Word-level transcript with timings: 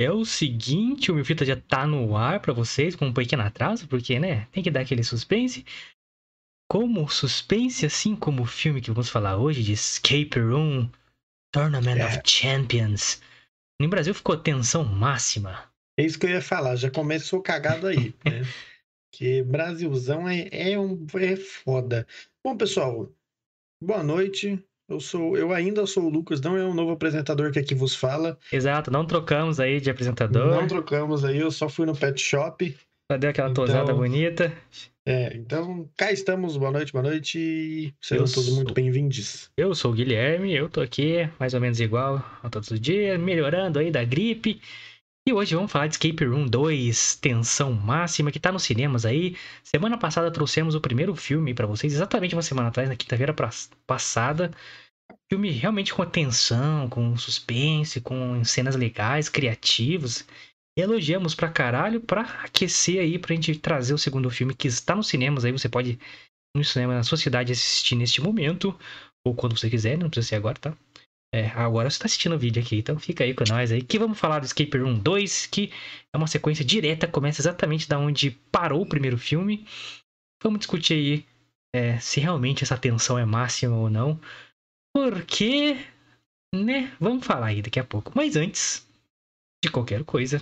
É 0.00 0.10
o 0.10 0.24
seguinte, 0.24 1.12
o 1.12 1.14
meu 1.14 1.24
fita 1.24 1.44
já 1.44 1.54
tá 1.56 1.86
no 1.86 2.16
ar 2.16 2.40
pra 2.40 2.52
vocês 2.52 2.96
com 2.96 3.06
um 3.06 3.12
pequeno 3.14 3.42
atraso, 3.42 3.86
porque, 3.86 4.18
né, 4.18 4.46
tem 4.46 4.62
que 4.62 4.70
dar 4.70 4.80
aquele 4.80 5.04
suspense. 5.04 5.64
Como 6.68 7.08
suspense, 7.08 7.86
assim 7.86 8.16
como 8.16 8.42
o 8.42 8.46
filme 8.46 8.80
que 8.80 8.90
vamos 8.90 9.08
falar 9.08 9.36
hoje 9.36 9.62
de 9.62 9.72
Escape 9.72 10.40
Room, 10.40 10.90
Tournament 11.52 11.98
É. 11.98 12.06
of 12.06 12.22
Champions. 12.24 13.22
No 13.80 13.88
Brasil 13.88 14.14
ficou 14.14 14.36
tensão 14.36 14.84
máxima. 14.84 15.70
É 15.98 16.04
isso 16.04 16.18
que 16.18 16.26
eu 16.26 16.30
ia 16.30 16.42
falar, 16.42 16.74
já 16.74 16.90
começou 16.90 17.40
cagado 17.40 17.86
aí, 17.86 18.12
né? 18.24 18.42
Que 19.12 19.44
Brasilzão 19.44 20.28
é, 20.28 20.48
é, 20.50 20.78
um, 20.78 21.06
é 21.20 21.36
foda. 21.36 22.04
Bom, 22.44 22.56
pessoal, 22.56 23.08
boa 23.80 24.02
noite. 24.02 24.60
Eu 24.88 25.00
sou, 25.00 25.36
eu 25.36 25.52
ainda 25.52 25.86
sou 25.86 26.04
o 26.04 26.08
Lucas, 26.10 26.40
não 26.42 26.56
é 26.56 26.64
um 26.64 26.74
novo 26.74 26.92
apresentador 26.92 27.50
que 27.50 27.58
aqui 27.58 27.74
vos 27.74 27.94
fala. 27.94 28.38
Exato, 28.52 28.90
não 28.90 29.06
trocamos 29.06 29.58
aí 29.58 29.80
de 29.80 29.88
apresentador. 29.90 30.54
Não 30.54 30.66
trocamos 30.66 31.24
aí, 31.24 31.38
eu 31.38 31.50
só 31.50 31.68
fui 31.70 31.86
no 31.86 31.96
pet 31.96 32.20
shop. 32.20 32.76
Só 33.10 33.16
deu 33.18 33.30
aquela 33.30 33.50
Então- 33.50 33.64
tosada 33.64 33.94
bonita. 33.94 34.52
É, 35.06 35.36
então 35.36 35.88
cá 35.96 36.10
estamos, 36.12 36.56
boa 36.56 36.70
noite, 36.70 36.92
boa 36.92 37.02
noite. 37.02 37.94
Sejam 38.00 38.24
Eu 38.26 38.32
todos 38.32 38.48
muito 38.50 38.68
sou- 38.68 38.74
bem-vindos. 38.74 39.50
Eu 39.56 39.74
sou 39.74 39.90
o 39.90 39.94
Guilherme, 39.94 40.54
eu 40.54 40.68
tô 40.68 40.80
aqui 40.80 41.28
mais 41.38 41.52
ou 41.54 41.60
menos 41.60 41.80
igual 41.80 42.24
a 42.42 42.48
todos 42.48 42.70
os 42.70 42.80
dias, 42.80 43.18
melhorando 43.20 43.78
aí 43.78 43.90
da 43.90 44.02
gripe. 44.04 44.60
E 45.26 45.32
hoje 45.32 45.54
vamos 45.54 45.72
falar 45.72 45.86
de 45.86 45.94
Escape 45.94 46.22
Room 46.26 46.46
2, 46.46 47.16
tensão 47.16 47.72
máxima, 47.72 48.30
que 48.30 48.38
tá 48.38 48.52
nos 48.52 48.62
cinemas 48.62 49.06
aí. 49.06 49.34
Semana 49.62 49.96
passada 49.96 50.30
trouxemos 50.30 50.74
o 50.74 50.80
primeiro 50.82 51.16
filme 51.16 51.54
pra 51.54 51.66
vocês, 51.66 51.94
exatamente 51.94 52.34
uma 52.34 52.42
semana 52.42 52.68
atrás, 52.68 52.90
na 52.90 52.94
quinta-feira 52.94 53.34
passada. 53.86 54.50
Filme 55.32 55.50
realmente 55.50 55.94
com 55.94 56.04
tensão, 56.04 56.90
com 56.90 57.16
suspense, 57.16 58.02
com 58.02 58.44
cenas 58.44 58.76
legais, 58.76 59.30
criativos. 59.30 60.26
Elogiamos 60.76 61.34
pra 61.34 61.48
caralho 61.48 62.02
pra 62.02 62.20
aquecer 62.44 63.00
aí, 63.00 63.18
pra 63.18 63.34
gente 63.34 63.58
trazer 63.58 63.94
o 63.94 63.98
segundo 63.98 64.28
filme 64.30 64.54
que 64.54 64.68
está 64.68 64.94
nos 64.94 65.08
cinemas 65.08 65.42
aí. 65.46 65.52
Você 65.52 65.70
pode 65.70 65.92
ir 65.92 65.98
no 66.54 66.62
cinema 66.62 66.94
na 66.94 67.02
sua 67.02 67.16
cidade 67.16 67.50
assistir 67.50 67.96
neste 67.96 68.20
momento 68.20 68.78
ou 69.26 69.34
quando 69.34 69.56
você 69.56 69.70
quiser, 69.70 69.96
não 69.96 70.10
precisa 70.10 70.28
ser 70.28 70.36
agora, 70.36 70.58
tá? 70.58 70.76
É, 71.34 71.48
agora 71.48 71.90
você 71.90 71.98
tá 71.98 72.06
assistindo 72.06 72.36
o 72.36 72.38
vídeo 72.38 72.62
aqui, 72.62 72.76
então 72.76 72.96
fica 72.96 73.24
aí 73.24 73.34
com 73.34 73.42
nós 73.48 73.72
aí, 73.72 73.82
que 73.82 73.98
vamos 73.98 74.16
falar 74.16 74.38
do 74.38 74.44
Escape 74.44 74.78
Room 74.78 75.00
2, 75.00 75.46
que 75.46 75.72
é 76.12 76.16
uma 76.16 76.28
sequência 76.28 76.64
direta, 76.64 77.08
começa 77.08 77.40
exatamente 77.40 77.88
da 77.88 77.98
onde 77.98 78.30
parou 78.52 78.82
o 78.82 78.88
primeiro 78.88 79.18
filme. 79.18 79.66
Vamos 80.40 80.60
discutir 80.60 80.94
aí 80.94 81.26
é, 81.74 81.98
se 81.98 82.20
realmente 82.20 82.62
essa 82.62 82.78
tensão 82.78 83.18
é 83.18 83.24
máxima 83.24 83.74
ou 83.74 83.90
não, 83.90 84.20
porque, 84.94 85.76
né, 86.54 86.96
vamos 87.00 87.26
falar 87.26 87.46
aí 87.46 87.60
daqui 87.60 87.80
a 87.80 87.84
pouco. 87.84 88.12
Mas 88.14 88.36
antes 88.36 88.86
de 89.60 89.72
qualquer 89.72 90.04
coisa, 90.04 90.36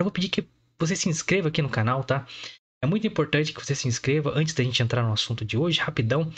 eu 0.00 0.04
vou 0.04 0.10
pedir 0.10 0.30
que 0.30 0.48
você 0.80 0.96
se 0.96 1.10
inscreva 1.10 1.48
aqui 1.48 1.60
no 1.60 1.68
canal, 1.68 2.02
tá? 2.02 2.26
É 2.82 2.86
muito 2.86 3.06
importante 3.06 3.52
que 3.52 3.62
você 3.62 3.74
se 3.74 3.86
inscreva 3.86 4.32
antes 4.34 4.54
da 4.54 4.64
gente 4.64 4.82
entrar 4.82 5.02
no 5.02 5.12
assunto 5.12 5.44
de 5.44 5.58
hoje, 5.58 5.78
rapidão 5.78 6.32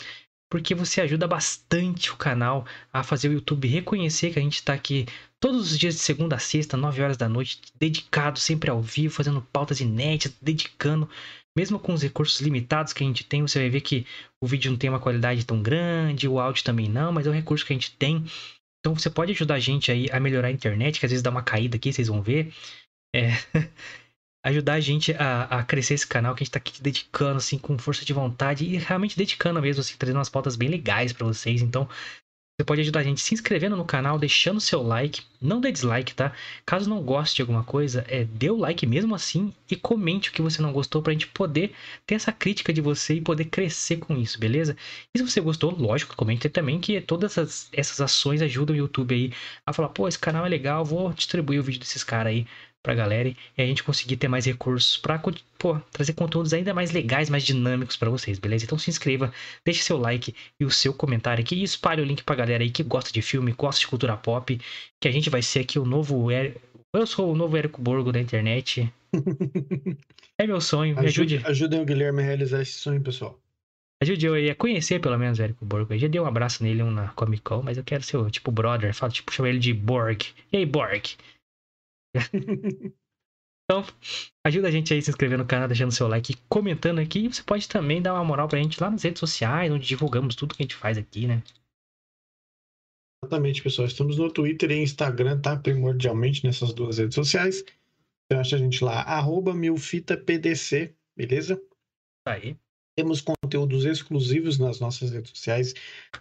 porque 0.49 0.73
você 0.73 0.99
ajuda 1.01 1.27
bastante 1.27 2.11
o 2.11 2.17
canal 2.17 2.65
a 2.91 3.03
fazer 3.03 3.29
o 3.29 3.33
YouTube 3.33 3.67
reconhecer 3.67 4.33
que 4.33 4.39
a 4.39 4.41
gente 4.41 4.55
está 4.55 4.73
aqui 4.73 5.05
todos 5.39 5.71
os 5.71 5.77
dias 5.77 5.95
de 5.95 6.01
segunda 6.01 6.35
a 6.35 6.39
sexta, 6.39 6.75
9 6.75 7.01
horas 7.01 7.17
da 7.17 7.29
noite, 7.29 7.61
dedicado 7.79 8.39
sempre 8.39 8.69
ao 8.69 8.81
vivo, 8.81 9.13
fazendo 9.13 9.41
pautas 9.41 9.79
inéditas, 9.79 10.35
dedicando, 10.41 11.09
mesmo 11.55 11.79
com 11.79 11.93
os 11.93 12.01
recursos 12.01 12.41
limitados 12.41 12.93
que 12.93 13.03
a 13.03 13.07
gente 13.07 13.23
tem, 13.23 13.41
você 13.41 13.59
vai 13.59 13.69
ver 13.69 13.81
que 13.81 14.05
o 14.41 14.47
vídeo 14.47 14.71
não 14.71 14.77
tem 14.77 14.89
uma 14.89 14.99
qualidade 14.99 15.45
tão 15.45 15.61
grande, 15.61 16.27
o 16.27 16.39
áudio 16.39 16.63
também 16.63 16.89
não, 16.89 17.11
mas 17.11 17.27
é 17.27 17.29
o 17.29 17.33
recurso 17.33 17.65
que 17.65 17.73
a 17.73 17.75
gente 17.75 17.95
tem. 17.95 18.25
Então 18.79 18.95
você 18.95 19.09
pode 19.09 19.31
ajudar 19.31 19.55
a 19.55 19.59
gente 19.59 19.91
aí 19.91 20.09
a 20.11 20.19
melhorar 20.19 20.47
a 20.47 20.51
internet, 20.51 20.99
que 20.99 21.05
às 21.05 21.11
vezes 21.11 21.23
dá 21.23 21.29
uma 21.29 21.43
caída 21.43 21.77
aqui, 21.77 21.91
vocês 21.91 22.07
vão 22.07 22.21
ver. 22.21 22.53
É, 23.15 23.31
ajudar 24.43 24.73
a 24.73 24.79
gente 24.79 25.13
a, 25.13 25.43
a 25.43 25.63
crescer 25.63 25.95
esse 25.95 26.07
canal 26.07 26.33
que 26.35 26.43
a 26.43 26.45
gente 26.45 26.53
tá 26.53 26.59
aqui 26.59 26.81
dedicando, 26.81 27.37
assim, 27.37 27.57
com 27.57 27.77
força 27.77 28.05
de 28.05 28.13
vontade 28.13 28.65
e 28.65 28.77
realmente 28.77 29.17
dedicando 29.17 29.61
mesmo, 29.61 29.81
assim, 29.81 29.95
trazendo 29.97 30.17
umas 30.17 30.29
pautas 30.29 30.55
bem 30.55 30.69
legais 30.69 31.13
pra 31.13 31.27
vocês. 31.27 31.61
Então, 31.61 31.87
você 32.59 32.65
pode 32.65 32.81
ajudar 32.81 32.99
a 32.99 33.03
gente 33.03 33.21
se 33.21 33.33
inscrevendo 33.33 33.77
no 33.77 33.85
canal, 33.85 34.19
deixando 34.19 34.59
seu 34.59 34.83
like, 34.83 35.21
não 35.41 35.61
dê 35.61 35.71
dislike, 35.71 36.13
tá? 36.13 36.33
Caso 36.65 36.89
não 36.89 37.01
goste 37.01 37.37
de 37.37 37.41
alguma 37.41 37.63
coisa, 37.63 38.03
é, 38.05 38.25
dê 38.25 38.49
o 38.49 38.57
like 38.57 38.85
mesmo 38.85 39.15
assim 39.15 39.53
e 39.71 39.77
comente 39.77 40.29
o 40.29 40.33
que 40.33 40.41
você 40.41 40.61
não 40.61 40.73
gostou 40.73 41.01
pra 41.01 41.13
gente 41.13 41.27
poder 41.27 41.73
ter 42.05 42.15
essa 42.15 42.33
crítica 42.33 42.73
de 42.73 42.81
você 42.81 43.13
e 43.13 43.21
poder 43.21 43.45
crescer 43.45 43.95
com 43.97 44.13
isso, 44.17 44.37
beleza? 44.37 44.75
E 45.15 45.19
se 45.19 45.23
você 45.25 45.39
gostou, 45.39 45.71
lógico, 45.71 46.17
comente 46.17 46.49
também 46.49 46.81
que 46.81 46.99
todas 46.99 47.31
essas, 47.31 47.69
essas 47.71 48.01
ações 48.01 48.41
ajudam 48.41 48.75
o 48.75 48.79
YouTube 48.79 49.15
aí 49.15 49.31
a 49.65 49.71
falar, 49.71 49.87
pô, 49.87 50.05
esse 50.05 50.19
canal 50.19 50.45
é 50.45 50.49
legal, 50.49 50.83
vou 50.83 51.13
distribuir 51.13 51.61
o 51.61 51.63
vídeo 51.63 51.79
desses 51.79 52.03
caras 52.03 52.31
aí 52.33 52.45
pra 52.81 52.95
galera 52.95 53.29
e 53.29 53.61
a 53.61 53.65
gente 53.65 53.83
conseguir 53.83 54.17
ter 54.17 54.27
mais 54.27 54.45
recursos 54.45 54.97
pra 54.97 55.21
pô, 55.57 55.79
trazer 55.91 56.13
conteúdos 56.13 56.53
ainda 56.53 56.73
mais 56.73 56.91
legais, 56.91 57.29
mais 57.29 57.43
dinâmicos 57.43 57.97
pra 57.97 58.09
vocês, 58.09 58.39
beleza? 58.39 58.65
Então 58.65 58.77
se 58.77 58.89
inscreva, 58.89 59.31
deixe 59.65 59.83
seu 59.83 59.97
like 59.97 60.33
e 60.59 60.65
o 60.65 60.71
seu 60.71 60.93
comentário 60.93 61.41
aqui 61.43 61.55
e 61.55 61.63
espalhe 61.63 62.01
o 62.01 62.05
link 62.05 62.23
pra 62.23 62.35
galera 62.35 62.63
aí 62.63 62.71
que 62.71 62.83
gosta 62.83 63.11
de 63.11 63.21
filme, 63.21 63.51
gosta 63.51 63.81
de 63.81 63.87
cultura 63.87 64.15
pop, 64.15 64.59
que 64.99 65.07
a 65.07 65.11
gente 65.11 65.29
vai 65.29 65.41
ser 65.41 65.59
aqui 65.59 65.77
o 65.77 65.85
novo... 65.85 66.29
Eu 66.31 67.05
sou 67.05 67.31
o 67.31 67.35
novo 67.35 67.55
Érico 67.55 67.81
Borgo 67.81 68.11
da 68.11 68.19
internet. 68.19 68.91
É 70.41 70.47
meu 70.47 70.61
sonho, 70.61 70.95
me 70.95 71.05
ajude. 71.05 71.35
Ajude, 71.35 71.51
ajudem 71.51 71.81
o 71.81 71.85
Guilherme 71.85 72.21
a 72.21 72.25
realizar 72.25 72.61
esse 72.61 72.71
sonho, 72.71 73.01
pessoal. 73.01 73.37
Ajude 74.01 74.25
eu 74.25 74.33
aí 74.35 74.49
a 74.49 74.55
conhecer 74.55 75.01
pelo 75.01 75.17
menos 75.17 75.37
o 75.37 75.43
Érico 75.43 75.65
Borgo. 75.65 75.93
Eu 75.93 75.99
já 75.99 76.07
dei 76.07 76.21
um 76.21 76.25
abraço 76.25 76.63
nele 76.63 76.81
um 76.81 76.89
na 76.89 77.09
Comic 77.09 77.43
Con, 77.43 77.61
mas 77.61 77.77
eu 77.77 77.83
quero 77.83 78.01
ser 78.03 78.15
o 78.15 78.29
tipo 78.29 78.49
brother, 78.49 78.93
falo, 78.93 79.11
tipo, 79.11 79.33
chama 79.33 79.49
ele 79.49 79.59
de 79.59 79.73
Borg. 79.73 80.27
E 80.53 80.57
aí, 80.57 80.65
Borg? 80.65 81.17
Então, 83.71 83.83
ajuda 84.43 84.67
a 84.67 84.71
gente 84.71 84.91
aí 84.91 84.99
a 84.99 85.01
se 85.01 85.11
inscrever 85.11 85.37
no 85.37 85.45
canal, 85.45 85.67
deixando 85.67 85.91
seu 85.91 86.07
like 86.07 86.33
e 86.33 86.37
comentando 86.49 86.97
aqui. 86.97 87.25
E 87.25 87.27
você 87.31 87.43
pode 87.43 87.69
também 87.69 88.01
dar 88.01 88.15
uma 88.15 88.23
moral 88.23 88.47
pra 88.47 88.57
gente 88.57 88.81
lá 88.81 88.89
nas 88.89 89.03
redes 89.03 89.19
sociais, 89.19 89.71
onde 89.71 89.85
divulgamos 89.85 90.35
tudo 90.35 90.55
que 90.55 90.63
a 90.63 90.65
gente 90.65 90.75
faz 90.75 90.97
aqui, 90.97 91.27
né? 91.27 91.43
Exatamente, 93.23 93.61
pessoal. 93.61 93.87
Estamos 93.87 94.17
no 94.17 94.31
Twitter 94.31 94.71
e 94.71 94.81
Instagram, 94.81 95.39
tá? 95.39 95.55
Primordialmente 95.55 96.43
nessas 96.43 96.73
duas 96.73 96.97
redes 96.97 97.13
sociais. 97.13 97.61
Você 97.61 98.39
acha 98.39 98.55
a 98.55 98.59
gente 98.59 98.83
lá, 98.83 99.01
arroba 99.01 99.53
milfitapdc, 99.53 100.95
beleza? 101.15 101.61
Tá 102.25 102.33
aí. 102.33 102.57
Temos 102.97 103.21
conteúdos 103.49 103.83
exclusivos 103.83 104.59
nas 104.59 104.79
nossas 104.79 105.09
redes 105.09 105.31
sociais. 105.31 105.73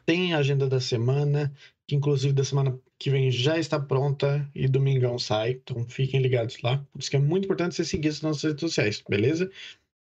Tem 0.06 0.32
a 0.32 0.38
agenda 0.38 0.66
da 0.66 0.80
semana, 0.80 1.52
que 1.86 1.94
inclusive 1.94 2.32
da 2.32 2.42
semana 2.42 2.80
que 2.98 3.10
vem 3.10 3.30
já 3.30 3.58
está 3.58 3.78
pronta 3.78 4.50
e 4.54 4.66
domingão 4.66 5.18
sai. 5.18 5.50
Então 5.62 5.86
fiquem 5.86 6.20
ligados 6.22 6.60
lá. 6.62 6.78
Por 6.90 7.00
isso 7.00 7.10
que 7.10 7.16
é 7.16 7.20
muito 7.20 7.44
importante 7.44 7.74
você 7.74 7.84
seguir 7.84 8.08
as 8.08 8.22
nossas 8.22 8.44
redes 8.44 8.60
sociais, 8.62 9.04
beleza? 9.06 9.50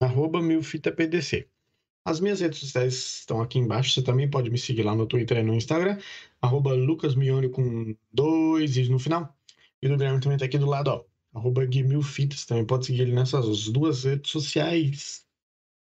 Arroba 0.01 0.41
milfitapdc. 0.41 1.47
As 2.03 2.19
minhas 2.19 2.39
redes 2.39 2.59
sociais 2.59 2.95
estão 3.19 3.39
aqui 3.39 3.59
embaixo. 3.59 3.91
Você 3.91 4.01
também 4.01 4.27
pode 4.27 4.49
me 4.49 4.57
seguir 4.57 4.81
lá 4.81 4.95
no 4.95 5.05
Twitter 5.05 5.37
e 5.37 5.43
no 5.43 5.53
Instagram. 5.53 5.99
Arroba 6.41 6.73
lucasmione 6.73 7.49
com 7.49 7.95
dois 8.11 8.77
is 8.77 8.89
no 8.89 8.97
final. 8.97 9.37
E 9.79 9.87
o 9.87 9.91
Guilherme 9.95 10.19
também 10.19 10.39
tá 10.39 10.45
aqui 10.45 10.57
do 10.57 10.65
lado, 10.65 10.87
ó. 10.87 11.05
Arroba 11.35 11.63
guimilfitas. 11.65 12.45
Também 12.45 12.65
pode 12.65 12.87
seguir 12.87 13.03
ele 13.03 13.13
nessas 13.13 13.69
duas 13.69 14.05
redes 14.05 14.31
sociais. 14.31 15.23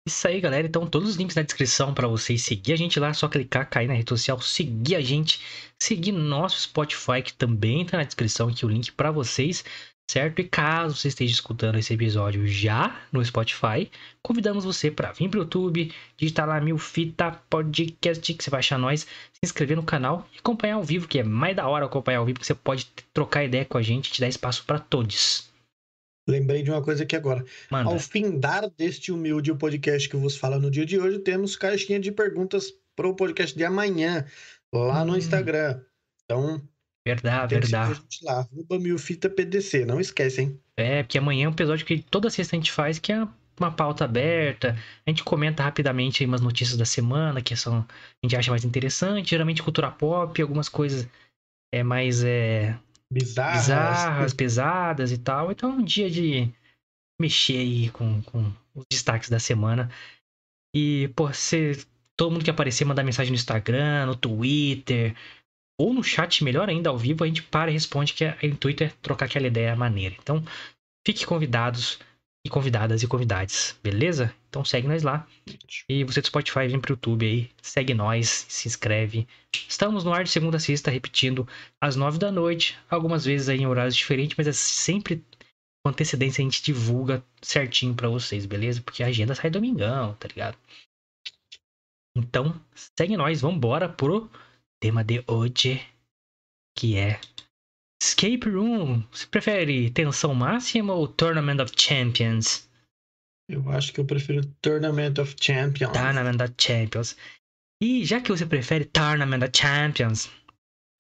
Isso 0.06 0.28
aí, 0.28 0.38
galera. 0.38 0.66
Então, 0.66 0.87
todos 0.87 1.09
os 1.09 1.16
links 1.16 1.34
na 1.34 1.41
descrição 1.42 1.94
pra 1.94 2.06
vocês 2.06 2.42
seguir 2.42 2.75
a 2.75 2.76
gente 2.76 3.00
lá. 3.00 3.09
É 3.09 3.15
só 3.15 3.26
clicar, 3.26 3.70
cair 3.70 3.88
na 3.88 3.94
rede 3.94 4.10
social, 4.10 4.38
seguir 4.41 4.97
a 4.97 5.00
gente, 5.00 5.41
seguir 5.78 6.12
nosso 6.12 6.60
Spotify, 6.60 7.22
que 7.25 7.32
também 7.32 7.87
tá 7.87 7.97
na 7.97 8.04
descrição 8.04 8.48
aqui 8.48 8.66
o 8.66 8.69
link 8.69 8.93
pra 8.93 9.10
vocês, 9.10 9.64
certo? 10.10 10.41
E 10.41 10.44
caso 10.44 10.94
você 10.97 11.09
esteja 11.09 11.32
escutando 11.32 11.78
esse 11.78 11.94
episódio 11.94 12.47
já 12.47 13.00
no 13.10 13.25
Spotify, 13.25 13.91
convidamos 14.22 14.66
você 14.66 14.91
pra 14.91 15.12
vir 15.12 15.31
pro 15.31 15.41
YouTube, 15.41 15.91
digitar 16.19 16.47
lá 16.47 16.60
Mil 16.60 16.76
Fita 16.76 17.32
Podcast, 17.48 18.34
que 18.34 18.44
você 18.44 18.50
vai 18.50 18.60
achar 18.60 18.78
nós, 18.78 19.00
se 19.00 19.41
inscrever 19.43 19.75
no 19.75 19.82
canal 19.82 20.28
e 20.34 20.38
acompanhar 20.38 20.75
ao 20.75 20.84
vivo, 20.84 21.09
que 21.09 21.19
é 21.19 21.25
mais 21.25 21.56
da 21.56 21.66
hora 21.66 21.87
acompanhar 21.87 22.19
ao 22.19 22.26
vivo, 22.26 22.41
que 22.41 22.47
você 22.47 22.54
pode 22.54 22.87
trocar 23.14 23.43
ideia 23.43 23.64
com 23.64 23.78
a 23.78 23.82
gente 23.82 24.12
te 24.12 24.20
dar 24.20 24.28
espaço 24.28 24.64
pra 24.66 24.78
todos. 24.78 25.53
Lembrei 26.29 26.62
de 26.62 26.71
uma 26.71 26.82
coisa 26.82 27.03
aqui 27.03 27.15
agora. 27.15 27.44
Manda. 27.71 27.91
Ao 27.91 27.99
findar 27.99 28.69
deste 28.79 29.12
humilde 29.12 29.55
podcast 29.55 30.09
que 30.09 30.17
vos 30.17 30.37
fala 30.37 30.59
no 30.59 30.71
dia 30.71 30.87
de 30.87 30.99
hoje, 30.99 31.19
temos 31.19 31.55
caixinha 31.56 32.00
de 32.00 32.11
perguntas 32.11 32.73
para 32.97 33.09
o 33.09 33.15
podcast 33.15 33.56
de 33.56 33.65
amanhã, 33.65 34.25
lá 34.73 35.05
no 35.05 35.12
Hum. 35.12 35.17
Instagram. 35.17 35.81
Então, 36.25 36.62
Verdade, 37.06 37.55
verdade. 37.56 37.93
a 37.93 37.94
gente 37.94 38.25
lá, 38.25 38.38
arroba 38.38 38.79
milfitapdc. 38.79 39.85
Não 39.85 40.00
esquece, 40.00 40.41
hein? 40.43 40.61
É, 40.79 41.03
porque 41.03 41.19
amanhã 41.19 41.44
é 41.44 41.49
um 41.49 41.53
episódio 41.53 41.85
que 41.85 41.99
toda 41.99 42.31
sexta 42.31 42.56
a 42.56 42.59
gente 42.59 42.73
faz, 42.73 42.99
que 42.99 43.12
é 43.12 43.29
uma 43.61 43.71
pauta 43.71 44.05
aberta. 44.06 44.75
A 45.06 45.11
gente 45.11 45.23
comenta 45.23 45.62
rapidamente 45.62 46.23
aí 46.23 46.26
umas 46.26 46.41
notícias 46.41 46.79
da 46.79 46.87
semana, 46.87 47.43
que 47.43 47.55
são, 47.55 47.81
a 47.81 48.26
gente 48.26 48.35
acha 48.35 48.50
mais 48.50 48.65
interessante. 48.65 49.31
Geralmente 49.31 49.62
cultura 49.62 49.91
pop, 49.91 50.41
algumas 50.41 50.69
coisas 50.71 51.06
é 51.73 51.82
mais 51.82 52.25
é, 52.25 52.75
Bizarras. 53.14 53.61
bizarras, 53.62 54.34
pesadas 54.34 55.12
e 55.12 55.19
tal. 55.19 55.52
Então 55.52 55.70
é 55.70 55.75
um 55.75 55.84
dia 55.84 56.11
de 56.11 56.52
mexer 57.20 57.58
aí 57.58 57.90
com, 57.90 58.20
com 58.22 58.52
os 58.75 58.84
destaques 58.90 59.28
da 59.28 59.38
semana. 59.38 59.90
E, 60.75 61.08
pô, 61.14 61.28
você, 61.28 61.78
todo 62.16 62.32
mundo 62.32 62.44
que 62.44 62.50
aparecer, 62.50 62.84
mandar 62.84 63.05
mensagem 63.05 63.31
no 63.31 63.37
Instagram, 63.37 64.06
no 64.06 64.16
Twitter, 64.16 65.14
ou 65.78 65.94
no 65.94 66.02
chat, 66.02 66.43
melhor 66.43 66.69
ainda, 66.69 66.90
ao 66.90 66.99
vivo, 66.99 67.22
a 67.22 67.26
gente 67.26 67.43
para 67.43 67.70
e 67.70 67.75
responde, 67.75 68.12
que 68.12 68.25
o 68.25 68.46
intuito 68.46 68.84
é 68.84 68.88
trocar 69.00 69.26
aquela 69.26 69.46
ideia 69.46 69.76
maneira. 69.76 70.16
Então, 70.20 70.43
fiquem 71.06 71.26
convidados 71.26 71.99
e 72.44 72.50
convidadas 72.50 73.02
e 73.02 73.08
convidados, 73.08 73.75
beleza? 73.82 74.35
Então 74.50 74.64
segue 74.64 74.87
nós 74.87 75.02
lá. 75.02 75.26
E 75.88 76.05
você 76.05 76.20
do 76.20 76.26
Spotify 76.26 76.69
vem 76.69 76.79
pro 76.79 76.93
YouTube 76.93 77.25
aí, 77.25 77.50
segue 77.62 77.94
nós, 77.94 78.46
se 78.49 78.69
inscreve. 78.69 79.26
Estamos 79.69 80.05
no 80.05 80.12
ar 80.12 80.25
de 80.25 80.31
segunda 80.31 80.58
a 80.58 80.61
sexta, 80.61 80.91
repetindo, 80.91 81.49
às 81.81 81.96
nove 81.96 82.19
da 82.19 82.31
noite, 82.31 82.79
algumas 82.91 83.25
vezes 83.25 83.49
aí 83.49 83.58
em 83.58 83.67
horários 83.67 83.96
diferentes, 83.96 84.37
mas 84.37 84.46
é 84.46 84.52
sempre 84.52 85.25
com 85.82 85.91
antecedência 85.91 86.43
a 86.43 86.44
gente 86.44 86.62
divulga 86.62 87.25
certinho 87.43 87.94
para 87.94 88.08
vocês, 88.08 88.47
beleza? 88.47 88.82
Porque 88.82 89.02
a 89.02 89.06
agenda 89.06 89.35
sai 89.35 89.50
domingão, 89.50 90.14
tá 90.14 90.29
ligado? 90.29 90.58
Então, 92.17 92.61
segue 92.75 93.17
nós, 93.17 93.40
vambora 93.40 93.88
pro 93.88 94.31
tema 94.81 95.02
de 95.02 95.25
hoje, 95.26 95.85
que 96.76 96.97
é 96.97 97.20
Escape 98.04 98.50
Room. 98.50 99.02
Você 99.10 99.26
prefere 99.26 99.90
tensão 99.90 100.34
máxima 100.34 100.92
ou 100.92 101.08
Tournament 101.08 101.62
of 101.62 101.72
Champions? 101.74 102.68
Eu 103.48 103.66
acho 103.70 103.92
que 103.94 104.00
eu 104.00 104.04
prefiro 104.04 104.44
Tournament 104.60 105.18
of 105.18 105.34
Champions. 105.40 105.92
Tournament 105.92 106.42
of 106.42 106.54
Champions. 106.60 107.16
E 107.82 108.04
já 108.04 108.20
que 108.20 108.30
você 108.30 108.44
prefere 108.44 108.84
Tournament 108.84 109.42
of 109.42 109.52
Champions, 109.56 110.30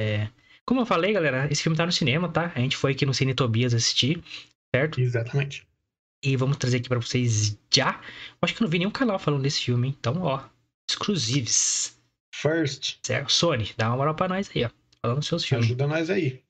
é, 0.00 0.28
como 0.66 0.80
eu 0.80 0.86
falei, 0.86 1.12
galera, 1.12 1.46
esse 1.50 1.62
filme 1.62 1.76
tá 1.76 1.84
no 1.84 1.92
cinema, 1.92 2.28
tá? 2.28 2.50
A 2.54 2.60
gente 2.60 2.76
foi 2.76 2.92
aqui 2.92 3.04
no 3.04 3.12
Cine 3.12 3.34
Tobias 3.34 3.74
assistir, 3.74 4.22
certo? 4.74 4.98
Exatamente. 4.98 5.66
E 6.24 6.36
vamos 6.36 6.56
trazer 6.56 6.78
aqui 6.78 6.88
para 6.88 7.00
vocês 7.00 7.58
já. 7.70 8.00
Eu 8.30 8.38
acho 8.42 8.54
que 8.54 8.62
eu 8.62 8.64
não 8.64 8.70
vi 8.70 8.78
nenhum 8.78 8.90
canal 8.90 9.18
falando 9.18 9.42
desse 9.42 9.60
filme, 9.60 9.88
então, 9.88 10.22
ó, 10.22 10.42
exclusives. 10.88 12.00
First. 12.34 12.98
Certo? 13.02 13.30
Sony, 13.30 13.74
dá 13.76 13.88
uma 13.88 13.98
moral 13.98 14.14
pra 14.14 14.26
nós 14.26 14.50
aí, 14.54 14.64
ó. 14.64 14.70
Falando 15.02 15.18
dos 15.18 15.28
seus 15.28 15.44
filmes. 15.44 15.66
Ajuda 15.66 15.86
nós 15.86 16.08
aí. 16.08 16.42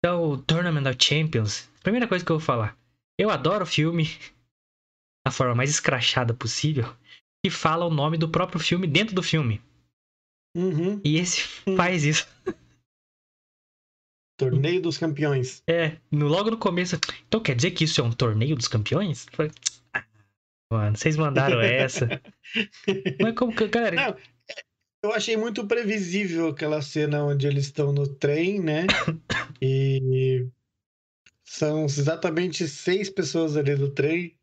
Então, 0.00 0.42
Tournament 0.42 0.88
of 0.88 0.96
Champions. 0.98 1.70
Primeira 1.82 2.08
coisa 2.08 2.24
que 2.24 2.32
eu 2.32 2.38
vou 2.38 2.44
falar. 2.44 2.76
Eu 3.18 3.30
adoro 3.30 3.64
o 3.64 3.66
filme 3.66 4.04
da 5.24 5.30
forma 5.30 5.54
mais 5.54 5.70
escrachada 5.70 6.32
possível. 6.32 6.96
Que 7.44 7.50
fala 7.50 7.86
o 7.86 7.90
nome 7.90 8.18
do 8.18 8.28
próprio 8.28 8.60
filme 8.60 8.86
dentro 8.86 9.14
do 9.14 9.22
filme. 9.22 9.62
Uhum. 10.56 11.00
E 11.04 11.16
esse 11.16 11.42
faz 11.76 12.04
isso. 12.04 12.26
Torneio 14.38 14.80
dos 14.80 14.96
Campeões. 14.96 15.62
É, 15.68 15.98
no, 16.10 16.26
logo 16.26 16.50
no 16.50 16.56
começo. 16.56 16.98
Então 17.28 17.40
quer 17.40 17.54
dizer 17.54 17.72
que 17.72 17.84
isso 17.84 18.00
é 18.00 18.04
um 18.04 18.10
torneio 18.10 18.56
dos 18.56 18.68
campeões? 18.68 19.26
Ah, 19.92 20.02
mano, 20.72 20.96
vocês 20.96 21.14
mandaram 21.16 21.60
essa. 21.62 22.08
Mas 23.20 23.34
como 23.34 23.54
que, 23.54 23.68
galera. 23.68 23.96
Não, 23.96 24.16
eu 25.02 25.12
achei 25.12 25.36
muito 25.36 25.66
previsível 25.66 26.48
aquela 26.48 26.82
cena 26.82 27.24
onde 27.24 27.46
eles 27.46 27.66
estão 27.66 27.92
no 27.92 28.06
trem, 28.06 28.60
né? 28.60 28.86
E 29.62 30.46
são 31.44 31.84
exatamente 31.84 32.66
seis 32.66 33.10
pessoas 33.10 33.54
ali 33.54 33.74
no 33.74 33.90
trem. 33.90 34.34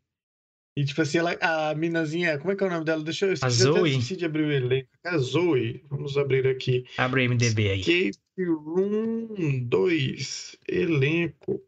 E, 0.76 0.84
tipo 0.84 1.02
assim, 1.02 1.18
ela, 1.18 1.36
a 1.40 1.74
minazinha, 1.74 2.38
como 2.38 2.52
é 2.52 2.54
que 2.54 2.62
é 2.62 2.66
o 2.68 2.70
nome 2.70 2.84
dela? 2.84 3.02
Deixa 3.02 3.26
eu 3.26 3.34
a 3.42 3.48
Zoe. 3.48 3.90
esqueci 3.90 4.16
de 4.16 4.24
abrir 4.24 4.44
o 4.44 4.52
elenco. 4.52 4.88
É 5.02 5.08
a 5.08 5.18
Zoe. 5.18 5.82
Vamos 5.90 6.16
abrir 6.16 6.46
aqui. 6.46 6.84
Abre 6.96 7.26
o 7.26 7.30
MDB 7.30 7.70
aí. 7.70 7.80
Escape 7.80 8.44
Room 8.44 9.64
2. 9.64 10.56
Elenco. 10.68 11.60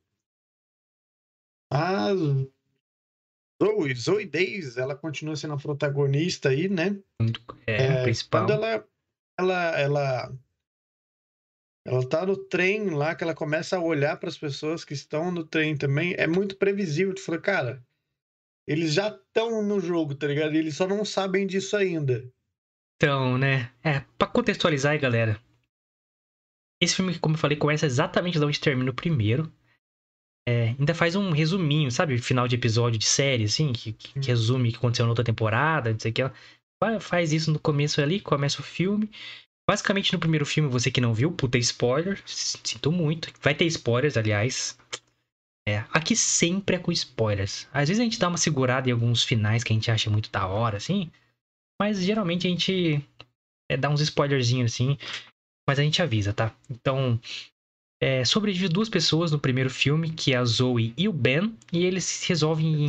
A 1.72 2.10
Zoe, 3.62 3.94
Zoe 3.94 4.26
Days, 4.26 4.76
ela 4.76 4.96
continua 4.96 5.36
sendo 5.36 5.54
a 5.54 5.58
protagonista 5.58 6.48
aí, 6.48 6.68
né? 6.68 6.98
É, 7.66 7.84
é 7.84 8.02
principal. 8.02 8.46
Quando 8.46 8.52
ela, 8.52 8.88
ela, 9.38 9.78
ela, 9.78 10.38
ela 11.86 12.08
tá 12.08 12.24
no 12.24 12.36
trem 12.36 12.90
lá, 12.90 13.14
que 13.14 13.22
ela 13.22 13.34
começa 13.34 13.76
a 13.76 13.82
olhar 13.82 14.16
para 14.18 14.30
as 14.30 14.38
pessoas 14.38 14.84
que 14.84 14.94
estão 14.94 15.30
no 15.30 15.44
trem 15.44 15.76
também, 15.76 16.14
é 16.16 16.26
muito 16.26 16.56
previsível. 16.56 17.14
Tu 17.14 17.22
fala, 17.22 17.38
cara, 17.38 17.84
eles 18.66 18.94
já 18.94 19.08
estão 19.08 19.62
no 19.62 19.78
jogo, 19.78 20.14
tá 20.14 20.26
ligado? 20.26 20.54
Eles 20.54 20.76
só 20.76 20.86
não 20.86 21.04
sabem 21.04 21.46
disso 21.46 21.76
ainda. 21.76 22.24
Então, 22.96 23.36
né? 23.36 23.72
É, 23.82 24.00
pra 24.18 24.28
contextualizar 24.28 24.92
aí, 24.92 24.98
galera. 24.98 25.40
Esse 26.82 26.96
filme, 26.96 27.18
como 27.18 27.34
eu 27.34 27.38
falei, 27.38 27.58
começa 27.58 27.84
exatamente 27.84 28.38
de 28.38 28.44
onde 28.44 28.58
termina 28.58 28.90
o 28.90 28.94
primeiro. 28.94 29.52
É, 30.50 30.74
ainda 30.76 30.92
faz 30.94 31.14
um 31.14 31.30
resuminho, 31.30 31.92
sabe? 31.92 32.18
Final 32.18 32.48
de 32.48 32.56
episódio 32.56 32.98
de 32.98 33.04
série, 33.06 33.44
assim, 33.44 33.72
que, 33.72 33.92
que, 33.92 34.18
que 34.18 34.26
resume 34.26 34.68
o 34.68 34.72
que 34.72 34.78
aconteceu 34.78 35.04
na 35.06 35.10
outra 35.10 35.24
temporada, 35.24 35.92
não 35.92 36.00
sei 36.00 36.10
o 36.10 36.14
que. 36.14 36.22
Faz 37.00 37.32
isso 37.32 37.52
no 37.52 37.58
começo 37.60 38.00
ali, 38.00 38.18
começa 38.18 38.60
o 38.60 38.64
filme. 38.64 39.08
Basicamente, 39.68 40.12
no 40.12 40.18
primeiro 40.18 40.44
filme, 40.44 40.68
você 40.68 40.90
que 40.90 41.00
não 41.00 41.14
viu, 41.14 41.30
puta 41.30 41.56
spoiler, 41.58 42.20
sinto 42.26 42.90
muito. 42.90 43.32
Vai 43.40 43.54
ter 43.54 43.64
spoilers, 43.66 44.16
aliás. 44.16 44.76
É, 45.68 45.84
aqui 45.92 46.16
sempre 46.16 46.74
é 46.74 46.78
com 46.80 46.90
spoilers. 46.90 47.68
Às 47.72 47.88
vezes 47.88 48.00
a 48.00 48.04
gente 48.04 48.18
dá 48.18 48.26
uma 48.26 48.38
segurada 48.38 48.88
em 48.88 48.92
alguns 48.92 49.22
finais 49.22 49.62
que 49.62 49.72
a 49.72 49.76
gente 49.76 49.90
acha 49.90 50.10
muito 50.10 50.32
da 50.32 50.48
hora, 50.48 50.78
assim. 50.78 51.12
Mas 51.80 52.02
geralmente 52.02 52.48
a 52.48 52.50
gente 52.50 53.06
é, 53.70 53.76
dá 53.76 53.88
uns 53.88 54.00
spoilerzinhos, 54.00 54.72
assim. 54.72 54.98
Mas 55.68 55.78
a 55.78 55.82
gente 55.82 56.02
avisa, 56.02 56.32
tá? 56.32 56.52
Então, 56.68 57.20
é, 58.02 58.24
sobrevive 58.24 58.68
duas 58.68 58.88
pessoas 58.88 59.30
no 59.30 59.38
primeiro 59.38 59.68
filme, 59.68 60.10
que 60.10 60.32
é 60.32 60.36
a 60.36 60.44
Zoe 60.44 60.94
e 60.96 61.06
o 61.06 61.12
Ben, 61.12 61.54
e 61.72 61.84
eles 61.84 62.24
resolvem. 62.26 62.88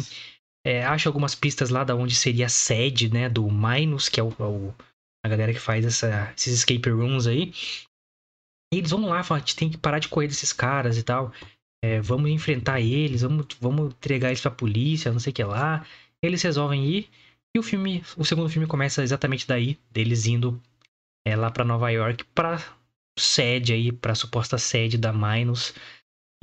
É, 0.66 0.86
acham 0.86 1.10
algumas 1.10 1.34
pistas 1.34 1.69
lá 1.69 1.84
da 1.84 1.96
onde 1.96 2.13
seria 2.13 2.46
a 2.46 2.50
sede, 2.50 3.12
né, 3.12 3.28
do 3.28 3.50
Minus, 3.50 4.08
que 4.08 4.19
é 4.19 4.24
o, 4.24 4.30
o 4.30 4.75
a 5.25 5.30
galera 5.30 5.54
que 5.54 5.60
faz 5.60 5.86
essa, 5.86 6.31
esses 6.38 6.54
escape 6.54 6.90
rooms 6.90 7.28
aí. 7.28 7.52
E 8.74 8.78
eles 8.78 8.92
vão 8.92 9.10
lá, 9.10 9.24
falam, 9.24 9.44
a 9.44 9.46
gente 9.46 9.56
tem 9.56 9.69
que 9.69 9.78
parar 9.78 10.00
de 10.00 10.08
correr 10.08 10.28
desses 10.28 10.54
caras 10.54 10.98
e 10.98 11.04
tal. 11.04 11.34
É, 11.84 12.00
vamos 12.00 12.30
enfrentar 12.30 12.80
eles, 12.80 13.22
vamos, 13.22 13.48
vamos 13.60 13.92
entregar 13.92 14.30
eles 14.30 14.42
pra 14.42 14.52
polícia, 14.52 15.12
não 15.12 15.19
sei 15.19 15.31
o 15.31 15.34
que 15.34 15.44
lá. 15.44 15.86
Eles 16.24 16.42
resolvem 16.42 16.86
ir. 16.86 17.10
E 17.56 17.60
o 17.60 17.64
filme, 17.64 18.04
o 18.16 18.24
segundo 18.24 18.50
filme 18.50 18.68
começa 18.68 19.04
exatamente 19.04 19.48
daí, 19.48 19.78
deles 19.92 20.25
indo 20.25 20.62
é, 21.28 21.36
lá 21.36 21.52
para 21.52 21.66
Nova 21.66 21.90
York 21.90 22.24
para 22.34 22.64
sede 23.21 23.73
aí, 23.73 23.91
para 23.91 24.15
suposta 24.15 24.57
sede 24.57 24.97
da 24.97 25.13
Minus 25.13 25.73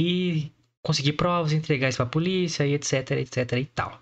e 0.00 0.52
conseguir 0.84 1.14
provas, 1.14 1.52
entregar 1.52 1.88
isso 1.88 1.98
pra 1.98 2.06
polícia 2.06 2.66
e 2.66 2.74
etc, 2.74 3.10
etc 3.12 3.52
e 3.52 3.64
tal. 3.66 4.00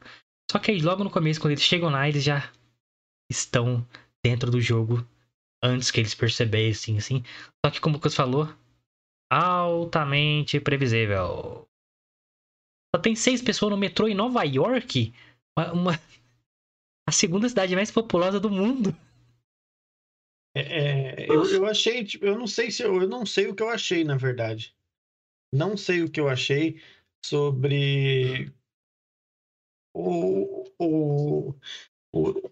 Só 0.51 0.59
que 0.59 0.71
aí 0.71 0.81
logo 0.81 1.03
no 1.03 1.11
começo, 1.11 1.41
quando 1.41 1.53
eles 1.53 1.65
chegam 1.65 1.91
lá, 1.91 2.09
eles 2.09 2.23
já 2.23 2.53
estão 3.31 3.87
dentro 4.25 4.51
do 4.51 4.61
jogo 4.61 5.07
antes 5.63 5.91
que 5.91 6.01
eles 6.01 6.15
percebessem, 6.15 6.99
assim. 6.99 7.25
Só 7.65 7.71
que 7.71 7.81
como 7.81 7.95
o 7.95 7.99
Lucas 7.99 8.15
falou, 8.15 8.49
altamente 9.31 10.61
previsível. 10.61 11.69
Só 12.95 13.01
tem 13.01 13.17
seis 13.17 13.43
pessoas 13.43 13.71
no 13.71 13.77
metrô 13.77 14.07
em 14.07 14.15
Nova 14.15 14.45
York, 14.45 15.13
uma, 15.59 15.73
uma 15.73 16.01
a 17.09 17.13
segunda 17.13 17.49
cidade 17.49 17.75
mais 17.75 17.91
populosa 17.91 18.41
do 18.41 18.51
mundo. 18.51 18.97
É, 20.57 21.25
é, 21.25 21.31
eu, 21.31 21.45
eu 21.45 21.67
achei, 21.67 22.03
tipo, 22.03 22.25
eu 22.25 22.39
não 22.39 22.47
sei 22.47 22.71
se 22.71 22.83
eu, 22.83 23.03
eu 23.03 23.07
não 23.07 23.27
sei 23.27 23.47
o 23.47 23.55
que 23.55 23.63
eu 23.63 23.69
achei, 23.69 24.05
na 24.05 24.17
verdade. 24.17 24.75
Não 25.53 25.77
sei 25.77 26.03
o 26.03 26.11
que 26.11 26.19
eu 26.19 26.31
achei 26.31 26.81
sobre 27.23 28.51
o, 29.95 30.65
o, 30.79 31.55
o 32.11 32.51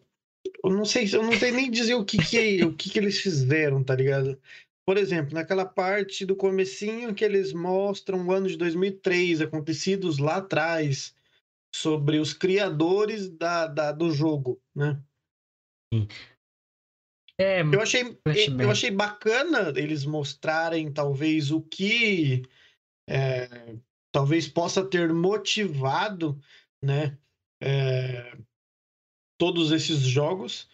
eu 0.63 0.71
não 0.71 0.85
sei, 0.85 1.09
eu 1.15 1.23
não 1.23 1.33
sei 1.33 1.51
nem 1.51 1.71
dizer 1.71 1.95
o 1.95 2.05
que 2.05 2.19
que, 2.19 2.63
o 2.63 2.75
que 2.75 2.91
que 2.91 2.99
eles 2.99 3.21
fizeram, 3.21 3.83
tá 3.83 3.95
ligado? 3.95 4.39
Por 4.87 4.99
exemplo, 4.99 5.33
naquela 5.33 5.65
parte 5.65 6.27
do 6.27 6.37
comecinho 6.37 7.15
que 7.15 7.25
eles 7.25 7.55
mostram 7.55 8.27
o 8.27 8.33
ano 8.33 8.49
de 8.49 8.59
2003, 8.59 9.41
acontecidos 9.41 10.19
lá 10.19 10.37
atrás, 10.37 11.15
sobre 11.75 12.19
os 12.19 12.35
criadores 12.35 13.31
da, 13.31 13.67
da 13.67 13.93
do 13.93 14.11
jogo, 14.11 14.61
né? 14.75 15.03
Sim. 15.93 16.07
É, 17.39 17.63
eu 17.63 17.81
achei, 17.81 18.17
eu 18.61 18.71
achei 18.71 18.91
bacana 18.93 19.73
eles 19.77 20.05
mostrarem 20.05 20.93
talvez 20.93 21.51
o 21.51 21.61
que 21.61 22.43
é, 23.09 23.75
talvez 24.13 24.47
possa 24.47 24.85
ter 24.85 25.13
motivado, 25.13 26.39
né, 26.83 27.19
é, 27.61 28.37
todos 29.39 29.73
esses 29.73 29.99
jogos, 30.01 30.69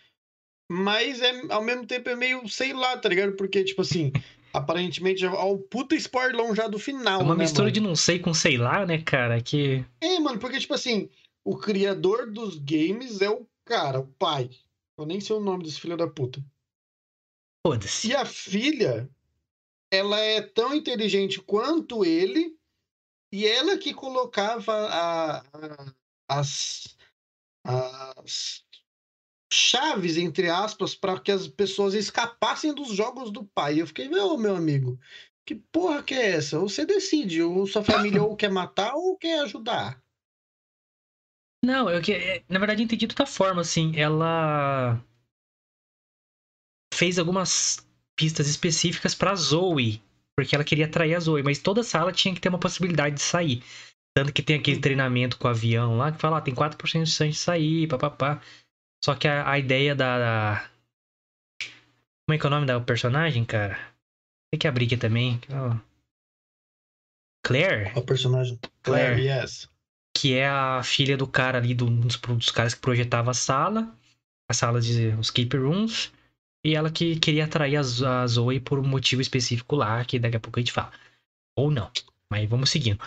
mas 0.71 1.23
é 1.23 1.53
ao 1.53 1.63
mesmo 1.63 1.87
tempo 1.87 2.11
é 2.11 2.15
meio 2.15 2.47
sei 2.49 2.73
lá, 2.73 2.97
tá 2.99 3.09
ligado? 3.09 3.33
Porque 3.37 3.65
tipo 3.65 3.81
assim, 3.81 4.13
aparentemente 4.53 5.25
é 5.25 5.31
o 5.31 5.59
puta 5.59 5.95
spoiler 5.97 6.55
já 6.55 6.69
do 6.69 6.79
final. 6.79 7.21
É 7.21 7.25
uma 7.25 7.35
né, 7.35 7.45
mistura 7.45 7.65
mano? 7.65 7.73
de 7.73 7.81
não 7.81 7.97
sei 7.97 8.19
com 8.19 8.35
sei 8.35 8.59
lá, 8.59 8.85
né, 8.85 9.01
cara? 9.03 9.41
Que 9.41 9.85
é, 10.01 10.19
mano, 10.21 10.39
porque 10.39 10.61
tipo 10.61 10.75
assim, 10.75 11.09
o 11.45 11.57
criador 11.57 12.31
dos 12.31 12.59
games 12.59 13.23
é 13.23 13.31
o 13.31 13.47
cara, 13.65 14.01
o 14.01 14.07
pai. 14.07 14.51
Eu 15.01 15.07
nem 15.07 15.21
sei 15.21 15.35
o 15.35 15.41
nome 15.41 15.65
desse 15.65 15.81
filho 15.81 15.97
da 15.97 16.07
puta. 16.07 16.45
Foda-se. 17.67 18.09
E 18.09 18.15
a 18.15 18.25
filha, 18.27 19.11
ela 19.91 20.19
é 20.21 20.43
tão 20.43 20.75
inteligente 20.75 21.41
quanto 21.41 22.05
ele, 22.05 22.57
e 23.33 23.47
ela 23.47 23.79
que 23.79 23.95
colocava 23.95 24.73
a, 24.73 25.39
a, 25.39 25.95
as, 26.29 26.97
as 27.65 28.65
chaves, 29.53 30.19
entre 30.19 30.51
aspas, 30.51 30.95
para 30.95 31.19
que 31.19 31.33
as 31.33 31.49
pessoas 31.49 31.95
escapassem 31.95 32.75
dos 32.75 32.89
jogos 32.89 33.31
do 33.31 33.45
pai. 33.45 33.81
Eu 33.81 33.87
fiquei, 33.87 34.09
meu, 34.09 34.37
meu 34.37 34.55
amigo, 34.55 34.99
que 35.47 35.55
porra 35.55 36.03
que 36.03 36.15
é 36.15 36.33
essa? 36.33 36.59
Você 36.59 36.85
decide, 36.85 37.43
ou 37.43 37.67
sua 37.67 37.83
família 37.83 38.23
ou 38.25 38.37
quer 38.37 38.51
matar 38.51 38.95
ou 38.95 39.17
quer 39.17 39.41
ajudar. 39.41 40.03
Não, 41.65 41.91
eu 41.91 42.01
que 42.01 42.13
é, 42.13 42.43
na 42.49 42.59
verdade 42.59 42.83
entendi 42.83 43.07
de 43.07 43.13
outra 43.13 43.27
forma, 43.27 43.61
assim, 43.61 43.93
ela 43.97 45.03
fez 46.95 47.19
algumas 47.19 47.87
pistas 48.17 48.49
específicas 48.49 49.15
para 49.15 49.35
Zoe, 49.35 50.03
porque 50.37 50.55
ela 50.55 50.65
queria 50.65 50.87
atrair 50.87 51.15
a 51.15 51.21
Zoe, 51.21 51.43
mas 51.43 51.59
toda 51.59 51.83
sala 51.83 52.13
tinha 52.13 52.35
que 52.35 52.41
ter 52.41 52.49
uma 52.49 52.59
possibilidade 52.59 53.17
de 53.17 53.23
sair. 53.23 53.63
Tanto 54.15 54.33
que 54.33 54.43
tem 54.43 54.59
aquele 54.59 54.81
treinamento 54.81 55.39
com 55.39 55.47
o 55.47 55.51
avião 55.51 55.97
lá 55.97 56.11
que 56.11 56.21
fala, 56.21 56.39
ah, 56.39 56.41
tem 56.41 56.55
4% 56.55 57.05
de 57.05 57.11
chance 57.11 57.31
de 57.31 57.37
sair, 57.37 57.89
papapá. 57.89 58.43
Só 59.05 59.15
que 59.15 59.29
a, 59.29 59.49
a 59.49 59.59
ideia 59.59 59.95
da, 59.95 60.19
da, 60.19 60.71
Como 62.27 62.35
é 62.35 62.39
que 62.39 62.45
é 62.45 62.49
o 62.49 62.51
nome 62.51 62.67
da 62.67 62.81
personagem, 62.81 63.45
cara? 63.45 63.79
Tem 64.53 64.59
que 64.59 64.67
abrir 64.69 64.87
aqui 64.87 64.97
também. 64.97 65.41
Oh. 65.49 65.79
Claire? 67.47 67.93
O 67.97 68.03
personagem. 68.03 68.59
Claire, 68.83 69.15
Claire, 69.15 69.43
yes. 69.43 69.71
Que 70.21 70.35
é 70.35 70.49
a 70.49 70.83
filha 70.83 71.17
do 71.17 71.27
cara 71.27 71.59
ali, 71.59 71.73
do, 71.73 71.87
dos, 71.87 72.17
dos 72.17 72.51
caras 72.51 72.75
que 72.75 72.81
projetava 72.81 73.31
a 73.31 73.35
sala. 73.35 73.95
A 74.49 74.53
sala 74.53 74.81
de 74.81 75.09
os 75.19 75.29
escape 75.29 75.57
rooms. 75.57 76.13
E 76.65 76.75
ela 76.75 76.91
que 76.91 77.19
queria 77.19 77.45
atrair 77.45 77.77
a, 77.77 78.27
Zoe 78.27 78.61
por 78.61 78.79
um 78.79 78.87
motivo 78.87 79.23
específico 79.23 79.77
lá, 79.77 80.05
que 80.05 80.19
daqui 80.19 80.37
a 80.37 80.41
pouco 80.41 80.59
a 80.59 80.63
gente 80.63 80.73
fala. 80.73 80.93
Ou 81.57 81.71
não. 81.71 81.91
Mas 82.31 82.49
vamos 82.49 82.71
seguindo. 82.71 83.01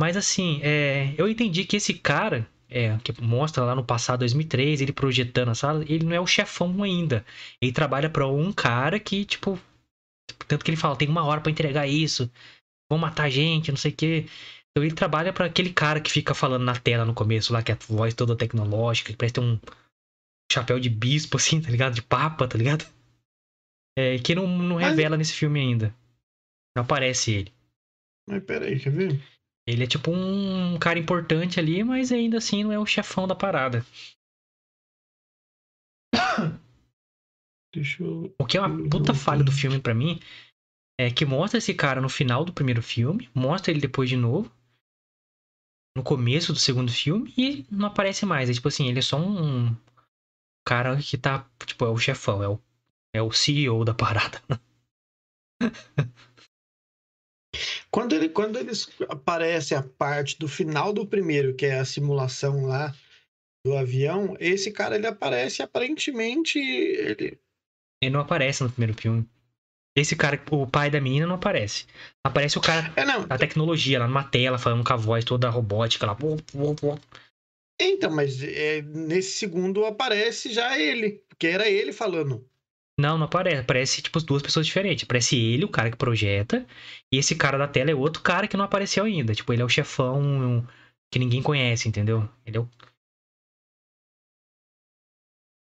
Mas 0.00 0.16
assim, 0.16 0.60
é, 0.62 1.14
eu 1.18 1.28
entendi 1.28 1.64
que 1.64 1.76
esse 1.76 1.94
cara, 1.94 2.48
é, 2.68 2.96
que 2.98 3.20
mostra 3.20 3.62
lá 3.64 3.74
no 3.74 3.84
passado 3.84 4.20
2003, 4.20 4.80
ele 4.80 4.92
projetando 4.92 5.50
a 5.50 5.54
sala, 5.54 5.84
ele 5.86 6.04
não 6.04 6.14
é 6.14 6.20
o 6.20 6.26
chefão 6.26 6.82
ainda. 6.82 7.24
Ele 7.60 7.72
trabalha 7.72 8.08
para 8.08 8.26
um 8.26 8.52
cara 8.52 8.98
que, 8.98 9.24
tipo, 9.24 9.60
tanto 10.48 10.64
que 10.64 10.70
ele 10.70 10.76
fala, 10.76 10.96
tem 10.96 11.08
uma 11.08 11.24
hora 11.24 11.40
para 11.40 11.52
entregar 11.52 11.86
isso, 11.86 12.30
vão 12.90 12.98
matar 12.98 13.30
gente, 13.30 13.70
não 13.70 13.76
sei 13.76 13.92
o 13.92 13.94
quê. 13.94 14.26
Então 14.74 14.84
ele 14.84 14.94
trabalha 14.94 15.32
para 15.32 15.46
aquele 15.46 15.72
cara 15.72 16.00
que 16.00 16.10
fica 16.10 16.34
falando 16.34 16.64
na 16.64 16.74
tela 16.74 17.04
no 17.04 17.14
começo 17.14 17.52
lá, 17.52 17.62
que 17.62 17.70
é 17.70 17.76
a 17.76 17.78
voz 17.78 18.12
toda 18.12 18.36
tecnológica, 18.36 19.12
que 19.12 19.16
parece 19.16 19.34
ter 19.34 19.40
um 19.40 19.56
chapéu 20.50 20.80
de 20.80 20.90
bispo, 20.90 21.36
assim, 21.38 21.60
tá 21.60 21.70
ligado? 21.70 21.94
De 21.94 22.02
papa, 22.02 22.48
tá 22.48 22.58
ligado? 22.58 22.84
É, 23.96 24.18
que 24.18 24.34
não, 24.34 24.48
não 24.48 24.74
revela 24.74 25.10
Mas... 25.10 25.28
nesse 25.28 25.34
filme 25.34 25.60
ainda. 25.60 25.94
Não 26.76 26.82
aparece 26.82 27.30
ele. 27.30 27.52
Mas 28.28 28.42
peraí, 28.42 28.80
quer 28.80 28.90
ver? 28.90 29.22
Ele 29.66 29.84
é 29.84 29.86
tipo 29.86 30.10
um 30.10 30.76
cara 30.78 30.98
importante 30.98 31.60
ali, 31.60 31.84
mas 31.84 32.10
ainda 32.10 32.38
assim 32.38 32.64
não 32.64 32.72
é 32.72 32.78
o 32.78 32.84
chefão 32.84 33.28
da 33.28 33.34
parada. 33.36 33.86
Deixa 37.72 38.02
eu... 38.02 38.34
O 38.38 38.44
que 38.44 38.58
é 38.58 38.60
uma 38.60 38.90
puta 38.90 39.14
falha 39.14 39.44
do 39.44 39.52
filme 39.52 39.80
para 39.80 39.94
mim 39.94 40.20
é 40.98 41.10
que 41.10 41.24
mostra 41.24 41.58
esse 41.58 41.72
cara 41.74 42.00
no 42.00 42.08
final 42.08 42.44
do 42.44 42.52
primeiro 42.52 42.82
filme, 42.82 43.30
mostra 43.34 43.70
ele 43.70 43.80
depois 43.80 44.08
de 44.08 44.16
novo, 44.16 44.52
no 45.96 46.02
começo 46.02 46.52
do 46.52 46.58
segundo 46.58 46.90
filme, 46.92 47.32
e 47.36 47.66
não 47.70 47.86
aparece 47.86 48.26
mais. 48.26 48.50
É 48.50 48.52
tipo 48.52 48.68
assim, 48.68 48.88
ele 48.88 48.98
é 48.98 49.02
só 49.02 49.18
um 49.18 49.74
cara 50.66 50.96
que 50.96 51.16
tá, 51.16 51.48
tipo, 51.64 51.84
é 51.84 51.88
o 51.88 51.98
chefão, 51.98 52.42
é 52.42 52.48
o, 52.48 52.60
é 53.14 53.22
o 53.22 53.30
CEO 53.30 53.84
da 53.84 53.94
parada. 53.94 54.42
Quando, 57.90 58.12
ele, 58.12 58.28
quando 58.28 58.58
eles 58.58 58.88
aparece 59.08 59.72
a 59.72 59.80
parte 59.80 60.36
do 60.36 60.48
final 60.48 60.92
do 60.92 61.06
primeiro, 61.06 61.54
que 61.54 61.66
é 61.66 61.78
a 61.78 61.84
simulação 61.84 62.66
lá 62.66 62.92
do 63.64 63.76
avião, 63.76 64.36
esse 64.40 64.72
cara 64.72 64.96
ele 64.96 65.06
aparece 65.06 65.62
aparentemente. 65.62 66.58
Ele, 66.58 67.38
ele 68.02 68.10
não 68.10 68.18
aparece 68.18 68.64
no 68.64 68.70
primeiro 68.70 69.00
filme. 69.00 69.28
Esse 69.96 70.16
cara, 70.16 70.42
o 70.50 70.66
pai 70.66 70.90
da 70.90 71.00
menina, 71.00 71.26
não 71.26 71.36
aparece. 71.36 71.86
Aparece 72.26 72.58
o 72.58 72.60
cara 72.60 72.92
é, 72.96 73.04
não, 73.04 73.26
da 73.26 73.38
tecnologia 73.38 74.00
lá 74.00 74.08
numa 74.08 74.24
tela, 74.24 74.58
falando 74.58 74.84
com 74.84 74.92
a 74.92 74.96
voz 74.96 75.24
toda 75.24 75.48
robótica 75.48 76.04
lá. 76.04 76.16
Então, 77.80 78.10
mas 78.10 78.42
é, 78.42 78.82
nesse 78.82 79.38
segundo 79.38 79.84
aparece 79.84 80.52
já 80.52 80.78
ele, 80.78 81.22
porque 81.28 81.46
era 81.46 81.68
ele 81.68 81.92
falando. 81.92 82.44
Não, 82.98 83.18
não 83.18 83.26
aparece. 83.26 83.60
Aparece, 83.60 84.02
tipo, 84.02 84.20
duas 84.20 84.42
pessoas 84.42 84.66
diferentes. 84.66 85.04
Aparece 85.04 85.36
ele, 85.36 85.64
o 85.64 85.68
cara 85.68 85.90
que 85.90 85.96
projeta, 85.96 86.66
e 87.12 87.18
esse 87.18 87.34
cara 87.34 87.58
da 87.58 87.68
tela 87.68 87.90
é 87.90 87.94
outro 87.94 88.22
cara 88.22 88.48
que 88.48 88.56
não 88.56 88.64
apareceu 88.64 89.04
ainda. 89.04 89.34
Tipo, 89.34 89.52
ele 89.52 89.62
é 89.62 89.64
o 89.64 89.68
chefão 89.68 90.66
que 91.12 91.18
ninguém 91.18 91.42
conhece, 91.42 91.88
entendeu? 91.88 92.28
Ele 92.44 92.56
é 92.56 92.60
o... 92.60 92.68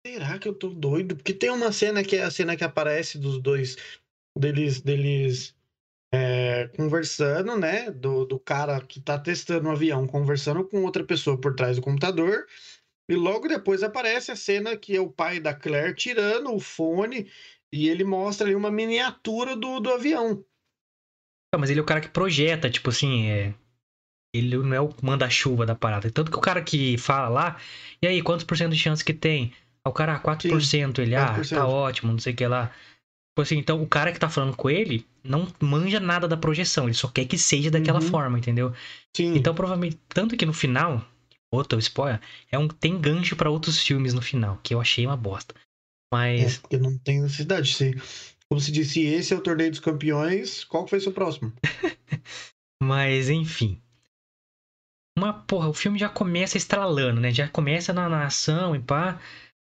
Será 0.05 0.39
que 0.39 0.48
eu 0.48 0.53
tô 0.53 0.69
doido? 0.69 1.15
Porque 1.15 1.33
tem 1.33 1.50
uma 1.50 1.71
cena 1.71 2.03
que 2.03 2.15
é 2.15 2.24
a 2.24 2.31
cena 2.31 2.55
que 2.55 2.63
aparece 2.63 3.17
dos 3.19 3.39
dois, 3.39 3.75
deles, 4.39 4.81
deles 4.81 5.55
é, 6.12 6.69
conversando, 6.75 7.58
né? 7.58 7.91
Do, 7.91 8.25
do 8.25 8.39
cara 8.39 8.79
que 8.81 9.00
tá 9.00 9.19
testando 9.19 9.67
o 9.67 9.72
avião, 9.72 10.08
conversando 10.08 10.63
com 10.63 10.84
outra 10.84 11.03
pessoa 11.03 11.39
por 11.39 11.53
trás 11.55 11.75
do 11.75 11.81
computador. 11.81 12.46
E 13.10 13.15
logo 13.15 13.48
depois 13.48 13.84
aparece 13.84 14.31
a 14.31 14.36
cena 14.36 14.77
que 14.77 14.96
é 14.96 15.01
o 15.01 15.10
pai 15.10 15.39
da 15.39 15.53
Claire 15.53 15.96
tirando 15.96 16.53
o 16.53 16.60
fone 16.60 17.29
e 17.72 17.89
ele 17.89 18.03
mostra 18.03 18.48
ali 18.48 18.55
uma 18.55 18.72
miniatura 18.72 19.55
do, 19.55 19.79
do 19.79 19.91
avião. 19.91 20.43
Não, 21.53 21.60
mas 21.60 21.69
ele 21.69 21.79
é 21.79 21.84
o 21.84 21.86
cara 21.86 22.01
que 22.01 22.10
projeta, 22.10 22.69
tipo 22.69 22.89
assim, 22.89 23.27
é... 23.29 23.53
ele 24.34 24.58
não 24.58 24.74
é 24.74 24.81
o 24.81 24.89
manda-chuva 25.01 25.65
da 25.65 25.74
parada. 25.74 26.12
Tanto 26.12 26.31
que 26.31 26.38
o 26.38 26.41
cara 26.41 26.62
que 26.62 26.98
fala 26.98 27.29
lá, 27.29 27.60
e 28.01 28.08
aí, 28.08 28.22
quantos 28.22 28.46
por 28.46 28.55
cento 28.55 28.72
de 28.72 28.77
chance 28.77 29.03
que 29.03 29.13
tem? 29.13 29.53
O 29.84 29.91
cara, 29.91 30.13
ah, 30.13 30.22
4%, 30.22 30.62
Sim, 30.62 31.01
ele, 31.01 31.15
4%. 31.15 31.17
ah, 31.17 31.55
tá 31.55 31.67
ótimo, 31.67 32.12
não 32.12 32.19
sei 32.19 32.34
o 32.34 32.36
que 32.36 32.46
lá. 32.46 32.72
Tipo 33.39 33.43
assim, 33.43 33.58
então 33.58 33.81
o 33.81 33.88
cara 33.88 34.12
que 34.12 34.19
tá 34.19 34.29
falando 34.29 34.53
com 34.53 34.69
ele 34.69 35.05
não 35.24 35.48
manja 35.62 35.98
nada 35.98 36.27
da 36.27 36.36
projeção, 36.36 36.86
ele 36.86 36.93
só 36.93 37.08
quer 37.08 37.24
que 37.24 37.38
seja 37.38 37.72
daquela 37.72 38.01
uhum. 38.01 38.08
forma, 38.08 38.38
entendeu? 38.38 38.74
Sim. 39.15 39.34
Então, 39.34 39.55
provavelmente, 39.55 39.98
tanto 40.10 40.36
que 40.36 40.46
no 40.46 40.51
final, 40.51 41.05
outro 41.50 41.79
spoiler, 41.79 42.19
é 42.51 42.58
um 42.58 42.67
tem 42.67 43.00
gancho 43.00 43.38
para 43.38 43.50
outros 43.50 43.81
filmes 43.81 44.13
no 44.13 44.22
final, 44.22 44.60
que 44.62 44.74
eu 44.74 44.81
achei 44.81 45.05
uma 45.05 45.15
bosta. 45.15 45.55
Mas. 46.13 46.58
É, 46.58 46.60
porque 46.60 46.77
não 46.77 46.98
tem 46.98 47.22
necessidade. 47.22 47.74
Se, 47.74 47.96
como 48.50 48.60
se 48.60 48.74
disse, 48.74 49.05
esse 49.05 49.34
é 49.34 49.38
o 49.38 49.41
torneio 49.41 49.72
dos 49.72 49.79
campeões, 49.79 50.65
qual 50.65 50.84
que 50.84 50.91
vai 50.91 51.00
ser 51.00 51.08
o 51.08 51.13
próximo? 51.13 51.53
Mas, 52.84 53.29
enfim. 53.29 53.81
Uma 55.17 55.31
porra, 55.31 55.69
o 55.69 55.74
filme 55.74 55.98
já 55.98 56.10
começa 56.10 56.58
estralando, 56.58 57.22
né? 57.22 57.31
Já 57.31 57.48
começa 57.48 57.93
na, 57.93 58.10
na 58.10 58.25
ação 58.25 58.75
e 58.75 58.79
pá. 58.79 59.17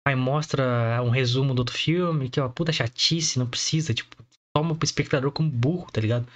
Aí 0.09 0.15
mostra 0.15 1.03
um 1.03 1.11
resumo 1.11 1.53
do 1.53 1.59
outro 1.59 1.77
filme, 1.77 2.31
que 2.31 2.39
é 2.39 2.43
uma 2.43 2.49
puta 2.49 2.73
chatice, 2.73 3.37
não 3.37 3.47
precisa, 3.47 3.93
tipo, 3.93 4.17
toma 4.51 4.73
o 4.73 4.79
espectador 4.83 5.31
como 5.31 5.51
burro, 5.51 5.91
tá 5.91 6.01
ligado? 6.01 6.27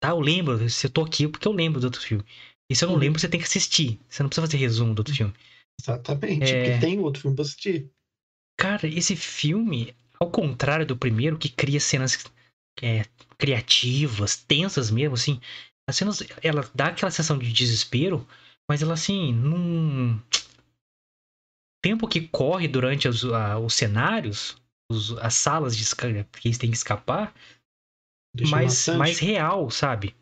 Tá, 0.00 0.10
eu 0.10 0.20
lembro, 0.20 0.70
se 0.70 0.86
eu 0.86 0.90
tô 0.90 1.02
aqui 1.02 1.26
porque 1.26 1.48
eu 1.48 1.50
lembro 1.50 1.80
do 1.80 1.84
outro 1.86 2.00
filme. 2.00 2.24
E 2.70 2.76
se 2.76 2.84
eu 2.84 2.86
não 2.86 2.94
uhum. 2.94 3.00
lembro, 3.00 3.20
você 3.20 3.28
tem 3.28 3.40
que 3.40 3.46
assistir. 3.46 3.98
Você 4.08 4.22
não 4.22 4.30
precisa 4.30 4.46
fazer 4.46 4.58
resumo 4.58 4.94
do 4.94 5.00
outro 5.00 5.12
filme. 5.12 5.34
Exatamente, 5.80 6.52
é... 6.52 6.64
porque 6.64 6.86
tem 6.86 7.00
outro 7.00 7.20
filme 7.20 7.34
pra 7.34 7.42
assistir. 7.42 7.90
Cara, 8.56 8.86
esse 8.86 9.16
filme, 9.16 9.92
ao 10.20 10.30
contrário 10.30 10.86
do 10.86 10.96
primeiro, 10.96 11.36
que 11.36 11.48
cria 11.48 11.80
cenas 11.80 12.24
é, 12.80 13.04
criativas, 13.36 14.36
tensas 14.36 14.88
mesmo, 14.88 15.14
assim. 15.14 15.40
As 15.88 15.96
cenas, 15.96 16.22
ela 16.44 16.70
dá 16.72 16.86
aquela 16.86 17.10
sensação 17.10 17.36
de 17.36 17.52
desespero, 17.52 18.24
mas 18.70 18.82
ela, 18.82 18.94
assim, 18.94 19.32
num 19.32 20.16
tempo 21.82 22.08
que 22.08 22.28
corre 22.28 22.68
durante 22.68 23.08
os, 23.08 23.24
a, 23.24 23.58
os 23.58 23.74
cenários, 23.74 24.56
os, 24.90 25.16
as 25.18 25.34
salas 25.34 25.76
de, 25.76 25.84
que 25.94 26.48
eles 26.48 26.58
têm 26.58 26.70
que 26.70 26.76
escapar, 26.76 27.34
mais, 28.48 28.86
mais 28.88 29.18
real, 29.18 29.70
sabe? 29.70 30.14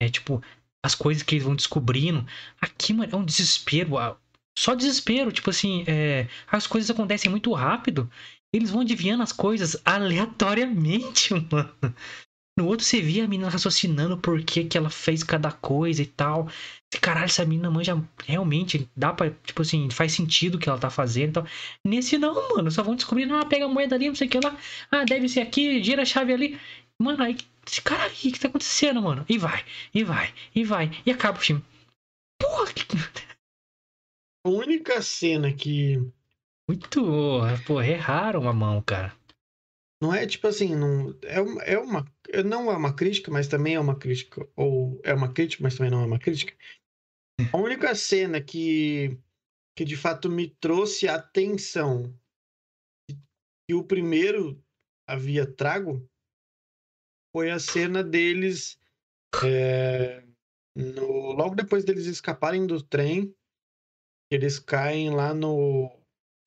É 0.00 0.08
tipo, 0.08 0.42
as 0.84 0.94
coisas 0.94 1.22
que 1.22 1.34
eles 1.34 1.44
vão 1.44 1.56
descobrindo. 1.56 2.26
Aqui, 2.60 2.92
mano, 2.92 3.12
é 3.12 3.16
um 3.16 3.24
desespero. 3.24 3.96
Só 4.56 4.74
desespero. 4.74 5.32
Tipo 5.32 5.50
assim, 5.50 5.84
é, 5.86 6.28
as 6.46 6.66
coisas 6.66 6.90
acontecem 6.90 7.30
muito 7.30 7.52
rápido. 7.52 8.10
Eles 8.52 8.70
vão 8.70 8.82
adivinhando 8.82 9.22
as 9.22 9.32
coisas 9.32 9.80
aleatoriamente, 9.84 11.34
mano. 11.50 11.74
No 12.56 12.66
outro 12.68 12.86
você 12.86 13.00
via 13.00 13.24
a 13.24 13.28
menina 13.28 13.48
raciocinando 13.48 14.16
por 14.16 14.40
que, 14.44 14.64
que 14.64 14.78
ela 14.78 14.88
fez 14.88 15.24
cada 15.24 15.50
coisa 15.50 16.02
e 16.02 16.06
tal. 16.06 16.48
Caralho, 17.00 17.24
essa 17.24 17.44
menina 17.44 17.68
manja 17.68 18.00
realmente 18.24 18.88
dá 18.96 19.12
pra, 19.12 19.30
tipo 19.30 19.62
assim, 19.62 19.90
faz 19.90 20.12
sentido 20.12 20.54
o 20.54 20.58
que 20.58 20.68
ela 20.68 20.78
tá 20.78 20.88
fazendo. 20.88 21.30
Então, 21.30 21.46
nesse 21.84 22.16
não, 22.16 22.56
mano, 22.56 22.70
só 22.70 22.82
vão 22.84 22.94
descobrindo, 22.94 23.34
ah, 23.34 23.44
pega 23.44 23.64
a 23.64 23.68
moeda 23.68 23.96
ali, 23.96 24.06
não 24.06 24.14
sei 24.14 24.28
o 24.28 24.30
que 24.30 24.38
lá. 24.38 24.56
Ah, 24.90 25.04
deve 25.04 25.28
ser 25.28 25.40
aqui, 25.40 25.82
gira 25.82 26.02
a 26.02 26.06
chave 26.06 26.32
ali. 26.32 26.60
Mano, 27.00 27.24
aí 27.24 27.36
esse 27.66 27.82
cara 27.82 28.04
aí, 28.04 28.28
o 28.28 28.32
que 28.32 28.38
tá 28.38 28.48
acontecendo, 28.48 29.02
mano? 29.02 29.24
E 29.28 29.36
vai, 29.36 29.64
e 29.92 30.04
vai, 30.04 30.32
e 30.54 30.64
vai. 30.64 30.90
E 31.04 31.10
acaba 31.10 31.38
o 31.38 31.40
filme. 31.40 31.64
Porra! 32.38 32.72
Que... 32.72 32.84
A 34.46 34.50
única 34.50 35.00
cena 35.00 35.52
que. 35.52 35.96
Muito. 36.68 37.40
Porra, 37.66 37.86
erraram 37.86 38.46
a 38.46 38.52
mão, 38.52 38.82
cara. 38.82 39.16
Não 40.02 40.12
é 40.12 40.26
tipo 40.26 40.46
assim, 40.46 40.74
não, 40.74 41.18
é, 41.22 41.40
uma, 41.40 41.62
é 41.62 41.78
uma. 41.78 42.04
Não 42.44 42.70
é 42.70 42.76
uma 42.76 42.94
crítica, 42.94 43.30
mas 43.30 43.48
também 43.48 43.74
é 43.74 43.80
uma 43.80 43.98
crítica. 43.98 44.46
Ou 44.56 45.00
é 45.02 45.14
uma 45.14 45.32
crítica, 45.32 45.62
mas 45.62 45.76
também 45.76 45.90
não 45.90 46.02
é 46.02 46.06
uma 46.06 46.18
crítica. 46.18 46.54
A 47.52 47.56
única 47.56 47.94
cena 47.94 48.40
que, 48.40 49.18
que 49.76 49.84
de 49.84 49.96
fato 49.96 50.30
me 50.30 50.48
trouxe 50.48 51.08
atenção 51.08 52.16
que 53.68 53.74
o 53.74 53.84
primeiro 53.84 54.62
havia 55.08 55.46
trago 55.46 56.08
foi 57.34 57.50
a 57.50 57.58
cena 57.58 58.04
deles 58.04 58.78
é, 59.42 60.24
no, 60.76 61.32
logo 61.32 61.54
depois 61.54 61.84
deles 61.84 62.06
escaparem 62.06 62.66
do 62.66 62.82
trem, 62.82 63.34
eles 64.30 64.58
caem 64.58 65.10
lá 65.10 65.34
no, 65.34 65.90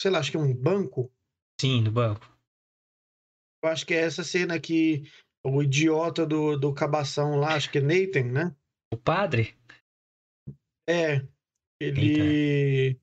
sei 0.01 0.11
lá, 0.11 0.19
acho 0.19 0.31
que 0.31 0.37
é 0.37 0.39
um 0.39 0.53
banco. 0.53 1.11
Sim, 1.59 1.81
no 1.81 1.91
banco. 1.91 2.36
Eu 3.67 3.71
acho 3.73 3.85
que 3.85 3.93
é 3.93 3.99
essa 3.99 4.23
cena 4.23 4.59
que 4.59 5.03
o 5.45 5.61
idiota 5.61 6.25
do, 6.25 6.57
do 6.57 6.73
cabação 6.73 7.35
lá, 7.35 7.55
acho 7.55 7.69
que 7.69 7.79
é 7.79 7.81
Nathan, 7.81 8.31
né? 8.31 8.55
O 8.93 8.97
padre? 8.97 9.55
É. 10.87 11.21
Ele. 11.81 12.97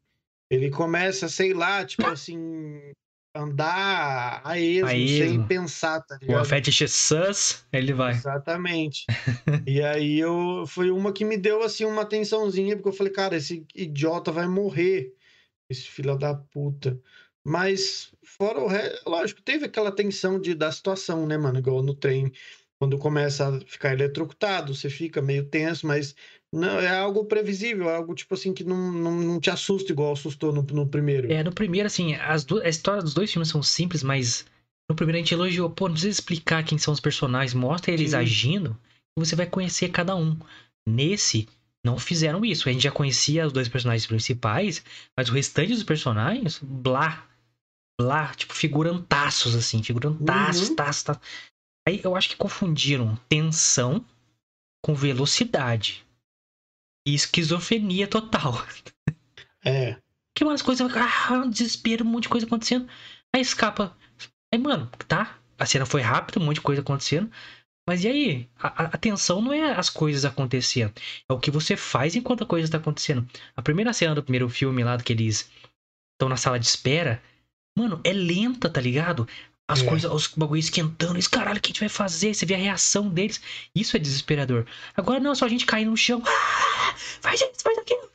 Ele 0.51 0.71
começa, 0.71 1.29
sei 1.29 1.53
lá, 1.53 1.85
tipo 1.85 2.07
assim, 2.07 2.93
andar 3.35 4.41
a 4.45 4.59
esmo, 4.59 4.87
A 4.87 4.91
sem 4.91 5.05
esmo. 5.05 5.47
pensar, 5.47 6.01
tá 6.03 6.17
O 6.17 6.19
ligado? 6.25 6.45
Fetish 6.45 6.91
Sus, 6.91 7.67
ele 7.73 7.93
vai. 7.93 8.13
Exatamente. 8.13 9.05
e 9.67 9.83
aí 9.83 10.19
eu 10.19 10.65
foi 10.67 10.91
uma 10.91 11.13
que 11.13 11.25
me 11.25 11.37
deu 11.37 11.63
assim 11.63 11.85
uma 11.85 12.07
tensãozinha, 12.07 12.77
porque 12.77 12.89
eu 12.89 12.93
falei, 12.93 13.13
cara, 13.13 13.37
esse 13.37 13.67
idiota 13.75 14.31
vai 14.31 14.47
morrer, 14.47 15.13
esse 15.69 15.89
filho 15.89 16.17
da 16.17 16.35
puta. 16.35 17.01
Mas 17.47 18.11
fora 18.23 18.59
o 18.59 18.67
resto, 18.67 19.09
lógico, 19.09 19.43
teve 19.43 19.67
aquela 19.67 19.93
tensão 19.93 20.41
de, 20.41 20.55
da 20.55 20.73
situação, 20.73 21.27
né, 21.27 21.37
mano? 21.37 21.59
Igual 21.59 21.83
no 21.83 21.95
trem, 21.95 22.33
quando 22.79 22.99
começa 22.99 23.49
a 23.49 23.61
ficar 23.61 23.93
eletrocutado, 23.93 24.75
você 24.75 24.89
fica 24.89 25.21
meio 25.21 25.45
tenso, 25.45 25.87
mas 25.87 26.15
não 26.53 26.81
é 26.81 26.89
algo 26.89 27.25
previsível, 27.25 27.91
é 27.91 27.97
algo 27.97 28.15
tipo 28.15 28.35
assim 28.35 28.53
que 28.53 28.65
não, 28.65 28.93
não, 28.93 29.13
não 29.21 29.41
te 29.41 29.51
assusta 29.51 29.93
igual 29.93 30.13
assustou 30.13 30.53
no, 30.53 30.63
no 30.63 30.87
primeiro. 30.87 31.31
É, 31.31 31.43
no 31.43 31.53
primeiro, 31.53 31.87
assim, 31.87 32.15
as 32.15 32.47
a 32.63 32.69
história 32.69 33.03
dos 33.03 33.15
dois 33.15 33.31
filmes 33.31 33.49
são 33.49 33.63
simples, 33.63 34.03
mas 34.03 34.47
no 34.89 34.97
primeiro 34.97 35.19
a 35.19 35.21
gente 35.21 35.35
elogiou. 35.35 35.69
Pô, 35.71 35.87
não 35.87 35.95
precisa 35.95 36.13
explicar 36.13 36.65
quem 36.65 36.79
são 36.79 36.95
os 36.95 37.01
personagens, 37.01 37.55
mostra 37.55 37.93
eles 37.93 38.11
Sim. 38.11 38.17
agindo 38.17 38.79
e 39.17 39.25
você 39.25 39.37
vai 39.37 39.47
conhecer 39.47 39.89
cada 39.89 40.15
um. 40.17 40.37
Nesse, 40.87 41.49
não 41.85 41.99
fizeram 41.99 42.45
isso. 42.45 42.69
A 42.69 42.73
gente 42.73 42.85
já 42.85 42.91
conhecia 42.91 43.47
os 43.47 43.53
dois 43.53 43.69
personagens 43.69 44.07
principais, 44.07 44.83
mas 45.17 45.29
o 45.29 45.33
restante 45.33 45.73
dos 45.73 45.83
personagens, 45.83 46.59
blá. 46.63 47.27
Blá, 48.01 48.35
tipo, 48.35 48.53
figurantaços, 48.55 49.55
assim, 49.55 49.83
figurantaços, 49.83 50.69
Uhum. 50.71 50.77
taços, 50.77 51.03
taços. 51.03 51.23
Aí 51.87 52.01
eu 52.03 52.17
acho 52.17 52.29
que 52.31 52.37
confundiram 52.37 53.17
tensão 53.29 54.05
com 54.85 54.95
velocidade. 54.95 56.05
E 57.07 57.15
esquizofrenia 57.15 58.09
total. 58.09 58.55
É. 59.65 59.97
Que 60.37 60.43
umas 60.45 60.63
coisas. 60.63 60.91
Ah, 60.97 61.33
um 61.45 61.51
desespero, 61.51 62.05
um 62.05 62.09
monte 62.09 62.25
de 62.25 62.29
coisa 62.31 62.47
acontecendo. 62.47 62.89
Aí 63.35 63.41
escapa. 63.43 63.97
Aí, 64.53 64.59
mano, 64.59 64.91
tá. 65.07 65.39
A 65.59 65.67
cena 65.67 65.87
foi 65.87 66.01
rápida, 66.01 66.41
um 66.41 66.45
monte 66.45 66.57
de 66.57 66.61
coisa 66.63 66.81
acontecendo. 66.83 67.31
Mas 67.87 68.03
e 68.03 68.09
aí? 68.09 68.49
A, 68.59 68.85
a- 68.85 68.87
a 68.95 68.99
tensão 68.99 69.41
não 69.43 69.53
é 69.53 69.73
as 69.75 69.91
coisas 69.91 70.25
acontecendo. 70.25 70.93
É 71.29 71.33
o 71.33 71.39
que 71.39 71.51
você 71.51 71.77
faz 71.77 72.17
enquanto 72.17 72.43
a 72.43 72.47
coisa 72.47 72.71
tá 72.73 72.79
acontecendo. 72.79 73.29
A 73.55 73.63
primeira 73.63 73.93
cena 73.93 74.15
do 74.15 74.23
primeiro 74.23 74.49
filme 74.49 74.83
lá, 74.83 74.97
que 74.99 75.13
eles 75.13 75.51
estão 76.15 76.29
na 76.29 76.37
sala 76.37 76.59
de 76.59 76.67
espera. 76.67 77.23
Mano, 77.77 78.01
é 78.05 78.13
lenta, 78.13 78.71
tá 78.71 78.81
ligado? 78.81 79.27
As 79.69 79.81
É. 79.81 79.89
coisas, 79.89 80.11
os 80.11 80.29
bagulho 80.29 80.59
esquentando. 80.59 81.19
Isso, 81.19 81.31
caralho, 81.31 81.59
o 81.59 81.61
que 81.61 81.69
a 81.69 81.73
gente 81.73 81.81
vai 81.81 81.89
fazer? 81.89 82.35
Você 82.35 82.45
vê 82.47 82.55
a 82.55 82.59
reação 82.59 83.09
deles. 83.09 83.41
Isso 83.75 83.97
é 83.97 84.01
desesperador. 84.01 84.67
Agora 84.95 85.19
não, 85.19 85.33
é 85.33 85.35
só 85.35 85.47
a 85.47 85.49
gente 85.49 85.67
cair 85.67 85.87
no 85.87 85.97
chão. 85.97 86.23
Ah, 86.27 86.95
faz 86.97 87.41
isso, 87.41 87.63
faz 87.63 87.79
aquilo. 87.79 88.11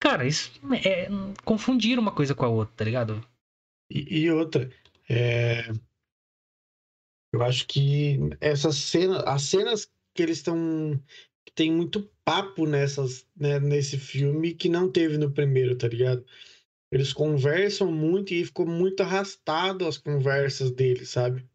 Cara, 0.00 0.26
isso 0.26 0.50
é. 0.84 1.08
Confundir 1.44 1.98
uma 1.98 2.12
coisa 2.12 2.34
com 2.34 2.44
a 2.44 2.48
outra, 2.48 2.74
tá 2.76 2.84
ligado? 2.84 3.24
E, 3.90 4.20
e 4.22 4.30
outra, 4.30 4.70
é, 5.08 5.72
eu 7.32 7.42
acho 7.42 7.66
que 7.66 8.18
essas 8.40 8.76
cenas, 8.76 9.22
as 9.24 9.42
cenas 9.42 9.90
que 10.14 10.22
eles 10.22 10.38
estão. 10.38 11.00
Tem 11.54 11.72
muito 11.72 12.08
papo 12.24 12.66
nessas, 12.66 13.26
né, 13.36 13.58
nesse 13.58 13.98
filme 13.98 14.54
que 14.54 14.68
não 14.68 14.90
teve 14.92 15.18
no 15.18 15.30
primeiro, 15.32 15.76
tá 15.76 15.88
ligado? 15.88 16.24
Eles 16.90 17.12
conversam 17.12 17.92
muito 17.92 18.32
e 18.32 18.44
ficou 18.44 18.66
muito 18.66 19.02
arrastado 19.02 19.86
as 19.86 19.98
conversas 19.98 20.70
deles, 20.70 21.10
sabe? 21.10 21.46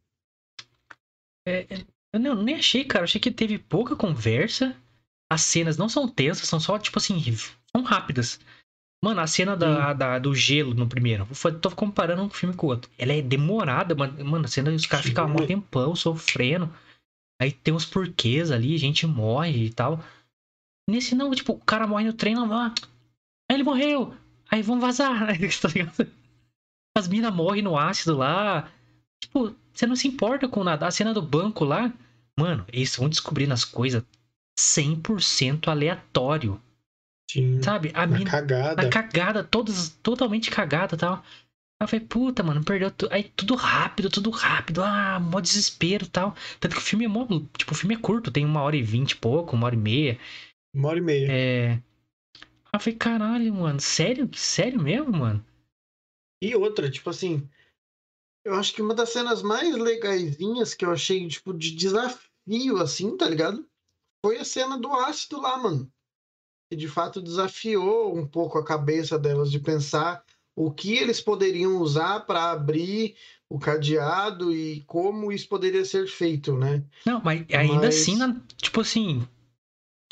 É, 1.45 1.61
é, 1.61 1.85
eu 2.13 2.19
não, 2.19 2.41
nem 2.41 2.55
achei, 2.55 2.85
cara. 2.85 3.01
Eu 3.01 3.05
achei 3.05 3.19
que 3.19 3.31
teve 3.31 3.57
pouca 3.57 3.95
conversa. 3.95 4.75
As 5.31 5.41
cenas 5.41 5.77
não 5.77 5.89
são 5.89 6.07
tensas, 6.07 6.47
são 6.47 6.59
só, 6.59 6.77
tipo 6.77 6.99
assim, 6.99 7.19
são 7.75 7.81
rápidas. 7.83 8.39
Mano, 9.03 9.19
a 9.19 9.27
cena 9.27 9.57
da, 9.57 9.91
da- 9.93 10.19
do 10.19 10.33
gelo 10.33 10.73
no 10.73 10.87
primeiro, 10.87 11.27
tô 11.59 11.71
comparando 11.75 12.21
um 12.21 12.29
filme 12.29 12.55
com 12.55 12.67
o 12.67 12.69
outro. 12.69 12.89
Ela 12.97 13.13
é 13.13 13.21
demorada, 13.21 13.93
mano. 13.95 14.23
Mano, 14.23 14.45
a 14.45 14.47
cena 14.47 14.71
os 14.71 14.85
caras 14.85 15.05
ficam 15.05 15.25
um 15.27 15.35
tempão 15.35 15.95
sofrendo. 15.95 16.73
Aí 17.41 17.51
tem 17.51 17.73
uns 17.73 17.85
porquês 17.85 18.51
ali, 18.51 18.77
gente 18.77 19.05
morre 19.05 19.65
e 19.65 19.73
tal. 19.73 20.01
Nesse 20.89 21.15
não, 21.15 21.31
tipo, 21.33 21.53
o 21.53 21.59
cara 21.59 21.87
morre 21.87 22.05
no 22.05 22.13
trem, 22.13 22.35
vai. 22.47 22.69
Aí 23.49 23.57
ele 23.57 23.63
morreu. 23.63 24.15
Aí 24.53 24.61
vamos 24.61 24.83
vazar. 24.83 25.23
Aí, 25.29 25.49
tá 25.49 25.67
ligado? 25.67 26.07
As 26.95 27.07
minas 27.07 27.33
morrem 27.33 27.63
no 27.63 27.75
ácido 27.75 28.15
lá. 28.15 28.69
Tipo, 29.19 29.55
você 29.73 29.87
não 29.87 29.95
se 29.95 30.07
importa 30.07 30.47
com 30.47 30.63
nada. 30.63 30.85
A 30.85 30.91
cena 30.91 31.11
do 31.11 31.23
banco 31.23 31.65
lá, 31.65 31.91
mano, 32.37 32.63
eles 32.71 32.95
vão 32.95 33.09
descobrindo 33.09 33.51
as 33.51 33.65
coisas 33.65 34.03
100% 34.59 35.67
aleatório. 35.67 36.61
Sim. 37.31 37.63
Sabe? 37.63 37.89
A 37.95 38.05
Na 38.05 38.15
mina 38.15 38.29
cagada. 38.29 38.75
tá 38.83 38.89
cagada, 38.89 39.43
todas 39.43 39.89
totalmente 40.03 40.51
cagada 40.51 40.93
e 40.93 40.99
tal. 40.99 41.15
Aí 41.15 41.85
eu 41.85 41.87
falei, 41.87 42.05
puta, 42.05 42.43
mano, 42.43 42.63
perdeu 42.63 42.91
tudo. 42.91 43.11
Aí 43.11 43.23
tudo 43.35 43.55
rápido, 43.55 44.11
tudo 44.11 44.29
rápido. 44.29 44.83
Ah, 44.83 45.19
mó 45.19 45.39
desespero 45.41 46.05
e 46.05 46.09
tal. 46.09 46.35
Tanto 46.59 46.75
que 46.75 46.81
o 46.81 46.85
filme 46.85 47.05
é 47.05 47.07
mó. 47.07 47.25
Tipo, 47.57 47.71
o 47.71 47.75
filme 47.75 47.95
é 47.95 47.97
curto, 47.97 48.29
tem 48.29 48.45
uma 48.45 48.61
hora 48.61 48.75
e 48.75 48.83
vinte 48.83 49.13
e 49.13 49.15
pouco, 49.15 49.55
uma 49.55 49.65
hora 49.65 49.73
e 49.73 49.79
meia. 49.79 50.19
Uma 50.75 50.89
hora 50.89 50.99
e 50.99 51.01
meia. 51.01 51.27
É. 51.31 51.79
Eu 52.73 52.79
falei, 52.79 52.97
caralho, 52.97 53.53
mano, 53.53 53.79
sério? 53.79 54.29
Sério 54.35 54.81
mesmo, 54.81 55.11
mano? 55.11 55.45
E 56.41 56.55
outra, 56.55 56.89
tipo 56.89 57.09
assim, 57.09 57.47
eu 58.45 58.55
acho 58.55 58.73
que 58.73 58.81
uma 58.81 58.93
das 58.95 59.09
cenas 59.09 59.41
mais 59.41 59.75
legaisinhas 59.75 60.73
que 60.73 60.83
eu 60.83 60.91
achei, 60.91 61.25
tipo, 61.27 61.53
de 61.53 61.71
desafio, 61.71 62.77
assim, 62.81 63.15
tá 63.15 63.29
ligado? 63.29 63.65
Foi 64.25 64.37
a 64.37 64.43
cena 64.45 64.77
do 64.77 64.91
ácido 64.91 65.39
lá, 65.39 65.57
mano. 65.57 65.91
Que 66.71 66.75
de 66.75 66.87
fato 66.87 67.21
desafiou 67.21 68.17
um 68.17 68.27
pouco 68.27 68.57
a 68.57 68.65
cabeça 68.65 69.19
delas 69.19 69.51
de 69.51 69.59
pensar 69.59 70.23
o 70.55 70.71
que 70.71 70.95
eles 70.95 71.21
poderiam 71.21 71.77
usar 71.77 72.21
para 72.21 72.51
abrir 72.51 73.15
o 73.49 73.59
cadeado 73.59 74.53
e 74.53 74.81
como 74.81 75.31
isso 75.31 75.47
poderia 75.47 75.85
ser 75.85 76.07
feito, 76.07 76.57
né? 76.57 76.83
Não, 77.05 77.21
mas 77.23 77.45
ainda 77.53 77.85
Mas- 77.85 77.95
assim, 78.01 78.17
tipo 78.57 78.81
assim. 78.81 79.27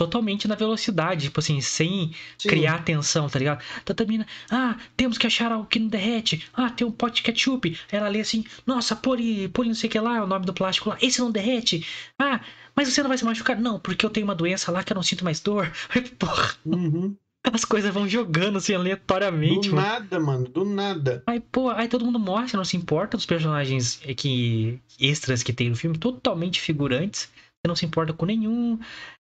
Totalmente 0.02 0.48
na 0.48 0.56
velocidade, 0.56 1.24
tipo 1.26 1.40
assim, 1.40 1.62
sem 1.62 2.12
Sim, 2.38 2.50
criar 2.50 2.76
atenção, 2.76 3.30
tá 3.30 3.38
ligado? 3.38 3.64
Tanta 3.86 4.04
mina, 4.04 4.26
ah, 4.50 4.76
temos 4.98 5.18
que 5.18 5.28
achar 5.28 5.52
algo 5.52 5.68
que 5.68 5.78
não 5.78 5.88
derrete. 5.88 6.44
Ah, 6.54 6.70
tem 6.72 6.88
um 6.88 6.92
pote 6.92 7.18
de 7.18 7.22
ketchup. 7.24 7.78
Ela 7.92 8.08
lê 8.08 8.20
assim, 8.22 8.44
nossa, 8.66 8.96
poli, 8.96 9.48
poli 9.50 9.68
não 9.70 9.76
sei 9.76 9.88
o 9.88 9.92
que 9.92 10.00
lá, 10.00 10.18
é 10.18 10.22
o 10.22 10.26
nome 10.28 10.46
do 10.46 10.54
plástico 10.54 10.90
lá. 10.90 10.98
Esse 11.02 11.20
não 11.20 11.30
derrete. 11.30 11.86
Ah, 12.20 12.42
mas 12.76 12.88
você 12.92 13.02
não 13.04 13.10
vai 13.10 13.18
se 13.18 13.26
machucar? 13.26 13.60
Não, 13.60 13.80
porque 13.80 14.04
eu 14.06 14.10
tenho 14.10 14.26
uma 14.26 14.34
doença 14.34 14.72
lá 14.72 14.84
que 14.84 14.92
eu 14.92 14.96
não 14.96 15.04
sinto 15.04 15.24
mais 15.24 15.40
dor. 15.40 15.72
Aí, 15.94 16.02
porra, 16.02 16.56
Uhum. 16.66 17.16
as 17.54 17.64
coisas 17.64 17.94
vão 17.94 18.08
jogando 18.08 18.58
assim 18.58 18.74
aleatoriamente, 18.74 19.70
Do 19.70 19.76
mano. 19.76 19.88
nada, 19.88 20.20
mano, 20.20 20.48
do 20.48 20.66
nada. 20.66 21.24
Aí, 21.28 21.40
pô, 21.40 21.70
aí 21.70 21.88
todo 21.88 22.06
mundo 22.06 22.20
você 22.20 22.58
não 22.58 22.66
se 22.66 22.78
importa 22.78 23.18
dos 23.18 23.26
personagens 23.26 24.00
é, 24.04 24.14
que 24.14 24.80
extras 25.00 25.44
que 25.44 25.54
tem 25.54 25.70
no 25.70 25.76
filme, 25.76 25.98
totalmente 25.98 26.60
figurantes. 26.60 27.30
Você 27.64 27.68
não 27.68 27.76
se 27.76 27.86
importa 27.86 28.14
com 28.14 28.26
nenhum. 28.26 28.80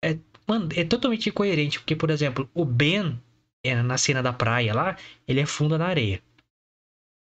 É, 0.05 0.17
mano, 0.47 0.69
é 0.75 0.85
totalmente 0.85 1.29
incoerente, 1.29 1.79
porque, 1.79 1.97
por 1.97 2.11
exemplo, 2.11 2.49
o 2.55 2.65
Ben, 2.65 3.21
é, 3.65 3.75
na 3.83 3.99
cena 3.99 4.23
da 4.23 4.33
praia 4.33 4.75
lá, 4.75 4.97
ele 5.27 5.41
afunda 5.41 5.77
na 5.79 5.87
areia. 5.87 6.23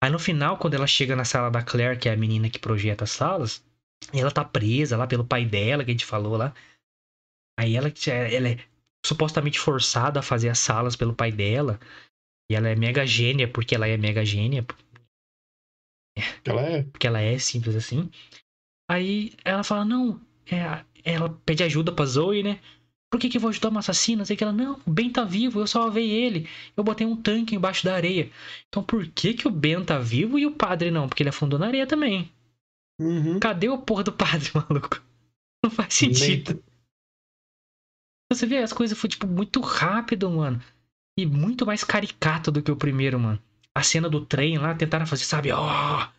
Aí 0.03 0.09
no 0.09 0.19
final, 0.19 0.57
quando 0.57 0.73
ela 0.73 0.85
chega 0.85 1.15
na 1.15 1.23
sala 1.23 1.49
da 1.49 1.63
Claire, 1.63 1.97
que 1.97 2.09
é 2.09 2.13
a 2.13 2.17
menina 2.17 2.49
que 2.49 2.59
projeta 2.59 3.05
as 3.05 3.11
salas, 3.11 3.63
ela 4.13 4.31
tá 4.31 4.43
presa 4.43 4.97
lá 4.97 5.07
pelo 5.07 5.25
pai 5.25 5.45
dela, 5.45 5.83
que 5.85 5.91
a 5.91 5.93
gente 5.93 6.05
falou 6.05 6.35
lá. 6.35 6.53
Aí 7.57 7.75
ela, 7.75 7.87
ela 8.07 8.49
é 8.49 8.57
supostamente 9.05 9.59
forçada 9.59 10.19
a 10.19 10.23
fazer 10.23 10.49
as 10.49 10.59
salas 10.59 10.95
pelo 10.95 11.15
pai 11.15 11.31
dela. 11.31 11.79
E 12.51 12.55
ela 12.55 12.67
é 12.67 12.75
mega 12.75 13.05
gênia, 13.05 13.47
porque 13.47 13.75
ela 13.75 13.87
é 13.87 13.95
mega 13.95 14.25
gênia, 14.25 14.65
Ela 16.45 16.61
é. 16.61 16.83
porque 16.83 17.07
ela 17.07 17.21
é 17.21 17.37
simples 17.39 17.75
assim. 17.75 18.09
Aí 18.89 19.33
ela 19.45 19.63
fala, 19.63 19.85
não, 19.85 20.19
é, 20.51 20.83
ela 21.03 21.29
pede 21.45 21.63
ajuda 21.63 21.91
pra 21.91 22.05
Zoe, 22.05 22.43
né? 22.43 22.59
Por 23.13 23.19
que, 23.19 23.29
que 23.29 23.37
eu 23.37 23.41
vou 23.41 23.51
ajudar 23.51 23.69
uma 23.69 23.79
assassina? 23.79 24.17
Não 24.21 24.25
sei 24.25 24.33
o 24.33 24.37
que 24.39 24.43
ela, 24.43 24.51
não, 24.51 24.81
o 24.87 24.91
Ben 24.91 25.07
tá 25.07 25.23
vivo, 25.23 25.59
eu 25.59 25.67
salvei 25.67 26.09
ele. 26.09 26.49
Eu 26.75 26.83
botei 26.83 27.05
um 27.05 27.15
tanque 27.15 27.55
embaixo 27.55 27.85
da 27.85 27.93
areia. 27.93 28.31
Então 28.67 28.83
por 28.83 29.05
que, 29.05 29.35
que 29.35 29.47
o 29.47 29.51
Ben 29.51 29.85
tá 29.85 29.99
vivo 29.99 30.39
e 30.39 30.47
o 30.47 30.51
padre 30.55 30.89
não? 30.89 31.07
Porque 31.07 31.21
ele 31.21 31.29
afundou 31.29 31.59
na 31.59 31.67
areia 31.67 31.85
também. 31.85 32.33
Uhum. 32.99 33.39
Cadê 33.39 33.69
o 33.69 33.77
porra 33.77 34.03
do 34.03 34.11
padre, 34.11 34.49
maluco? 34.57 34.99
Não 35.63 35.69
faz 35.69 35.93
sentido. 35.93 36.59
Você 38.31 38.47
vê, 38.47 38.57
as 38.57 38.73
coisas 38.73 38.97
foi, 38.97 39.11
tipo, 39.11 39.27
muito 39.27 39.61
rápido, 39.61 40.27
mano. 40.31 40.59
E 41.15 41.23
muito 41.23 41.67
mais 41.67 41.83
caricato 41.83 42.51
do 42.51 42.63
que 42.63 42.71
o 42.71 42.75
primeiro, 42.75 43.19
mano. 43.19 43.39
A 43.75 43.83
cena 43.83 44.09
do 44.09 44.25
trem 44.25 44.57
lá, 44.57 44.73
tentaram 44.73 45.05
fazer, 45.05 45.25
sabe, 45.25 45.51
ó. 45.51 46.09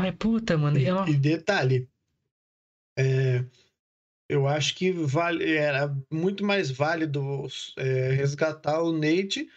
Ai, 0.00 0.10
puta, 0.12 0.56
mano. 0.56 0.78
E, 0.78 0.86
Eu... 0.86 1.06
e 1.06 1.12
detalhe, 1.12 1.86
é, 2.98 3.44
eu 4.30 4.46
acho 4.46 4.74
que 4.76 4.92
vale, 4.92 5.52
era 5.52 5.94
muito 6.10 6.44
mais 6.44 6.70
válido 6.70 7.46
é, 7.76 8.12
resgatar 8.12 8.80
o 8.82 8.92
Nate 8.92 9.50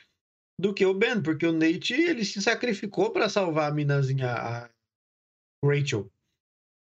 do 0.60 0.74
que 0.74 0.86
o 0.86 0.94
Ben, 0.94 1.22
porque 1.22 1.46
o 1.46 1.54
Nate 1.54 1.94
ele 1.94 2.26
se 2.26 2.42
sacrificou 2.42 3.12
para 3.12 3.30
salvar 3.30 3.72
a 3.72 3.74
minazinha, 3.74 4.32
a 4.32 4.70
Rachel. 5.64 6.12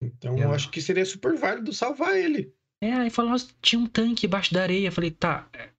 Então 0.02 0.38
eu 0.38 0.52
É. 0.52 0.54
acho 0.54 0.70
que 0.70 0.80
seria 0.80 1.04
super 1.04 1.36
válido 1.36 1.72
salvar 1.72 2.16
ele. 2.16 2.52
É, 2.82 2.92
aí 2.92 3.10
falou, 3.10 3.30
nossa, 3.32 3.50
tinha 3.62 3.80
um 3.80 3.86
tanque 3.86 4.26
embaixo 4.26 4.52
da 4.52 4.62
areia. 4.62 4.88
Eu 4.88 4.92
falei, 4.92 5.10
tá. 5.10 5.48
é, 5.52 5.70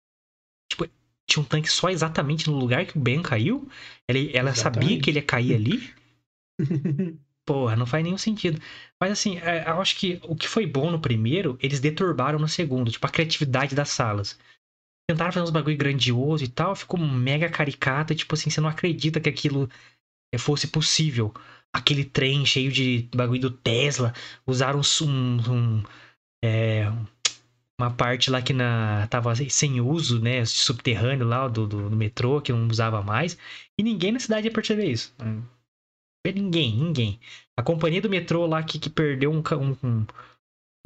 Tipo, 0.72 0.86
tinha 1.30 1.44
um 1.44 1.48
tanque 1.48 1.70
só 1.70 1.90
exatamente 1.90 2.50
no 2.50 2.58
lugar 2.58 2.86
que 2.86 2.98
o 2.98 3.02
Ben 3.02 3.22
caiu? 3.22 3.70
Ele, 4.10 4.36
ela 4.36 4.54
sabia 4.56 5.00
que 5.00 5.10
ele 5.10 5.20
ia 5.20 5.26
cair 5.26 5.56
ali? 5.56 5.94
Porra, 7.48 7.78
não 7.78 7.86
faz 7.86 8.04
nenhum 8.04 8.18
sentido. 8.18 8.62
Mas 9.02 9.10
assim, 9.14 9.38
é, 9.40 9.64
eu 9.70 9.80
acho 9.82 9.96
que 9.98 10.20
o 10.24 10.36
que 10.36 10.50
foi 10.50 10.68
bom 10.68 10.92
no 10.92 11.00
primeiro, 11.00 11.58
eles 11.62 11.80
deturbaram 11.80 12.38
no 12.38 12.48
segundo. 12.48 12.92
Tipo, 12.92 13.08
a 13.08 13.10
criatividade 13.10 13.74
das 13.74 13.88
salas. 13.90 14.38
Tentaram 15.10 15.32
fazer 15.32 15.46
uns 15.46 15.50
bagulho 15.52 15.78
grandioso 15.78 16.44
e 16.44 16.50
tal, 16.50 16.76
ficou 16.76 17.00
mega 17.00 17.50
caricata. 17.50 18.14
Tipo 18.14 18.36
assim, 18.36 18.50
você 18.50 18.60
não 18.60 18.68
acredita 18.68 19.22
que 19.22 19.30
aquilo 19.30 19.70
eh, 20.34 20.38
fosse 20.38 20.68
possível. 20.68 21.34
Aquele 21.74 22.04
trem 22.04 22.46
cheio 22.46 22.70
de 22.70 23.08
bagulho 23.16 23.42
do 23.42 23.52
Tesla. 23.52 24.14
Usaram 24.46 24.82
um, 25.04 25.52
um, 25.52 25.84
é, 26.44 26.92
uma 27.80 27.92
parte 27.92 28.30
lá 28.30 28.42
que 28.42 28.52
na, 28.52 29.08
tava 29.08 29.34
sem 29.50 29.80
uso, 29.80 30.20
né? 30.22 30.44
Subterrâneo 30.46 31.26
lá 31.26 31.48
do, 31.48 31.66
do, 31.66 31.90
do 31.90 31.96
metrô, 31.96 32.42
que 32.42 32.52
não 32.52 32.68
usava 32.68 33.02
mais. 33.02 33.38
E 33.80 33.84
ninguém 33.84 34.12
na 34.12 34.20
cidade 34.20 34.48
ia 34.48 34.54
perceber 34.54 34.92
isso. 34.92 35.14
né? 35.20 35.42
Ninguém, 36.34 36.76
ninguém. 36.76 37.20
A 37.56 37.63
companhia 37.63 38.02
do 38.02 38.10
metrô 38.10 38.46
lá 38.46 38.63
que, 38.63 38.80
que 38.80 38.90
perdeu 38.90 39.32
um, 39.32 39.42
um, 39.42 39.78
um, 39.84 40.06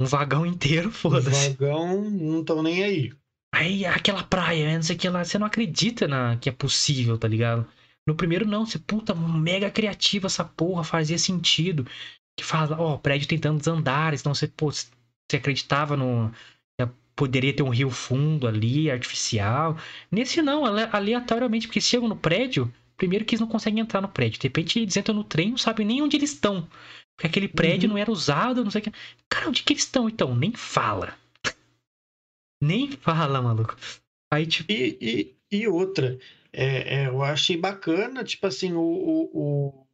um 0.00 0.06
vagão 0.06 0.46
inteiro, 0.46 0.90
foda-se. 0.92 1.50
vagão 1.50 2.10
não 2.10 2.40
estão 2.40 2.62
nem 2.62 2.82
aí. 2.82 3.12
Aí 3.54 3.84
aquela 3.84 4.22
praia, 4.22 4.74
não 4.74 4.82
sei 4.82 4.96
o 4.96 4.98
que 4.98 5.08
lá, 5.08 5.24
você 5.24 5.38
não 5.38 5.46
acredita 5.46 6.08
na, 6.08 6.36
que 6.38 6.48
é 6.48 6.52
possível, 6.52 7.18
tá 7.18 7.28
ligado? 7.28 7.66
No 8.06 8.14
primeiro 8.14 8.46
não, 8.46 8.64
você, 8.66 8.78
puta, 8.78 9.14
mega 9.14 9.70
criativa 9.70 10.26
essa 10.26 10.44
porra, 10.44 10.82
fazia 10.82 11.18
sentido. 11.18 11.86
Que 12.36 12.44
fala, 12.44 12.80
ó, 12.80 12.96
prédio 12.96 13.28
tem 13.28 13.38
tantos 13.38 13.68
andares, 13.68 14.20
então 14.20 14.34
você, 14.34 14.48
pô, 14.48 14.70
você 14.72 15.36
acreditava 15.36 15.96
no. 15.96 16.30
que 16.78 16.86
Poderia 17.14 17.54
ter 17.54 17.62
um 17.62 17.68
rio 17.68 17.90
fundo 17.90 18.48
ali, 18.48 18.90
artificial. 18.90 19.76
Nesse 20.10 20.40
não, 20.42 20.64
ale- 20.64 20.88
aleatoriamente, 20.92 21.66
porque 21.66 21.80
chegam 21.80 22.08
no 22.08 22.16
prédio, 22.16 22.72
primeiro 23.02 23.24
que 23.24 23.34
eles 23.34 23.40
não 23.40 23.48
conseguem 23.48 23.80
entrar 23.80 24.00
no 24.00 24.08
prédio. 24.08 24.38
De 24.40 24.46
repente 24.46 24.78
eles 24.78 24.96
entram 24.96 25.16
no 25.16 25.24
trem, 25.24 25.50
não 25.50 25.58
sabem 25.58 25.84
nem 25.84 26.00
onde 26.00 26.16
eles 26.16 26.30
estão. 26.32 26.68
Porque 27.16 27.26
aquele 27.26 27.48
prédio 27.48 27.88
Uhum. 27.88 27.94
não 27.94 27.98
era 28.00 28.12
usado, 28.12 28.62
não 28.62 28.70
sei 28.70 28.80
o 28.80 28.84
que. 28.84 28.92
Cara, 29.28 29.48
onde 29.48 29.64
que 29.64 29.72
eles 29.72 29.82
estão 29.82 30.08
então? 30.08 30.36
Nem 30.36 30.52
fala. 30.54 31.18
Nem 32.62 32.92
fala, 32.92 33.42
maluco. 33.42 33.76
Aí, 34.32 34.46
tipo. 34.46 34.70
E, 34.70 35.34
e, 35.50 35.56
e 35.62 35.66
outra, 35.68 36.16
é, 36.52 37.02
é, 37.02 37.06
eu 37.08 37.22
achei 37.24 37.56
bacana, 37.56 38.22
tipo 38.22 38.46
assim, 38.46 38.72
o, 38.72 38.80
o, 38.80 39.30
o, 39.34 39.86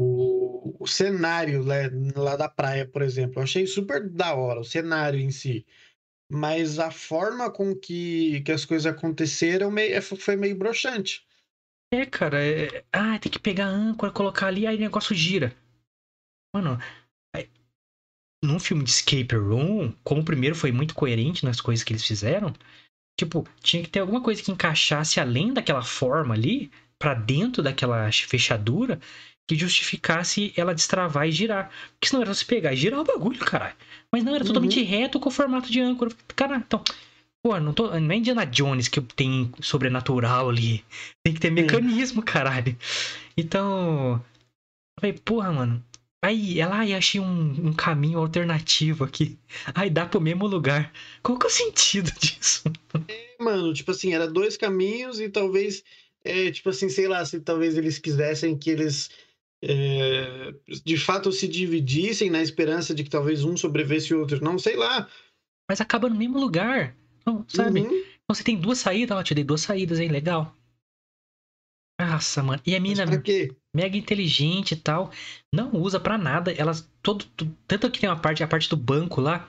o, 0.00 0.84
o 0.84 0.86
cenário 0.86 1.64
né, 1.64 1.90
lá 2.14 2.36
da 2.36 2.48
praia, 2.48 2.86
por 2.86 3.02
exemplo. 3.02 3.40
Eu 3.40 3.42
achei 3.42 3.66
super 3.66 4.08
da 4.08 4.32
hora, 4.34 4.60
o 4.60 4.64
cenário 4.64 5.18
em 5.18 5.30
si. 5.32 5.66
Mas 6.30 6.78
a 6.78 6.90
forma 6.90 7.50
com 7.50 7.74
que, 7.74 8.42
que 8.42 8.52
as 8.52 8.64
coisas 8.64 8.86
aconteceram 8.86 9.70
meio, 9.72 9.94
é, 9.94 10.00
foi 10.00 10.36
meio 10.36 10.56
broxante. 10.56 11.26
É, 11.90 12.04
cara, 12.04 12.42
é... 12.42 12.84
ah, 12.92 13.18
tem 13.18 13.32
que 13.32 13.38
pegar 13.38 13.66
a 13.66 13.68
âncora, 13.68 14.12
colocar 14.12 14.46
ali, 14.48 14.66
aí 14.66 14.76
o 14.76 14.80
negócio 14.80 15.14
gira. 15.14 15.54
Mano, 16.54 16.78
aí- 17.34 17.48
num 18.44 18.60
filme 18.60 18.84
de 18.84 18.90
escape 18.90 19.34
room, 19.36 19.92
como 20.04 20.22
o 20.22 20.24
primeiro 20.24 20.56
foi 20.56 20.72
muito 20.72 20.94
coerente 20.94 21.44
nas 21.44 21.60
coisas 21.60 21.84
que 21.84 21.92
eles 21.92 22.04
fizeram, 22.06 22.52
tipo, 23.18 23.46
tinha 23.62 23.82
que 23.82 23.90
ter 23.90 24.00
alguma 24.00 24.22
coisa 24.22 24.42
que 24.42 24.52
encaixasse 24.52 25.20
além 25.20 25.52
daquela 25.54 25.82
forma 25.82 26.34
ali, 26.34 26.70
pra 26.98 27.14
dentro 27.14 27.62
daquela 27.62 28.10
fechadura, 28.12 29.00
que 29.48 29.56
justificasse 29.56 30.52
ela 30.56 30.74
destravar 30.74 31.28
e 31.28 31.32
girar. 31.32 31.70
Porque 31.92 32.08
senão 32.08 32.22
era 32.22 32.34
você 32.34 32.44
pegar 32.44 32.72
e 32.74 32.76
girar 32.76 33.00
o 33.00 33.04
bagulho, 33.04 33.40
caralho. 33.40 33.76
Mas 34.12 34.24
não, 34.24 34.34
era 34.34 34.44
Uhum. 34.44 34.48
totalmente 34.48 34.82
reto 34.82 35.20
com 35.20 35.28
o 35.30 35.32
formato 35.32 35.70
de 35.72 35.80
âncora. 35.80 36.12
Cara, 36.36 36.56
então. 36.58 36.82
Pô, 37.42 37.58
não, 37.60 37.72
tô, 37.72 37.98
não 37.98 38.10
é 38.10 38.16
Indiana 38.16 38.44
Jones 38.44 38.88
que 38.88 39.00
tem 39.00 39.52
sobrenatural 39.60 40.48
ali. 40.48 40.84
Tem 41.24 41.34
que 41.34 41.40
ter 41.40 41.50
mecanismo, 41.50 42.22
caralho. 42.24 42.76
Então. 43.36 44.14
Eu 44.14 45.00
falei, 45.00 45.12
porra, 45.12 45.52
mano. 45.52 45.84
Aí, 46.24 46.58
ela, 46.58 46.78
ai, 46.78 46.94
achei 46.94 47.20
um, 47.20 47.68
um 47.68 47.72
caminho 47.72 48.18
alternativo 48.18 49.04
aqui. 49.04 49.38
Aí 49.72 49.88
dá 49.88 50.04
pro 50.04 50.20
mesmo 50.20 50.46
lugar. 50.48 50.92
Qual 51.22 51.38
que 51.38 51.46
é 51.46 51.48
o 51.48 51.52
sentido 51.52 52.10
disso? 52.18 52.64
Mano, 53.38 53.72
tipo 53.72 53.92
assim, 53.92 54.12
era 54.12 54.26
dois 54.26 54.56
caminhos 54.56 55.20
e 55.20 55.28
talvez, 55.28 55.84
é, 56.24 56.50
tipo 56.50 56.70
assim, 56.70 56.88
sei 56.88 57.06
lá, 57.06 57.24
se 57.24 57.38
talvez 57.38 57.78
eles 57.78 57.98
quisessem 58.00 58.58
que 58.58 58.68
eles 58.68 59.10
é, 59.62 60.54
de 60.84 60.96
fato 60.96 61.32
se 61.32 61.48
dividissem 61.48 62.30
na 62.30 62.42
esperança 62.42 62.94
de 62.94 63.02
que 63.04 63.10
talvez 63.10 63.44
um 63.44 63.56
sobrevivesse 63.56 64.12
e 64.12 64.16
o 64.16 64.20
outro 64.20 64.42
não, 64.42 64.58
sei 64.58 64.76
lá. 64.76 65.08
Mas 65.68 65.80
acaba 65.80 66.08
no 66.08 66.16
mesmo 66.16 66.38
lugar. 66.38 66.96
Não, 67.28 67.44
sabe? 67.46 67.80
Uhum. 67.80 67.86
Então 67.88 68.34
você 68.34 68.42
tem 68.42 68.58
duas 68.58 68.78
saídas, 68.78 69.16
ó, 69.16 69.22
te 69.22 69.34
dei 69.34 69.44
duas 69.44 69.60
saídas, 69.60 70.00
hein? 70.00 70.08
Legal. 70.08 70.56
Nossa, 72.00 72.42
mano. 72.42 72.62
E 72.64 72.74
a 72.74 72.80
mina 72.80 73.04
mega 73.74 73.96
inteligente 73.96 74.72
e 74.72 74.76
tal, 74.76 75.12
não 75.52 75.72
usa 75.74 76.00
pra 76.00 76.16
nada. 76.16 76.52
Elas 76.52 76.90
todo, 77.02 77.26
tanto 77.66 77.90
que 77.90 78.00
tem 78.00 78.08
uma 78.08 78.18
parte, 78.18 78.42
a 78.42 78.48
parte 78.48 78.70
do 78.70 78.76
banco 78.76 79.20
lá. 79.20 79.46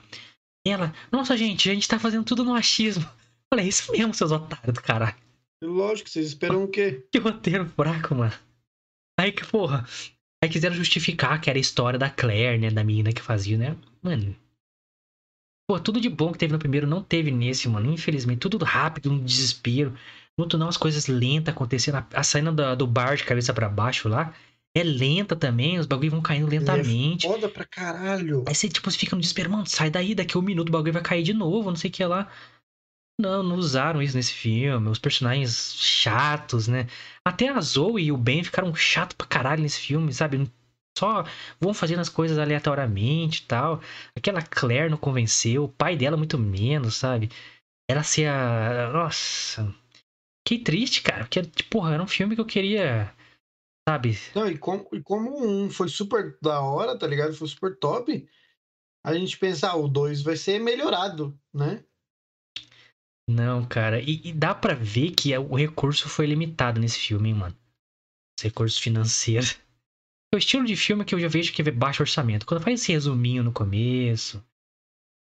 Ela, 0.66 0.92
nossa 1.10 1.36
gente, 1.38 1.70
a 1.70 1.74
gente 1.74 1.88
tá 1.88 1.98
fazendo 1.98 2.24
tudo 2.24 2.44
no 2.44 2.54
achismo. 2.54 3.08
Olha, 3.52 3.62
é 3.62 3.68
isso 3.68 3.90
mesmo, 3.92 4.12
seus 4.12 4.30
otários 4.30 4.74
do 4.74 4.82
caralho. 4.82 5.16
Lógico, 5.62 6.08
vocês 6.10 6.26
esperam 6.26 6.64
o 6.64 6.68
quê? 6.68 7.06
Que 7.10 7.18
roteiro 7.18 7.66
fraco, 7.66 8.14
mano. 8.14 8.32
Aí 9.18 9.32
que, 9.32 9.44
porra. 9.46 9.86
Aí 10.42 10.50
quiseram 10.50 10.74
justificar 10.74 11.40
que 11.40 11.50
era 11.50 11.58
a 11.58 11.60
história 11.60 11.98
da 11.98 12.10
Claire, 12.10 12.58
né? 12.58 12.70
Da 12.70 12.84
menina 12.84 13.12
que 13.12 13.22
fazia, 13.22 13.56
né? 13.56 13.76
Mano. 14.02 14.36
Pô, 15.70 15.78
tudo 15.78 16.00
de 16.00 16.08
bom 16.08 16.32
que 16.32 16.38
teve 16.38 16.52
no 16.52 16.58
primeiro 16.58 16.84
não 16.84 17.00
teve 17.00 17.30
nesse, 17.30 17.68
mano. 17.68 17.92
Infelizmente, 17.92 18.40
tudo 18.40 18.64
rápido, 18.64 19.12
um 19.12 19.22
desespero. 19.22 19.94
No 20.36 20.42
outro 20.42 20.58
não, 20.58 20.66
as 20.68 20.76
coisas 20.76 21.06
lentas 21.06 21.54
acontecendo. 21.54 22.04
A, 22.12 22.24
saída 22.24 22.50
do, 22.50 22.74
do 22.74 22.86
bar 22.88 23.14
de 23.14 23.22
cabeça 23.22 23.54
pra 23.54 23.68
baixo 23.68 24.08
lá 24.08 24.34
é 24.76 24.82
lenta 24.82 25.36
também. 25.36 25.78
Os 25.78 25.86
bagulho 25.86 26.10
vão 26.10 26.20
caindo 26.20 26.48
lentamente. 26.48 27.28
Foda 27.28 27.48
pra 27.48 27.64
caralho. 27.64 28.44
Aí 28.48 28.54
você, 28.54 28.68
tipo, 28.68 28.90
você 28.90 28.98
fica 28.98 29.14
no 29.14 29.22
desespero, 29.22 29.48
mano, 29.48 29.64
sai 29.64 29.90
daí, 29.90 30.12
daqui 30.12 30.36
a 30.36 30.40
um 30.40 30.42
minuto 30.42 30.70
o 30.70 30.72
bagulho 30.72 30.92
vai 30.92 31.02
cair 31.02 31.22
de 31.22 31.32
novo, 31.32 31.70
não 31.70 31.76
sei 31.76 31.88
o 31.88 31.92
que 31.92 32.04
lá. 32.04 32.28
Não, 33.20 33.40
não 33.40 33.54
usaram 33.54 34.02
isso 34.02 34.16
nesse 34.16 34.32
filme. 34.32 34.88
Os 34.88 34.98
personagens 34.98 35.76
chatos, 35.76 36.66
né? 36.66 36.88
Até 37.24 37.48
a 37.48 37.60
Zoe 37.60 38.06
e 38.06 38.10
o 38.10 38.16
Ben 38.16 38.42
ficaram 38.42 38.74
chatos 38.74 39.14
pra 39.14 39.24
caralho 39.24 39.62
nesse 39.62 39.78
filme, 39.78 40.12
sabe? 40.12 40.50
Só 41.00 41.24
vão 41.58 41.72
fazendo 41.72 42.00
as 42.00 42.10
coisas 42.10 42.36
aleatoriamente 42.38 43.42
e 43.42 43.46
tal. 43.46 43.80
Aquela 44.14 44.42
Claire 44.42 44.90
não 44.90 44.98
convenceu, 44.98 45.64
o 45.64 45.68
pai 45.68 45.96
dela 45.96 46.14
muito 46.14 46.38
menos, 46.38 46.96
sabe? 46.96 47.30
Ela 47.90 48.02
ser 48.02 48.26
a. 48.26 48.90
Nossa. 48.92 49.74
Que 50.46 50.58
triste, 50.58 51.00
cara. 51.02 51.24
Porque, 51.24 51.40
tipo, 51.42 51.70
porra, 51.70 51.94
era 51.94 52.02
um 52.02 52.06
filme 52.06 52.34
que 52.34 52.40
eu 52.42 52.46
queria. 52.46 53.14
Sabe? 53.88 54.18
Não, 54.34 54.46
e 54.46 54.58
como, 54.58 54.86
e 54.92 55.02
como 55.02 55.42
um 55.42 55.70
foi 55.70 55.88
super 55.88 56.38
da 56.42 56.60
hora, 56.60 56.98
tá 56.98 57.06
ligado? 57.06 57.34
Foi 57.34 57.48
super 57.48 57.78
top. 57.78 58.28
A 59.02 59.14
gente 59.14 59.38
pensa, 59.38 59.70
ah, 59.70 59.76
o 59.76 59.88
2 59.88 60.20
vai 60.20 60.36
ser 60.36 60.60
melhorado, 60.60 61.34
né? 61.52 61.82
Não, 63.26 63.64
cara. 63.64 64.02
E, 64.02 64.20
e 64.22 64.32
dá 64.34 64.54
pra 64.54 64.74
ver 64.74 65.12
que 65.12 65.36
o 65.38 65.54
recurso 65.54 66.10
foi 66.10 66.26
limitado 66.26 66.78
nesse 66.78 66.98
filme, 66.98 67.30
hein, 67.30 67.34
mano. 67.34 67.56
Os 68.38 68.44
recursos 68.44 68.78
financeiros. 68.78 69.58
É 70.32 70.36
o 70.36 70.38
estilo 70.38 70.64
de 70.64 70.76
filme 70.76 71.04
que 71.04 71.14
eu 71.14 71.20
já 71.20 71.28
vejo 71.28 71.52
que 71.52 71.60
é 71.60 71.70
baixo 71.70 72.02
orçamento. 72.02 72.46
Quando 72.46 72.62
faz 72.62 72.80
esse 72.80 72.92
resuminho 72.92 73.42
no 73.42 73.52
começo 73.52 74.44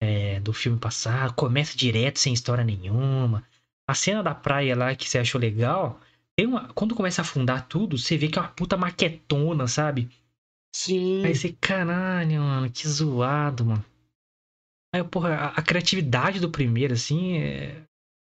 é, 0.03 0.41
do 0.41 0.53
filme 0.53 0.79
passado, 0.79 1.35
começa 1.35 1.77
direto 1.77 2.19
sem 2.19 2.33
história 2.33 2.65
nenhuma. 2.65 3.47
A 3.87 3.95
cena 3.95 4.23
da 4.23 4.35
praia 4.35 4.75
lá 4.75 4.95
que 4.97 5.09
você 5.09 5.19
achou 5.19 5.39
legal, 5.39 6.01
tem 6.37 6.47
uma, 6.47 6.73
quando 6.73 6.95
começa 6.95 7.21
a 7.21 7.25
afundar 7.25 7.69
tudo, 7.69 7.99
você 7.99 8.17
vê 8.17 8.29
que 8.29 8.39
é 8.39 8.43
uma 8.43 8.49
puta 8.49 8.77
maquetona, 8.77 9.69
sabe? 9.69 10.11
Sim. 10.75 11.25
Aí 11.25 11.35
você, 11.35 11.53
caralho, 11.53 12.41
mano, 12.41 12.71
que 12.71 12.89
zoado, 12.89 13.67
mano. 13.67 13.85
Aí, 14.95 15.05
porra, 15.05 15.35
a, 15.35 15.49
a 15.49 15.63
criatividade 15.63 16.41
do 16.41 16.51
primeiro, 16.51 16.95
assim, 16.95 17.39
é, 17.39 17.83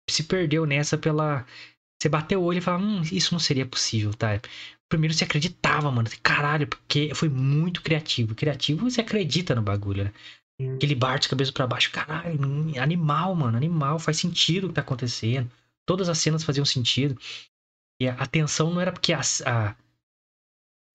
se 0.09 0.23
perdeu 0.23 0.65
nessa 0.65 0.97
pela. 0.97 1.45
Você 1.99 2.09
bateu 2.09 2.41
o 2.41 2.43
olho 2.43 2.59
e 2.59 2.61
fala, 2.61 2.77
hum, 2.77 3.01
isso 3.01 3.33
não 3.33 3.39
seria 3.39 3.65
possível, 3.65 4.13
tá? 4.13 4.39
Primeiro 4.89 5.13
você 5.13 5.23
acreditava, 5.23 5.91
mano. 5.91 6.09
Caralho, 6.23 6.67
porque 6.67 7.13
foi 7.13 7.29
muito 7.29 7.81
criativo. 7.81 8.35
Criativo 8.35 8.89
você 8.89 9.01
acredita 9.01 9.53
no 9.53 9.61
bagulho, 9.61 10.05
né? 10.05 10.13
Aquele 10.75 10.95
bar 10.95 11.19
de 11.19 11.29
cabeça 11.29 11.51
pra 11.51 11.67
baixo, 11.67 11.91
caralho, 11.91 12.39
animal, 12.81 13.35
mano, 13.35 13.57
animal. 13.57 13.99
Faz 13.99 14.17
sentido 14.17 14.65
o 14.65 14.67
que 14.69 14.75
tá 14.75 14.81
acontecendo. 14.81 15.51
Todas 15.85 16.09
as 16.09 16.17
cenas 16.17 16.43
faziam 16.43 16.65
sentido. 16.65 17.19
E 18.01 18.07
a, 18.07 18.13
a 18.13 18.25
tensão 18.25 18.73
não 18.73 18.81
era 18.81 18.91
porque 18.91 19.13
a, 19.13 19.21
a, 19.45 19.75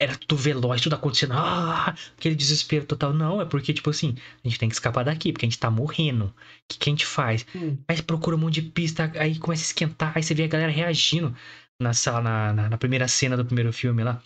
era 0.00 0.16
tudo 0.16 0.37
veloz, 0.37 0.81
tudo 0.81 0.96
acontecendo. 0.96 1.35
Ah, 1.35 1.94
aquele 2.18 2.35
desespero 2.35 2.85
total. 2.85 3.12
Não, 3.12 3.40
é 3.40 3.44
porque, 3.44 3.72
tipo 3.72 3.88
assim, 3.88 4.16
a 4.44 4.48
gente 4.48 4.59
tem 4.59 4.68
que 4.68 4.74
escapar 4.74 5.05
daqui, 5.05 5.33
porque 5.33 5.46
a 5.46 5.48
gente 5.48 5.59
tá 5.59 5.70
morrendo. 5.70 6.24
O 6.24 6.35
que, 6.68 6.78
que 6.78 6.90
a 6.90 6.92
gente 6.92 7.07
faz? 7.07 7.46
Hum. 7.55 7.78
Aí 7.87 7.96
você 7.96 8.02
procura 8.02 8.35
um 8.35 8.40
monte 8.40 8.61
de 8.61 8.62
pista, 8.62 9.12
aí 9.14 9.38
começa 9.38 9.62
a 9.62 9.66
esquentar, 9.66 10.12
aí 10.16 10.22
você 10.22 10.35
vê 10.35 10.42
a 10.42 10.48
galera 10.48 10.72
reagindo 10.72 11.35
na 11.83 11.92
sala, 11.92 12.21
na, 12.21 12.53
na, 12.53 12.68
na 12.71 12.79
primeira 12.79 13.07
cena 13.09 13.37
do 13.37 13.45
primeiro 13.45 13.73
filme 13.73 14.03
lá. 14.03 14.23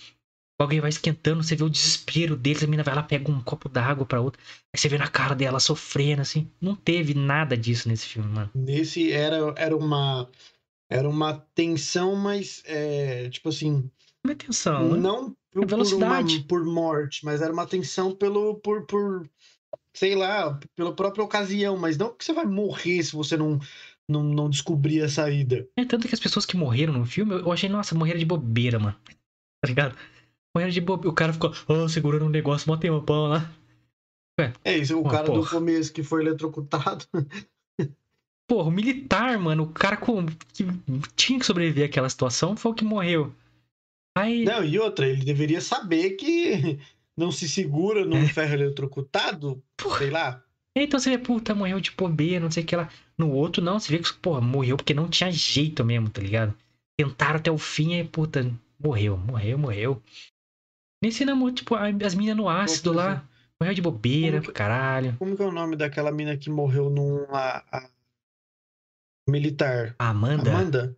Alguém 0.59 0.81
vai 0.81 0.89
esquentando, 0.89 1.43
você 1.43 1.55
vê 1.55 1.65
o 1.65 1.69
desespero 1.69 2.35
deles, 2.35 2.63
a 2.63 2.67
menina 2.67 2.83
vai 2.83 2.95
lá, 2.95 3.03
pega 3.03 3.31
um 3.31 3.43
copo 3.43 3.69
d'água 3.69 4.07
pra 4.07 4.21
outra. 4.21 4.41
Aí 4.75 4.81
você 4.81 4.89
vê 4.89 4.97
na 4.97 5.09
cara 5.09 5.35
dela 5.35 5.61
sofrendo, 5.61 6.23
assim. 6.23 6.51
Não 6.61 6.75
teve 6.75 7.13
nada 7.13 7.57
disso 7.57 7.89
nesse 7.89 8.07
filme, 8.07 8.31
mano. 8.31 8.51
Nesse 8.55 9.13
era, 9.13 9.55
era 9.57 9.77
uma. 9.77 10.31
Era 10.89 11.09
uma 11.09 11.35
tensão, 11.55 12.15
mas 12.15 12.63
é, 12.65 13.29
tipo 13.29 13.49
assim, 13.49 13.91
Não 14.25 14.33
é 14.33 14.35
tensão, 14.37 14.93
né? 14.93 14.99
não 14.99 15.37
por, 15.51 15.65
É 15.65 15.67
velocidade. 15.67 16.41
Por, 16.41 16.63
uma, 16.63 16.65
por 16.65 16.73
morte, 16.73 17.25
mas 17.25 17.43
era 17.43 17.53
uma 17.53 17.67
tensão 17.67 18.15
pelo 18.15 18.55
por, 18.61 18.87
por 18.87 19.29
sei 19.93 20.15
lá, 20.15 20.59
pela 20.77 20.95
própria 20.95 21.25
ocasião, 21.25 21.77
mas 21.77 21.97
não 21.97 22.15
que 22.15 22.25
você 22.25 22.33
vai 22.33 22.45
morrer 22.45 23.03
se 23.03 23.13
você 23.13 23.37
não 23.37 23.59
não, 24.09 24.23
não 24.23 24.49
descobrir 24.51 25.03
a 25.03 25.09
saída. 25.09 25.67
É 25.77 25.85
tanto 25.85 26.07
que 26.09 26.15
as 26.15 26.21
pessoas 26.21 26.47
que 26.47 26.57
morreram 26.57 26.93
no 26.93 27.05
filme, 27.05 27.35
eu 27.35 27.53
achei, 27.53 27.69
nossa, 27.69 27.95
morreram 27.95 28.19
de 28.19 28.27
bobeira, 28.27 28.79
mano. 28.79 28.97
Tá 29.63 29.69
ligado? 29.69 29.97
Morreram 30.55 30.73
de 30.73 30.81
bobeira. 30.81 31.09
O 31.11 31.15
cara 31.15 31.33
ficou, 31.33 31.53
oh, 31.67 31.89
segurando 31.89 32.27
um 32.27 32.29
negócio, 32.29 32.69
mó 32.69 32.77
tempão 32.77 33.27
lá. 33.27 33.51
É 34.63 34.77
isso, 34.77 35.01
o 35.01 35.03
cara 35.03 35.25
do 35.25 35.33
porra. 35.33 35.51
começo 35.51 35.93
que 35.93 36.03
foi 36.03 36.21
eletrocutado. 36.23 37.07
Porra, 38.49 38.69
o 38.69 38.71
militar, 38.71 39.37
mano, 39.41 39.65
o 39.65 39.73
cara 39.73 39.97
com, 39.97 40.25
que 40.27 40.65
tinha 41.17 41.39
que 41.39 41.45
sobreviver 41.47 41.87
àquela 41.89 42.09
situação 42.09 42.57
foi 42.57 42.71
o 42.71 42.75
que 42.75 42.85
morreu. 42.85 43.35
Aí, 44.17 44.45
Não, 44.45 44.63
e 44.63 44.79
outra, 44.79 45.09
ele 45.09 45.25
deveria 45.25 45.61
saber 45.61 46.11
que 46.11 46.79
não 47.17 47.33
se 47.33 47.49
segura 47.49 48.05
num 48.05 48.19
É. 48.19 48.29
ferro 48.29 48.55
eletrocutado, 48.55 49.61
Porra. 49.77 49.99
sei 49.99 50.11
lá. 50.11 50.45
Então 50.85 50.99
você 51.01 51.11
vê, 51.11 51.19
puta, 51.19 51.55
morreu 51.55 51.81
de 51.81 51.91
bobeira, 51.91 52.41
não 52.45 52.51
sei 52.51 52.63
o 52.63 52.67
que 52.67 52.77
lá. 52.77 52.89
No 53.17 53.31
outro, 53.31 53.63
não, 53.63 53.79
você 53.79 53.91
vê 53.91 53.99
que, 54.03 54.13
porra, 54.15 54.41
morreu 54.41 54.77
porque 54.77 54.93
não 54.95 55.09
tinha 55.09 55.31
jeito 55.31 55.85
mesmo, 55.85 56.09
tá 56.11 56.21
ligado? 56.21 56.55
Tentaram 56.99 57.37
até 57.39 57.51
o 57.51 57.59
fim 57.59 57.95
e, 57.99 58.05
puta, 58.05 58.51
morreu, 58.79 59.17
morreu, 59.17 59.59
morreu. 59.59 60.03
Nesse 61.03 61.25
não, 61.25 61.53
tipo, 61.53 61.75
as 61.75 62.15
meninas 62.15 62.37
no 62.37 62.49
ácido 62.49 62.93
lá, 62.93 63.27
morreu 63.61 63.75
de 63.75 63.83
bobeira, 63.83 64.39
Como 64.39 64.47
que- 64.49 64.53
caralho. 64.53 65.17
Como 65.19 65.37
que 65.37 65.43
é 65.43 65.47
o 65.47 65.53
nome 65.53 65.77
daquela 65.77 66.11
mina 66.13 66.37
que 66.37 66.51
morreu 66.51 66.91
num 66.91 67.25
a- 67.35 67.89
militar? 69.29 69.95
A 69.99 70.09
Amanda. 70.11 70.51
Amanda? 70.51 70.97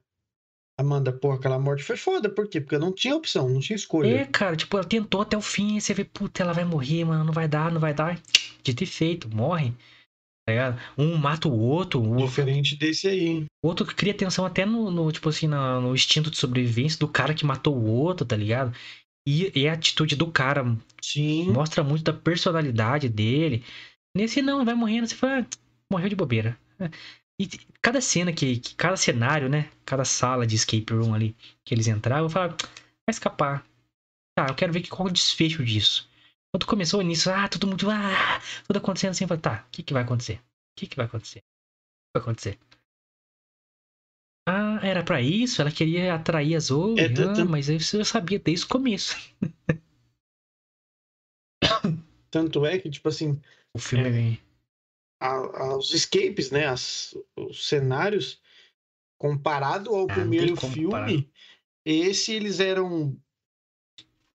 Amanda, 0.81 1.13
pô, 1.13 1.33
aquela 1.33 1.59
morte 1.59 1.83
foi 1.83 1.97
foda, 1.97 2.31
por 2.31 2.49
quê? 2.49 2.61
Porque 2.61 2.79
não 2.79 2.93
tinha 2.93 3.17
opção, 3.17 3.49
não 3.49 3.59
tinha 3.59 3.75
É, 3.75 3.79
escolha. 3.81 4.27
cara, 4.27 4.55
tipo, 4.55 4.77
ela 4.77 4.87
tentou 4.87 5.21
até 5.23 5.37
o 5.37 5.41
fim, 5.41 5.77
e 5.77 5.81
você 5.81 5.93
vê, 5.93 6.05
puta, 6.05 6.41
ela 6.43 6.53
vai 6.53 6.65
morrer, 6.65 7.05
mano, 7.05 7.25
não 7.25 7.33
vai 7.33 7.49
dar, 7.49 7.73
não 7.73 7.81
vai 7.81 7.93
dar. 7.93 8.17
De 8.63 8.75
ter 8.75 8.87
feito, 8.87 9.29
morre. 9.35 9.73
Tá 10.47 10.53
ligado? 10.53 10.81
Um 10.97 11.17
mata 11.17 11.47
o 11.49 11.59
outro, 11.59 12.01
o 12.01 12.09
outro, 12.11 12.27
Diferente 12.27 12.77
desse 12.77 13.07
aí. 13.07 13.45
o 13.63 13.69
outro 13.69 13.85
cria 13.85 14.15
tensão 14.15 14.47
até 14.47 14.65
no, 14.65 14.91
no, 14.91 15.13
tipo 15.13 15.29
assim, 15.29 15.47
na- 15.47 15.79
no 15.81 15.95
instinto 15.95 16.31
de 16.31 16.39
sobrevivência 16.39 16.99
do 16.99 17.07
cara 17.09 17.35
que 17.35 17.45
matou 17.45 17.77
o 17.77 17.85
outro, 17.87 18.25
tá 18.27 18.35
ligado? 18.35 18.75
E, 19.27 19.53
e 19.55 19.69
a 19.69 19.75
atitude 19.75 20.17
do 20.17 20.31
cara 20.33 20.65
Sim. 21.03 21.53
mostra 21.53 21.85
muito 21.85 22.03
da 22.03 22.15
personalidade 22.15 23.09
dele. 23.11 23.63
Nesse 24.17 24.41
não, 24.41 24.65
vai 24.65 24.75
morrendo, 24.75 25.07
você 25.07 25.15
fala, 25.15 25.41
ah, 25.43 25.47
morreu 25.93 26.09
de 26.09 26.17
bobeira. 26.17 26.59
E 27.39 27.47
cada 27.83 28.01
cena 28.01 28.33
que, 28.33 28.57
que- 28.59 28.75
cada 28.75 28.97
cenário, 28.97 29.51
né? 29.51 29.69
Cada 29.85 30.05
sala 30.05 30.47
de 30.47 30.57
escape 30.57 30.93
room 30.95 31.15
ali 31.15 31.37
que 31.63 31.75
eles 31.75 31.87
entravam, 31.89 32.25
eu 32.25 32.31
falava, 32.31 32.57
vai 32.57 33.11
escapar. 33.11 33.65
Tá, 34.35 34.47
eu 34.49 34.55
quero 34.55 34.73
ver 34.73 34.81
que- 34.81 34.89
qual 34.89 35.09
é 35.09 35.11
o 35.11 35.15
desfecho 35.15 35.63
disso. 35.63 36.09
Quando 36.51 36.67
começou 36.67 37.03
nisso, 37.03 37.31
ah, 37.31 37.47
todo 37.49 37.67
mundo, 37.67 37.91
ah, 37.91 38.41
tudo 38.67 38.79
acontecendo 38.79 39.11
assim, 39.11 39.25
eu 39.25 39.29
falei, 39.29 39.43
tá, 39.43 39.65
o 39.67 39.71
que 39.71 39.83
que 39.83 39.93
vai 39.93 40.03
acontecer? 40.03 40.37
O 40.39 40.43
que 40.77 40.87
que 40.87 40.97
vai 40.97 41.05
acontecer? 41.07 41.41
O 41.41 41.43
que 41.43 42.13
vai 42.17 42.23
acontecer? 42.23 42.59
Ah, 44.49 44.81
era 44.83 45.05
pra 45.05 45.21
isso? 45.21 45.61
Ela 45.61 45.71
queria 45.71 46.15
atrair 46.15 46.55
as 46.55 46.65
Zoe? 46.65 46.99
É, 46.99 47.09
tan- 47.09 47.33
ah, 47.33 47.35
tan- 47.35 47.45
mas 47.45 47.69
isso 47.69 47.99
eu 47.99 48.05
sabia 48.05 48.39
desde 48.39 48.65
o 48.65 48.69
começo. 48.69 49.15
Tanto 52.31 52.65
é 52.65 52.79
que, 52.79 52.89
tipo 52.89 53.09
assim, 53.09 53.39
O 53.75 53.79
filme... 53.79 54.41
a- 55.21 55.35
a- 55.35 55.77
os 55.77 55.93
escapes, 55.93 56.51
né? 56.51 56.67
as- 56.67 57.15
os 57.37 57.69
cenários, 57.69 58.41
comparado 59.19 59.95
ao 59.95 60.09
Ah, 60.09 60.15
primeiro 60.15 60.57
filme, 60.57 61.31
esse 61.85 62.33
eles 62.33 62.59
eram. 62.59 63.21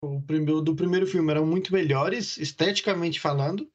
O 0.04 0.22
primeiro, 0.22 0.60
do 0.62 0.76
primeiro 0.76 1.08
filme 1.08 1.32
eram 1.32 1.46
muito 1.46 1.72
melhores, 1.72 2.38
esteticamente 2.38 3.22
falando, 3.22 3.70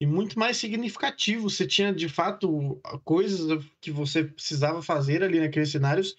e 0.00 0.06
muito 0.06 0.38
mais 0.38 0.56
significativos. 0.56 1.56
Você 1.56 1.66
tinha, 1.66 1.92
de 1.92 2.08
fato, 2.08 2.80
coisas 3.04 3.64
que 3.80 3.90
você 3.90 4.22
precisava 4.22 4.80
fazer 4.80 5.24
ali 5.24 5.40
naqueles 5.40 5.70
cenários. 5.70 6.16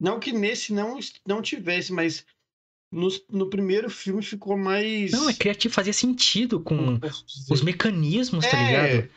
Não 0.00 0.18
que 0.18 0.32
nesse 0.32 0.72
não, 0.72 0.98
não 1.26 1.42
tivesse, 1.42 1.92
mas 1.92 2.24
nos- 2.90 3.22
no 3.28 3.50
primeiro 3.50 3.90
filme 3.90 4.22
ficou 4.22 4.56
mais. 4.56 5.10
Não, 5.12 5.28
é 5.28 5.34
criativo, 5.34 5.74
fazia 5.74 5.92
sentido 5.92 6.60
com 6.60 6.98
os 7.50 7.60
mecanismos, 7.60 8.46
tá 8.46 8.56
É. 8.56 8.64
ligado? 8.64 9.10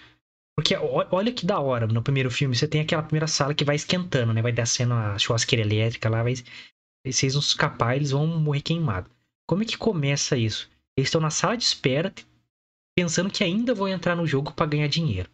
Porque 0.54 0.76
olha 0.76 1.32
que 1.32 1.46
da 1.46 1.62
hora, 1.62 1.88
no 1.88 2.04
primeiro 2.04 2.30
filme 2.30 2.54
você 2.54 2.68
tem 2.68 2.82
aquela 2.82 3.02
primeira 3.04 3.26
sala 3.26 3.56
que 3.56 3.64
vai 3.64 3.78
esquentando, 3.78 4.34
né? 4.34 4.42
Vai 4.42 4.52
descendo 4.52 4.94
a 4.94 5.18
churrasqueira 5.18 5.64
elétrica 5.66 6.10
lá, 6.10 6.22
vai... 6.22 6.34
se 7.10 7.26
eles 7.26 7.34
não 7.36 7.42
escapar, 7.42 7.96
eles 7.96 8.12
vão 8.12 8.28
morrer 8.28 8.62
queimados. 8.62 9.12
Como 9.48 9.64
é 9.64 9.66
que 9.66 9.78
começa 9.78 10.38
isso? 10.38 10.70
Eles 10.98 11.08
estão 11.08 11.22
na 11.22 11.30
sala 11.30 11.58
de 11.58 11.64
espera, 11.64 12.14
pensando 12.96 13.32
que 13.32 13.44
ainda 13.44 13.74
vão 13.74 13.88
entrar 13.88 14.16
no 14.16 14.28
jogo 14.28 14.54
pra 14.54 14.66
ganhar 14.66 14.88
dinheiro. 14.88 15.30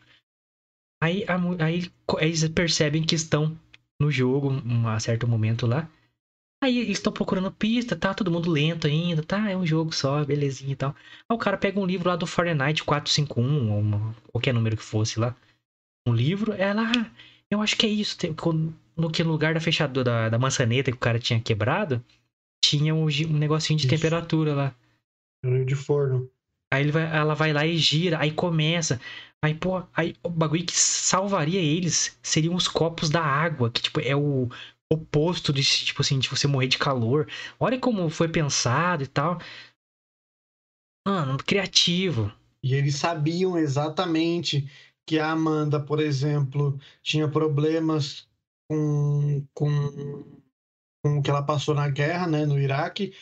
Aí, 1.01 1.25
aí 1.60 1.91
eles 2.19 2.47
percebem 2.49 3.03
que 3.03 3.15
estão 3.15 3.58
no 4.01 4.12
jogo 4.12 4.51
a 4.88 4.99
certo 4.99 5.27
momento 5.27 5.67
lá. 5.67 5.89
Aí 6.63 6.80
eles 6.80 6.97
estão 6.97 7.13
procurando 7.13 7.51
pista, 7.51 7.95
tá 7.95 8.13
todo 8.13 8.32
mundo 8.32 8.49
lento 8.49 8.88
ainda, 8.88 9.21
tá? 9.21 9.49
É 9.49 9.56
um 9.56 9.65
jogo 9.65 9.93
só, 9.93 10.23
belezinha 10.25 10.73
e 10.73 10.75
tal. 10.75 10.95
Aí 11.30 11.36
o 11.36 11.38
cara 11.38 11.58
pega 11.58 11.80
um 11.80 11.86
livro 11.86 12.10
lá 12.10 12.15
do 12.15 12.25
Fahrenheit 12.25 12.84
451, 12.84 13.71
ou 13.71 13.80
uma- 13.80 14.15
qualquer 14.32 14.53
número 14.53 14.75
que 14.75 14.84
fosse 14.84 15.19
lá. 15.19 15.36
Um 16.08 16.13
livro, 16.13 16.53
ela, 16.53 16.84
ah, 16.84 17.12
eu 17.51 17.62
acho 17.62 17.75
que 17.77 17.86
é 17.86 17.89
isso. 17.89 18.17
Tem- 18.17 18.36
no 18.95 19.12
que 19.12 19.21
lugar 19.23 19.53
da 19.53 19.60
fechadura 19.60 20.03
da, 20.03 20.29
da 20.29 20.39
maçaneta 20.39 20.91
que 20.91 20.97
o 20.97 20.99
cara 20.99 21.19
tinha 21.19 21.39
quebrado, 21.39 22.03
tinha 22.63 22.93
um, 22.93 23.05
um 23.05 23.38
negocinho 23.38 23.77
de 23.77 23.86
Isso. 23.86 23.95
temperatura 23.95 24.53
lá. 24.55 24.75
de 25.65 25.75
forno. 25.75 26.29
Aí 26.73 26.83
ele 26.83 26.91
vai, 26.91 27.03
ela 27.15 27.33
vai 27.33 27.53
lá 27.53 27.65
e 27.65 27.77
gira, 27.77 28.19
aí 28.19 28.31
começa. 28.31 28.99
Aí, 29.41 29.53
pô, 29.53 29.83
aí 29.95 30.15
o 30.23 30.29
bagulho 30.29 30.65
que 30.65 30.75
salvaria 30.77 31.62
eles 31.62 32.17
seriam 32.21 32.55
os 32.55 32.67
copos 32.67 33.10
da 33.10 33.21
água, 33.21 33.69
que, 33.69 33.81
tipo, 33.81 33.99
é 34.01 34.15
o 34.15 34.49
oposto 34.91 35.53
de, 35.53 35.63
tipo 35.63 36.01
assim, 36.01 36.17
de 36.19 36.27
você 36.27 36.47
morrer 36.47 36.67
de 36.67 36.77
calor. 36.77 37.29
Olha 37.60 37.79
como 37.79 38.10
foi 38.10 38.27
pensado 38.27 39.03
e 39.03 39.07
tal. 39.07 39.39
Mano, 41.07 41.38
criativo. 41.38 42.31
E 42.63 42.73
eles 42.73 42.95
sabiam 42.95 43.57
exatamente 43.57 44.69
que 45.08 45.20
a 45.20 45.32
Amanda, 45.32 45.80
por 45.84 46.02
exemplo, 46.02 46.78
tinha 47.02 47.32
problemas 47.32 48.30
com, 48.70 49.48
com, 49.54 50.41
com 51.02 51.20
o 51.20 51.24
que 51.24 51.30
ela 51.30 51.41
passou 51.43 51.74
na 51.74 51.89
guerra, 51.89 52.28
né, 52.28 52.46
no 52.46 52.60
Iraque, 52.60 53.13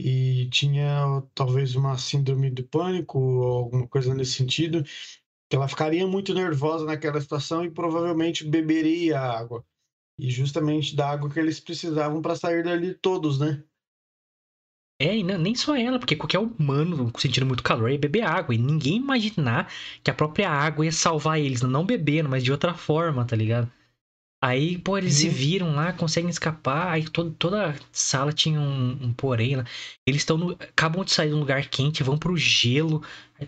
e 0.00 0.48
tinha 0.50 1.22
talvez 1.34 1.76
uma 1.76 1.98
síndrome 1.98 2.50
do 2.50 2.64
pânico 2.64 3.18
ou 3.18 3.58
alguma 3.58 3.86
coisa 3.88 4.14
nesse 4.14 4.32
sentido, 4.32 4.82
que 5.50 5.56
ela 5.56 5.68
ficaria 5.68 6.06
muito 6.06 6.32
nervosa 6.34 6.86
naquela 6.86 7.20
situação 7.20 7.64
e 7.64 7.70
provavelmente 7.70 8.44
beberia 8.44 9.20
água. 9.20 9.64
E 10.18 10.30
justamente 10.30 10.96
da 10.96 11.10
água 11.10 11.30
que 11.30 11.38
eles 11.38 11.60
precisavam 11.60 12.22
para 12.22 12.36
sair 12.36 12.64
dali 12.64 12.94
todos, 12.94 13.38
né? 13.38 13.62
É, 15.00 15.16
e 15.16 15.22
não- 15.24 15.38
nem 15.38 15.54
só 15.54 15.76
ela, 15.76 15.98
porque 15.98 16.14
qualquer 16.16 16.38
humano 16.38 17.10
sentindo 17.18 17.46
muito 17.46 17.62
calor 17.62 17.90
ia 17.90 17.98
beber 17.98 18.22
água. 18.22 18.54
E 18.54 18.58
ninguém 18.58 18.96
imaginar 18.96 19.70
que 20.02 20.10
a 20.10 20.14
própria 20.14 20.48
água 20.48 20.84
ia 20.84 20.92
salvar 20.92 21.40
eles, 21.40 21.62
não 21.62 21.84
bebendo, 21.84 22.28
mas 22.28 22.44
de 22.44 22.52
outra 22.52 22.74
forma, 22.74 23.24
tá 23.24 23.34
ligado? 23.34 23.70
Aí, 24.42 24.78
pô, 24.78 24.98
eles 24.98 25.14
se 25.16 25.28
Uhum. 25.28 25.34
viram 25.34 25.74
lá, 25.74 25.92
conseguem 25.92 26.30
escapar. 26.30 26.92
Aí 26.92 27.08
todo, 27.08 27.30
toda 27.32 27.74
sala 27.92 28.32
tinha 28.32 28.60
um, 28.60 28.92
um 29.06 29.12
porém 29.12 29.56
lá. 29.56 29.64
Eles 30.06 30.20
estão 30.22 30.36
no. 30.36 30.52
Acabam 30.52 31.04
de 31.04 31.12
sair 31.12 31.28
de 31.30 31.34
um 31.34 31.40
lugar 31.40 31.66
quente, 31.68 32.02
vão 32.02 32.18
pro 32.18 32.36
gelo. 32.36 33.02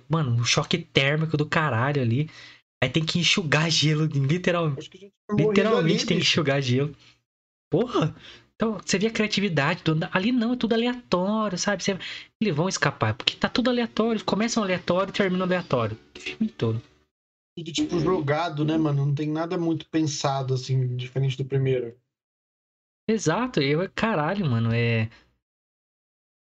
Mano, 0.08 0.32
um 0.32 0.44
choque 0.44 0.78
térmico 0.78 1.36
do 1.36 1.46
caralho 1.46 2.00
ali. 2.02 2.30
Aí 2.82 2.90
tem 2.90 3.04
que 3.04 3.18
enxugar 3.18 3.68
gelo, 3.70 4.06
literalmente. 4.06 4.88
Que 4.90 5.12
Literalmente 5.32 5.94
ali, 6.04 6.06
tem 6.06 6.06
que 6.06 6.14
bicho. 6.20 6.32
enxugar 6.32 6.62
gelo. 6.62 6.94
Porra! 7.70 8.14
Então, 8.56 8.78
você 8.78 8.98
vê 8.98 9.06
a 9.06 9.12
criatividade. 9.12 9.82
do- 9.84 10.08
Ali 10.12 10.32
não, 10.32 10.54
é 10.54 10.56
tudo 10.56 10.72
aleatório, 10.74 11.58
sabe? 11.58 11.82
Você- 11.82 11.98
Eles 12.40 12.54
vão 12.56 12.68
escapar, 12.68 13.14
porque 13.14 13.36
tá 13.36 13.48
tudo 13.48 13.70
aleatório. 13.70 14.24
Começa 14.24 14.60
um 14.60 14.62
aleatório 14.62 15.10
e 15.10 15.12
termina 15.12 15.44
um 15.44 15.46
aleatório. 15.46 15.96
O 16.16 16.20
filme 16.20 16.48
todo. 16.48 16.82
tudo 17.58 17.72
tipo 17.72 17.98
jogado, 17.98 18.64
né, 18.64 18.76
mano? 18.76 19.06
Não 19.06 19.14
tem 19.14 19.30
nada 19.30 19.56
muito 19.56 19.86
pensado, 19.88 20.52
assim, 20.52 20.94
diferente 20.96 21.38
do 21.38 21.44
primeiro. 21.44 21.96
Exato, 23.08 23.62
eu, 23.62 23.88
caralho, 23.94 24.44
mano, 24.44 24.70
é. 24.74 25.08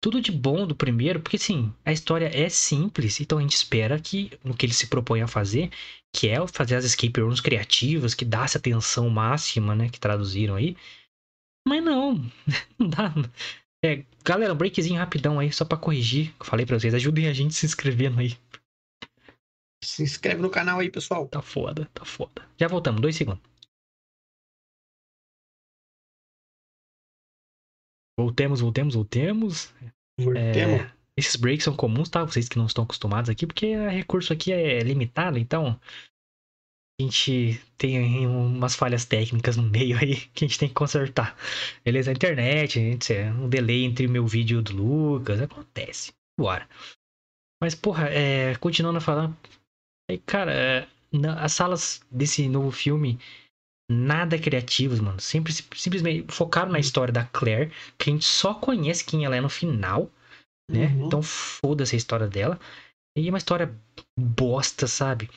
tudo 0.02 0.20
de 0.22 0.32
bom 0.32 0.66
do 0.68 0.76
primeiro, 0.76 1.22
porque 1.22 1.38
sim, 1.38 1.74
a 1.86 1.92
história 1.92 2.30
é 2.34 2.50
simples, 2.50 3.20
então 3.22 3.38
a 3.38 3.42
gente 3.42 3.56
espera 3.56 4.00
que 4.00 4.32
no 4.44 4.56
que 4.56 4.66
ele 4.66 4.74
se 4.74 4.88
propõe 4.88 5.22
a 5.22 5.28
fazer, 5.28 5.72
que 6.14 6.28
é 6.28 6.46
fazer 6.48 6.76
as 6.76 6.84
escape 6.86 7.22
rooms 7.22 7.40
criativas, 7.40 8.14
que 8.14 8.26
dá 8.26 8.44
essa 8.44 8.58
atenção 8.58 9.10
máxima, 9.10 9.76
né, 9.76 9.90
que 9.90 10.00
traduziram 10.00 10.56
aí. 10.56 10.76
Mas 11.68 11.84
não, 11.84 12.16
não 12.78 12.90
dá. 12.90 13.14
É, 13.84 14.06
galera, 14.24 14.54
um 14.54 14.58
breakzinho 14.58 15.00
rapidão 15.00 15.40
aí, 15.40 15.52
só 15.52 15.66
para 15.66 15.78
corrigir, 15.78 16.34
eu 16.40 16.46
falei 16.46 16.66
para 16.66 16.80
vocês, 16.80 16.94
ajudem 16.94 17.28
a 17.28 17.34
gente 17.34 17.54
se 17.54 17.66
inscrevendo 17.66 18.20
aí. 18.20 18.38
Se 19.84 20.02
inscreve 20.04 20.42
no 20.42 20.50
canal 20.50 20.80
aí, 20.80 20.90
pessoal. 20.90 21.28
Tá 21.28 21.42
foda, 21.42 21.90
tá 21.94 22.06
foda. 22.06 22.48
Já 22.58 22.68
voltamos, 22.68 23.02
dois 23.02 23.16
segundos. 23.16 23.44
Voltemos, 28.18 28.62
voltemos, 28.62 28.96
voltemos. 28.96 29.74
Voltemos. 30.18 30.82
É, 30.82 30.94
esses 31.18 31.36
breaks 31.36 31.66
são 31.66 31.76
comuns, 31.76 32.10
tá? 32.10 32.24
Vocês 32.24 32.48
que 32.48 32.58
não 32.58 32.66
estão 32.66 32.84
acostumados 32.84 33.30
aqui, 33.30 33.46
porque 33.46 33.76
o 33.76 33.90
recurso 33.90 34.32
aqui 34.32 34.54
é 34.54 34.80
limitado, 34.80 35.38
então 35.38 35.80
a 37.00 37.04
gente 37.04 37.60
tem 37.78 38.28
umas 38.28 38.76
falhas 38.76 39.06
técnicas 39.06 39.58
no 39.58 39.64
meio 39.64 39.98
aí 39.98 40.16
que 40.34 40.46
a 40.46 40.48
gente 40.48 40.60
tem 40.60 40.70
que 40.70 40.76
consertar. 40.76 41.36
Beleza? 41.84 42.12
A 42.12 42.14
internet, 42.14 42.74
gente, 42.74 43.14
um 43.14 43.50
delay 43.50 43.84
entre 43.84 44.06
o 44.06 44.10
meu 44.10 44.28
vídeo 44.28 44.58
e 44.58 44.60
o 44.60 44.62
do 44.62 44.76
Lucas, 44.76 45.42
acontece. 45.42 46.14
Bora. 46.40 46.68
Mas, 47.62 47.76
porra, 47.76 48.10
é, 48.10 48.56
continuando 48.56 48.98
a 48.98 49.02
falar. 49.02 49.36
Cara, 50.26 50.52
é, 50.54 50.88
as 51.40 51.54
salas 51.54 52.02
desse 52.12 52.48
novo 52.48 52.72
filme 52.72 53.20
nada 53.90 54.40
criativos, 54.40 55.00
mano. 55.00 55.20
Sempre, 55.20 55.54
simplesmente 55.54 56.32
focaram 56.32 56.72
na 56.72 56.80
história 56.80 57.14
da 57.14 57.26
Claire, 57.26 57.72
que 57.98 58.10
a 58.10 58.14
gente 58.14 58.26
só 58.26 58.54
conhece 58.54 59.06
quem 59.06 59.26
ela 59.26 59.36
é 59.36 59.42
no 59.42 59.50
final, 59.50 60.12
né? 60.70 60.88
Uhum. 60.88 61.08
Então 61.08 61.22
foda-se 61.22 61.96
a 61.96 61.98
história 61.98 62.28
dela. 62.28 62.60
E 63.18 63.28
é 63.28 63.30
uma 63.30 63.38
história 63.38 63.74
bosta, 64.18 64.88
sabe? 64.88 65.30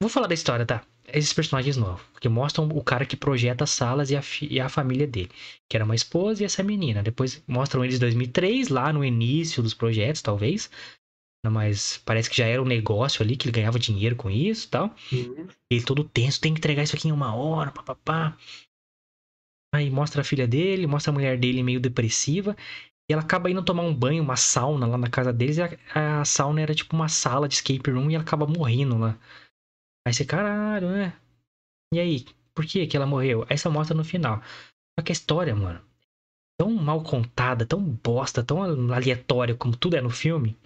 Vou 0.00 0.08
falar 0.08 0.26
da 0.26 0.34
história, 0.34 0.64
tá? 0.64 0.82
Esses 1.12 1.32
personagens 1.32 1.76
novos, 1.76 2.02
que 2.20 2.28
mostram 2.28 2.68
o 2.68 2.82
cara 2.82 3.04
que 3.04 3.16
projeta 3.16 3.64
as 3.64 3.70
salas 3.70 4.10
e 4.10 4.16
a, 4.16 4.22
e 4.42 4.60
a 4.60 4.68
família 4.68 5.06
dele, 5.06 5.30
que 5.68 5.76
era 5.76 5.84
uma 5.84 5.94
esposa 5.94 6.42
e 6.42 6.46
essa 6.46 6.62
menina. 6.62 7.02
Depois 7.02 7.42
mostram 7.46 7.84
eles 7.84 7.96
em 7.96 8.00
2003, 8.00 8.68
lá 8.68 8.92
no 8.92 9.04
início 9.04 9.62
dos 9.62 9.74
projetos, 9.74 10.22
talvez 10.22 10.70
mas 11.48 11.96
parece 12.04 12.28
que 12.28 12.36
já 12.36 12.46
era 12.46 12.60
um 12.60 12.66
negócio 12.66 13.22
ali, 13.22 13.36
que 13.36 13.46
ele 13.46 13.52
ganhava 13.52 13.78
dinheiro 13.78 14.14
com 14.14 14.28
isso 14.28 14.66
e 14.66 14.70
tal. 14.70 14.94
Uhum. 15.10 15.48
Ele 15.70 15.82
todo 15.82 16.04
tenso, 16.04 16.40
tem 16.40 16.52
que 16.52 16.58
entregar 16.58 16.82
isso 16.82 16.96
aqui 16.96 17.08
em 17.08 17.12
uma 17.12 17.34
hora, 17.34 17.70
papapá. 17.70 18.36
Aí 19.74 19.88
mostra 19.88 20.20
a 20.20 20.24
filha 20.24 20.46
dele, 20.46 20.86
mostra 20.86 21.10
a 21.10 21.14
mulher 21.14 21.38
dele 21.38 21.62
meio 21.62 21.80
depressiva. 21.80 22.54
E 23.08 23.12
ela 23.12 23.22
acaba 23.22 23.50
indo 23.50 23.64
tomar 23.64 23.82
um 23.82 23.94
banho, 23.94 24.22
uma 24.22 24.36
sauna 24.36 24.86
lá 24.86 24.98
na 24.98 25.08
casa 25.08 25.32
deles. 25.32 25.56
E 25.56 25.62
a, 25.62 26.20
a 26.20 26.24
sauna 26.24 26.60
era 26.60 26.74
tipo 26.74 26.94
uma 26.94 27.08
sala 27.08 27.48
de 27.48 27.54
escape 27.54 27.90
room 27.90 28.10
e 28.10 28.14
ela 28.14 28.22
acaba 28.22 28.46
morrendo 28.46 28.98
lá. 28.98 29.18
Aí 30.06 30.12
você, 30.12 30.24
caralho, 30.24 30.90
né? 30.90 31.18
E 31.92 32.00
aí, 32.00 32.24
por 32.54 32.64
que 32.64 32.86
que 32.86 32.96
ela 32.96 33.06
morreu? 33.06 33.46
Aí 33.48 33.58
só 33.58 33.70
mostra 33.70 33.96
no 33.96 34.04
final. 34.04 34.42
Só 34.98 35.04
que 35.04 35.12
a 35.12 35.14
história, 35.14 35.54
mano, 35.54 35.80
tão 36.58 36.70
mal 36.70 37.02
contada, 37.02 37.66
tão 37.66 37.80
bosta, 37.80 38.42
tão 38.42 38.62
aleatória 38.92 39.54
como 39.54 39.76
tudo 39.76 39.96
é 39.96 40.00
no 40.00 40.10
filme 40.10 40.56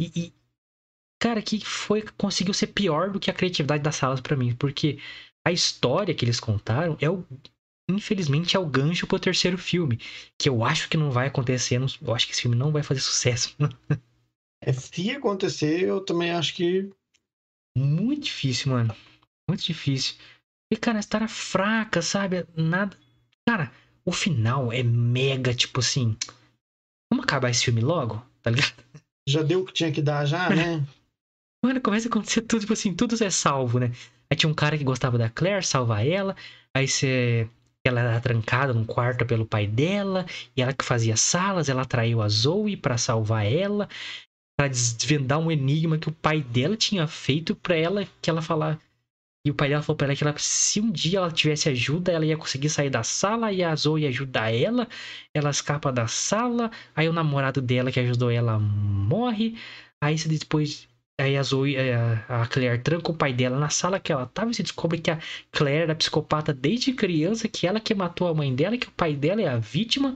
e, 0.00 0.10
e, 0.14 0.34
cara, 1.20 1.42
que 1.42 1.64
foi 1.64 2.02
conseguiu 2.16 2.52
ser 2.52 2.68
pior 2.68 3.10
do 3.10 3.20
que 3.20 3.30
a 3.30 3.34
criatividade 3.34 3.82
das 3.82 3.96
salas 3.96 4.20
para 4.20 4.36
mim, 4.36 4.54
porque 4.54 4.98
a 5.46 5.52
história 5.52 6.14
que 6.14 6.24
eles 6.24 6.40
contaram 6.40 6.96
é 7.00 7.08
o 7.08 7.24
infelizmente 7.88 8.56
é 8.56 8.58
o 8.58 8.66
gancho 8.66 9.06
pro 9.06 9.18
terceiro 9.18 9.56
filme, 9.56 10.00
que 10.36 10.48
eu 10.48 10.64
acho 10.64 10.88
que 10.88 10.96
não 10.96 11.12
vai 11.12 11.28
acontecer, 11.28 11.80
eu 11.80 12.14
acho 12.14 12.26
que 12.26 12.32
esse 12.32 12.42
filme 12.42 12.56
não 12.56 12.72
vai 12.72 12.82
fazer 12.82 13.00
sucesso. 13.00 13.56
é, 14.60 14.72
se 14.72 15.12
acontecer, 15.12 15.84
eu 15.84 16.04
também 16.04 16.32
acho 16.32 16.52
que 16.52 16.90
muito 17.76 18.24
difícil, 18.24 18.72
mano. 18.72 18.94
Muito 19.48 19.64
difícil. 19.64 20.16
E 20.72 20.76
cara, 20.76 20.98
a 20.98 21.00
história 21.00 21.28
fraca, 21.28 22.02
sabe? 22.02 22.46
Nada. 22.56 22.96
Cara, 23.48 23.70
o 24.04 24.12
final 24.12 24.72
é 24.72 24.82
mega, 24.82 25.54
tipo 25.54 25.80
assim. 25.80 26.16
Vamos 27.12 27.24
acabar 27.24 27.50
esse 27.50 27.64
filme 27.64 27.80
logo, 27.80 28.24
tá 28.42 28.50
ligado? 28.50 28.84
já 29.28 29.42
deu 29.42 29.62
o 29.62 29.64
que 29.64 29.72
tinha 29.72 29.90
que 29.90 30.00
dar 30.02 30.24
já, 30.24 30.48
né? 30.54 30.84
Mano, 31.64 31.80
começa 31.80 32.08
a 32.08 32.10
acontecer 32.10 32.42
tudo, 32.42 32.60
tipo 32.60 32.72
assim, 32.72 32.94
tudo 32.94 33.22
é 33.22 33.30
salvo, 33.30 33.78
né? 33.78 33.92
Aí 34.30 34.36
tinha 34.36 34.50
um 34.50 34.54
cara 34.54 34.76
que 34.76 34.84
gostava 34.84 35.18
da 35.18 35.30
Claire, 35.30 35.64
salva 35.64 36.04
ela. 36.04 36.36
Aí 36.74 36.86
você. 36.86 37.48
Ela 37.84 38.00
era 38.00 38.20
trancada 38.20 38.74
num 38.74 38.84
quarto 38.84 39.24
pelo 39.24 39.46
pai 39.46 39.66
dela. 39.66 40.26
E 40.56 40.62
ela 40.62 40.72
que 40.72 40.84
fazia 40.84 41.16
salas, 41.16 41.68
ela 41.68 41.82
atraiu 41.82 42.20
a 42.20 42.28
Zoe 42.28 42.76
para 42.76 42.98
salvar 42.98 43.46
ela. 43.46 43.88
Pra 44.58 44.68
desvendar 44.68 45.38
um 45.38 45.50
enigma 45.50 45.98
que 45.98 46.08
o 46.08 46.12
pai 46.12 46.40
dela 46.40 46.76
tinha 46.76 47.06
feito 47.06 47.54
pra 47.54 47.76
ela, 47.76 48.06
que 48.22 48.30
ela 48.30 48.40
falar. 48.40 48.80
E 49.46 49.50
o 49.50 49.54
pai 49.54 49.68
dela 49.68 49.82
falou 49.82 49.96
pra 49.96 50.06
ela 50.06 50.16
que 50.16 50.24
ela, 50.24 50.34
se 50.38 50.80
um 50.80 50.90
dia 50.90 51.18
ela 51.18 51.30
tivesse 51.30 51.68
ajuda, 51.68 52.10
ela 52.10 52.26
ia 52.26 52.36
conseguir 52.36 52.68
sair 52.68 52.90
da 52.90 53.02
sala 53.02 53.52
e 53.52 53.62
a 53.62 53.74
Zoe 53.76 54.02
ia 54.02 54.08
ajudar 54.08 54.52
ela. 54.52 54.88
Ela 55.34 55.50
escapa 55.50 55.92
da 55.92 56.08
sala, 56.08 56.70
aí 56.96 57.08
o 57.08 57.12
namorado 57.12 57.60
dela 57.60 57.92
que 57.92 58.00
ajudou 58.00 58.30
ela 58.30 58.58
morre. 58.58 59.56
Aí 60.00 60.16
depois 60.16 60.88
Aí 61.18 61.34
a 61.36 61.42
Zoe, 61.42 61.76
é, 61.76 61.94
a 62.28 62.46
Claire 62.46 62.82
tranca 62.82 63.10
o 63.10 63.16
pai 63.16 63.32
dela 63.32 63.58
na 63.58 63.70
sala 63.70 63.98
que 63.98 64.12
ela 64.12 64.26
tava 64.26 64.50
e 64.50 64.54
se 64.54 64.62
descobre 64.62 65.00
que 65.00 65.10
a 65.10 65.18
Claire 65.50 65.84
era 65.84 65.94
psicopata 65.94 66.52
desde 66.52 66.92
criança, 66.92 67.48
que 67.48 67.66
ela 67.66 67.80
que 67.80 67.94
matou 67.94 68.28
a 68.28 68.34
mãe 68.34 68.54
dela, 68.54 68.76
que 68.76 68.88
o 68.88 68.92
pai 68.92 69.16
dela 69.16 69.40
é 69.40 69.48
a 69.48 69.56
vítima. 69.56 70.14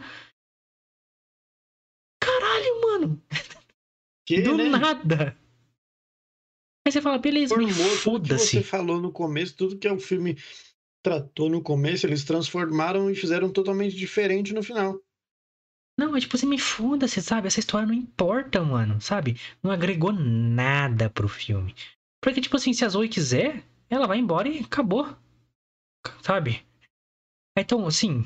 Caralho, 2.20 2.81
mano! 2.83 3.22
Que, 4.31 4.43
Do 4.43 4.57
né? 4.57 4.69
nada! 4.69 5.37
Aí 6.87 6.93
você 6.93 7.03
fala, 7.03 7.19
beleza, 7.19 7.57
me 7.57 7.73
foda-se. 7.73 8.47
você 8.47 8.62
falou 8.62 9.01
no 9.01 9.11
começo, 9.11 9.57
tudo 9.57 9.77
que 9.77 9.88
o 9.88 9.99
filme 9.99 10.38
tratou 11.03 11.51
no 11.51 11.61
começo, 11.61 12.07
eles 12.07 12.23
transformaram 12.23 13.11
e 13.11 13.16
fizeram 13.16 13.51
totalmente 13.51 13.97
diferente 13.97 14.55
no 14.55 14.62
final. 14.62 15.01
Não, 15.99 16.16
é 16.16 16.21
tipo 16.21 16.37
assim, 16.37 16.47
me 16.47 16.59
foda-se, 16.61 17.21
sabe? 17.21 17.49
Essa 17.49 17.59
história 17.59 17.88
não 17.88 17.93
importa, 17.95 18.62
mano, 18.62 19.01
sabe? 19.01 19.37
Não 19.61 19.73
agregou 19.73 20.12
nada 20.12 21.11
pro 21.11 21.29
filme. 21.29 21.75
Porque, 22.23 22.40
tipo 22.40 22.57
assim, 22.57 22.73
se 22.73 22.85
a 22.85 22.88
Zoe 22.88 23.09
quiser, 23.09 23.64
ela 23.88 24.07
vai 24.07 24.19
embora 24.19 24.49
e 24.49 24.61
acabou. 24.61 25.12
Sabe? 26.23 26.64
Então, 27.59 27.85
assim, 27.85 28.25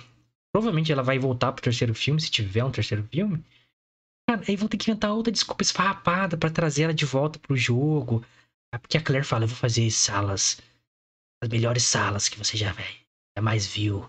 provavelmente 0.53 0.93
ela 0.93 1.03
vai 1.03 1.19
voltar 1.19 1.51
pro 1.53 1.65
terceiro 1.65 1.95
filme, 1.95 2.21
se 2.21 2.31
tiver 2.31 2.63
um 2.63 2.71
terceiro 2.71 3.09
filme. 3.11 3.43
Cara, 4.35 4.45
aí 4.49 4.57
vão 4.57 4.67
ter 4.67 4.77
que 4.77 4.91
inventar 4.91 5.13
outra 5.13 5.33
desculpa 5.33 5.63
esfarrapada 5.63 6.37
para 6.37 6.51
trazer 6.51 6.83
ela 6.83 6.95
de 6.95 7.05
volta 7.05 7.39
pro 7.39 7.57
jogo. 7.57 8.25
É 8.75 8.79
porque 8.79 8.99
a 8.99 9.01
Claire 9.01 9.25
fala, 9.25 9.45
eu 9.45 9.49
vou 9.49 9.57
fazer 9.57 9.89
salas, 9.93 10.61
as 11.41 11.49
melhores 11.49 11.85
salas 11.85 12.29
que 12.29 12.37
você 12.37 12.57
já, 12.57 12.73
já 12.75 13.43
mais 13.43 13.65
viu, 13.65 14.09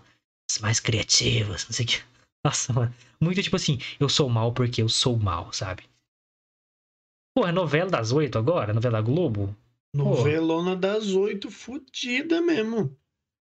as 0.50 0.58
mais 0.58 0.80
criativas, 0.80 1.64
não 1.64 1.72
sei 1.72 1.84
o 1.84 1.88
que. 1.88 2.02
Nossa, 2.44 2.72
mano. 2.72 2.94
Muito 3.20 3.40
tipo 3.40 3.54
assim, 3.54 3.78
eu 4.00 4.08
sou 4.08 4.28
mal 4.28 4.52
porque 4.52 4.82
eu 4.82 4.88
sou 4.88 5.16
mal, 5.16 5.52
sabe? 5.52 5.84
Pô, 7.36 7.46
é 7.46 7.52
novela 7.52 7.90
das 7.90 8.10
oito 8.10 8.36
agora? 8.36 8.72
Novela 8.72 8.98
da 8.98 9.02
Globo? 9.02 9.54
Novelona 9.94 10.74
das 10.74 11.08
oito, 11.08 11.50
fodida 11.50 12.40
mesmo. 12.40 12.96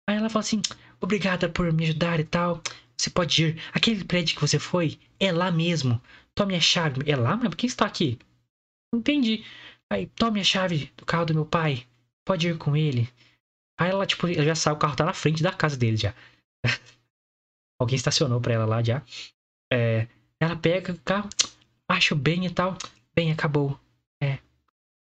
Aí 0.08 0.18
ela 0.18 0.30
fala 0.30 0.42
assim, 0.42 0.62
obrigada 1.02 1.50
por 1.50 1.72
me 1.74 1.86
ajudar 1.86 2.20
e 2.20 2.24
tal. 2.24 2.62
Você 2.98 3.10
pode 3.10 3.44
ir. 3.44 3.62
Aquele 3.74 4.04
prédio 4.04 4.36
que 4.36 4.42
você 4.42 4.60
foi 4.60 5.00
é 5.20 5.32
lá 5.32 5.52
mesmo. 5.52 6.00
Tome 6.36 6.56
a 6.56 6.60
chave. 6.60 7.10
É 7.10 7.16
lá? 7.16 7.36
Mas 7.38 7.50
por 7.50 7.56
que 7.56 7.66
está 7.66 7.86
aqui? 7.86 8.20
Entendi. 8.94 9.44
Aí, 9.92 10.08
tome 10.08 10.40
a 10.40 10.44
chave 10.44 10.92
do 10.98 11.06
carro 11.06 11.26
do 11.26 11.34
meu 11.34 11.46
pai. 11.46 11.88
Pode 12.26 12.48
ir 12.48 12.58
com 12.58 12.76
ele. 12.76 13.10
Aí 13.80 13.90
ela, 13.90 14.06
tipo, 14.06 14.28
ela 14.28 14.44
já 14.44 14.56
sabe, 14.56 14.78
o 14.78 14.80
carro 14.80 14.96
tá 14.96 15.06
na 15.06 15.14
frente 15.14 15.44
da 15.44 15.54
casa 15.54 15.78
dele 15.78 15.98
já. 15.98 16.14
Alguém 17.80 17.96
estacionou 17.96 18.40
pra 18.42 18.54
ela 18.54 18.66
lá 18.66 18.82
já. 18.82 19.04
É, 19.72 20.08
ela 20.40 20.56
pega 20.56 20.94
o 20.94 21.00
carro, 21.00 21.30
acho 21.90 22.16
bem 22.16 22.46
e 22.46 22.50
tal. 22.50 22.78
Bem, 23.14 23.32
acabou. 23.32 23.80
É. 24.22 24.40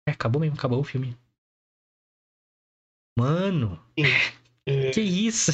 é 0.07 0.11
acabou 0.11 0.39
mesmo, 0.39 0.55
acabou 0.55 0.79
o 0.79 0.83
filme. 0.83 1.17
Mano! 3.17 3.83
É, 4.65 4.91
que 4.93 5.01
isso? 5.01 5.51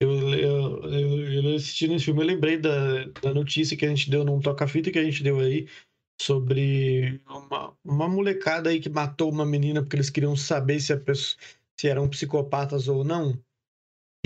Eu, 0.00 0.10
eu, 0.10 0.84
eu, 0.84 1.17
eu 1.17 1.17
assistindo 1.58 1.94
esse 1.94 2.06
filme, 2.06 2.22
eu 2.22 2.26
lembrei 2.26 2.58
da, 2.58 3.04
da 3.22 3.34
notícia 3.34 3.76
que 3.76 3.84
a 3.84 3.88
gente 3.88 4.10
deu 4.10 4.24
num 4.24 4.40
toca-fita 4.40 4.90
que 4.90 4.98
a 4.98 5.04
gente 5.04 5.22
deu 5.22 5.38
aí 5.38 5.68
sobre 6.20 7.20
uma, 7.26 7.76
uma 7.84 8.08
molecada 8.08 8.70
aí 8.70 8.80
que 8.80 8.88
matou 8.88 9.30
uma 9.30 9.46
menina 9.46 9.82
porque 9.82 9.96
eles 9.96 10.10
queriam 10.10 10.34
saber 10.34 10.80
se, 10.80 10.92
a 10.92 10.98
pessoa, 10.98 11.40
se 11.78 11.88
eram 11.88 12.08
psicopatas 12.08 12.88
ou 12.88 13.04
não. 13.04 13.38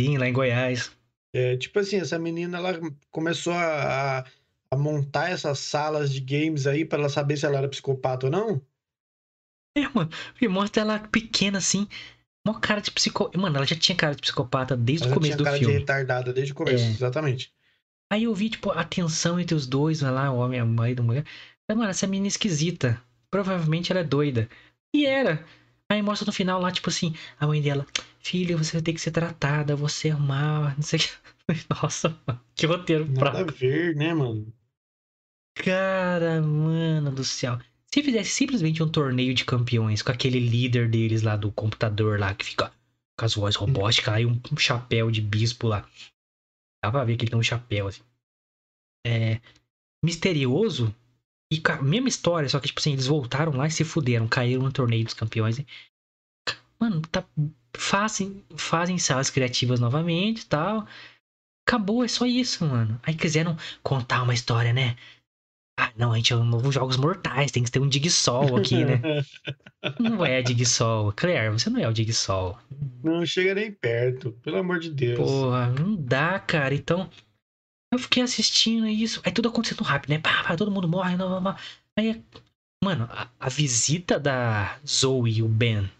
Sim, 0.00 0.16
lá 0.16 0.28
em 0.28 0.32
Goiás. 0.32 0.96
É, 1.34 1.56
tipo 1.56 1.78
assim, 1.78 1.96
essa 1.96 2.18
menina 2.18 2.58
ela 2.58 2.78
começou 3.10 3.52
a, 3.52 4.24
a 4.70 4.76
montar 4.76 5.30
essas 5.30 5.58
salas 5.58 6.12
de 6.12 6.20
games 6.20 6.66
aí 6.66 6.84
para 6.84 6.98
ela 6.98 7.08
saber 7.08 7.36
se 7.36 7.46
ela 7.46 7.58
era 7.58 7.68
psicopata 7.68 8.26
ou 8.26 8.32
não. 8.32 8.62
É, 9.76 9.88
mano, 9.88 10.10
e 10.40 10.48
mostra 10.48 10.82
ela 10.82 10.98
pequena 10.98 11.58
assim, 11.58 11.88
uma 12.46 12.58
cara 12.60 12.80
de 12.80 12.90
psicopata. 12.90 13.38
Mano, 13.38 13.56
ela 13.56 13.66
já 13.66 13.76
tinha 13.76 13.96
cara 13.96 14.14
de 14.14 14.22
psicopata 14.22 14.76
desde 14.76 15.06
ela 15.06 15.12
o 15.12 15.18
começo 15.18 15.36
do 15.36 15.44
filme. 15.44 15.50
Ela 15.50 15.58
tinha 15.58 15.68
cara 15.68 15.78
de 15.78 15.80
retardada 15.80 16.32
desde 16.32 16.52
o 16.52 16.56
começo, 16.56 16.84
é. 16.84 16.88
exatamente. 16.88 17.52
Aí 18.10 18.24
eu 18.24 18.34
vi, 18.34 18.50
tipo, 18.50 18.70
a 18.70 18.84
tensão 18.84 19.40
entre 19.40 19.54
os 19.54 19.66
dois, 19.66 20.02
lá, 20.02 20.30
o 20.30 20.36
homem, 20.36 20.60
a 20.60 20.64
mãe 20.64 20.94
da 20.94 21.02
mulher. 21.02 21.24
Mas, 21.68 21.78
mano, 21.78 21.90
essa 21.90 22.06
menina 22.06 22.26
é 22.26 22.28
esquisita. 22.28 23.00
Provavelmente 23.30 23.90
ela 23.90 24.00
é 24.00 24.04
doida. 24.04 24.48
E 24.94 25.06
era. 25.06 25.44
Aí 25.88 26.02
mostra 26.02 26.26
no 26.26 26.32
final 26.32 26.60
lá, 26.60 26.70
tipo 26.70 26.88
assim, 26.88 27.14
a 27.38 27.46
mãe 27.46 27.60
dela, 27.60 27.86
filha, 28.18 28.56
você 28.56 28.72
vai 28.72 28.82
ter 28.82 28.92
que 28.94 29.00
ser 29.00 29.10
tratada, 29.10 29.76
você 29.76 30.08
é 30.08 30.14
mal, 30.14 30.72
não 30.74 30.82
sei 30.82 30.98
o 30.98 31.02
que. 31.02 31.66
Nossa, 31.82 32.08
mano, 32.26 32.40
que 32.54 32.66
roteiro 32.66 33.04
Nada 33.04 33.18
fraco. 33.18 33.50
a 33.50 33.52
ver, 33.52 33.94
né, 33.94 34.14
mano? 34.14 34.52
Cara, 35.54 36.40
mano 36.40 37.10
do 37.10 37.24
céu. 37.24 37.58
Se 37.92 38.02
fizesse 38.02 38.30
simplesmente 38.30 38.82
um 38.82 38.88
torneio 38.88 39.34
de 39.34 39.44
campeões 39.44 40.00
com 40.00 40.10
aquele 40.10 40.40
líder 40.40 40.88
deles 40.88 41.22
lá 41.22 41.36
do 41.36 41.52
computador 41.52 42.18
lá, 42.18 42.34
que 42.34 42.44
fica 42.44 42.72
com 43.18 43.24
as 43.24 43.34
vozes 43.34 43.56
robóticas 43.56 44.14
lá 44.14 44.20
e 44.20 44.24
um, 44.24 44.40
chapéu 44.56 45.10
de 45.10 45.20
bispo 45.20 45.68
lá. 45.68 45.86
Dá 46.82 46.90
pra 46.90 47.04
ver 47.04 47.16
que 47.16 47.24
ele 47.24 47.30
tem 47.30 47.38
um 47.38 47.42
chapéu, 47.42 47.88
assim. 47.88 48.02
É. 49.06 49.40
Misterioso. 50.02 50.94
E 51.52 51.60
com 51.60 51.72
a 51.72 51.82
mesma 51.82 52.08
história, 52.08 52.48
só 52.48 52.58
que, 52.58 52.68
tipo 52.68 52.80
assim, 52.80 52.94
eles 52.94 53.06
voltaram 53.06 53.52
lá 53.52 53.66
e 53.66 53.70
se 53.70 53.84
fuderam, 53.84 54.26
caíram 54.26 54.62
no 54.62 54.72
torneio 54.72 55.04
dos 55.04 55.12
campeões. 55.12 55.62
Mano, 56.80 57.02
tá. 57.02 57.24
Fazem, 57.76 58.44
fazem 58.56 58.98
salas 58.98 59.28
criativas 59.28 59.78
novamente 59.78 60.42
e 60.42 60.46
tal. 60.46 60.86
Acabou, 61.66 62.02
é 62.02 62.08
só 62.08 62.24
isso, 62.24 62.64
mano. 62.66 62.98
Aí 63.02 63.14
quiseram 63.14 63.56
contar 63.82 64.22
uma 64.22 64.34
história, 64.34 64.72
né? 64.72 64.96
Ah, 65.78 65.90
não, 65.96 66.12
a 66.12 66.16
gente 66.16 66.32
é 66.32 66.36
um 66.36 66.44
novo 66.44 66.70
Jogos 66.70 66.96
Mortais, 66.96 67.50
tem 67.50 67.62
que 67.62 67.70
ter 67.70 67.80
um 67.80 67.88
Digsol 67.88 68.56
aqui, 68.56 68.84
né? 68.84 69.00
Não 69.98 70.24
é 70.24 70.42
Digsol. 70.42 71.12
Claire, 71.12 71.50
você 71.50 71.68
não 71.68 71.80
é 71.80 71.88
o 71.88 71.92
Digsol. 71.92 72.56
Não 73.02 73.26
chega 73.26 73.54
nem 73.54 73.72
perto, 73.72 74.30
pelo 74.42 74.58
amor 74.58 74.78
de 74.78 74.90
Deus. 74.90 75.18
Porra, 75.18 75.70
não 75.70 75.96
dá, 75.96 76.38
cara. 76.38 76.72
Então, 76.72 77.10
eu 77.92 77.98
fiquei 77.98 78.22
assistindo 78.22 78.86
isso. 78.86 79.20
Aí 79.24 79.32
tudo 79.32 79.48
acontecendo 79.48 79.82
rápido, 79.82 80.10
né? 80.10 80.18
Pá, 80.18 80.44
pá, 80.44 80.56
todo 80.56 80.70
mundo 80.70 80.88
morre. 80.88 81.16
Não, 81.16 81.28
não, 81.28 81.40
não. 81.40 81.56
Aí, 81.98 82.22
mano, 82.84 83.08
a, 83.10 83.28
a 83.40 83.48
visita 83.48 84.20
da 84.20 84.78
Zoe 84.86 85.38
e 85.38 85.42
o 85.42 85.48
Ben 85.48 85.90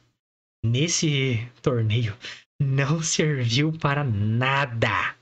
nesse 0.64 1.44
torneio 1.60 2.16
não 2.60 3.02
serviu 3.02 3.72
para 3.72 4.04
nada. 4.04 5.16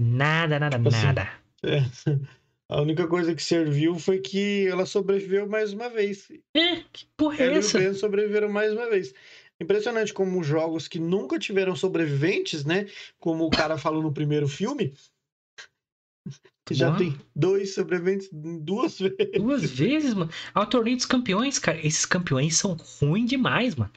Nada, 0.00 0.58
nada, 0.58 0.76
Tipo 0.76 0.88
assim, 0.88 1.06
nada. 1.06 1.30
É. 1.62 1.78
A 2.68 2.80
única 2.80 3.06
coisa 3.06 3.34
que 3.34 3.42
serviu 3.42 3.96
foi 3.98 4.18
que 4.18 4.66
ela 4.66 4.84
sobreviveu 4.86 5.48
mais 5.48 5.72
uma 5.72 5.88
vez. 5.88 6.28
É, 6.56 6.82
que 6.92 7.06
porra 7.16 7.36
é 7.38 7.46
Ela 7.46 7.54
e 7.54 7.58
o 7.58 7.60
essa? 7.60 7.78
Ben 7.78 7.94
sobreviveram 7.94 8.48
mais 8.48 8.72
uma 8.72 8.90
vez. 8.90 9.14
Impressionante 9.60 10.12
como 10.12 10.42
jogos 10.42 10.88
que 10.88 10.98
nunca 10.98 11.38
tiveram 11.38 11.76
sobreviventes, 11.76 12.64
né? 12.64 12.86
Como 13.18 13.44
o 13.46 13.50
cara 13.50 13.78
falou 13.78 14.02
no 14.02 14.12
primeiro 14.12 14.48
filme. 14.48 14.92
Já 16.72 16.88
Uau. 16.88 16.98
tem 16.98 17.16
dois 17.34 17.72
sobreviventes 17.74 18.28
duas 18.32 18.98
vezes. 19.00 19.30
Duas 19.38 19.70
vezes, 19.70 20.14
mano. 20.14 20.30
Ao 20.52 20.66
torneio 20.66 20.96
dos 20.96 21.06
campeões, 21.06 21.58
cara. 21.60 21.78
Esses 21.86 22.04
campeões 22.04 22.56
são 22.56 22.76
ruins 23.00 23.30
demais, 23.30 23.76
mano. 23.76 23.92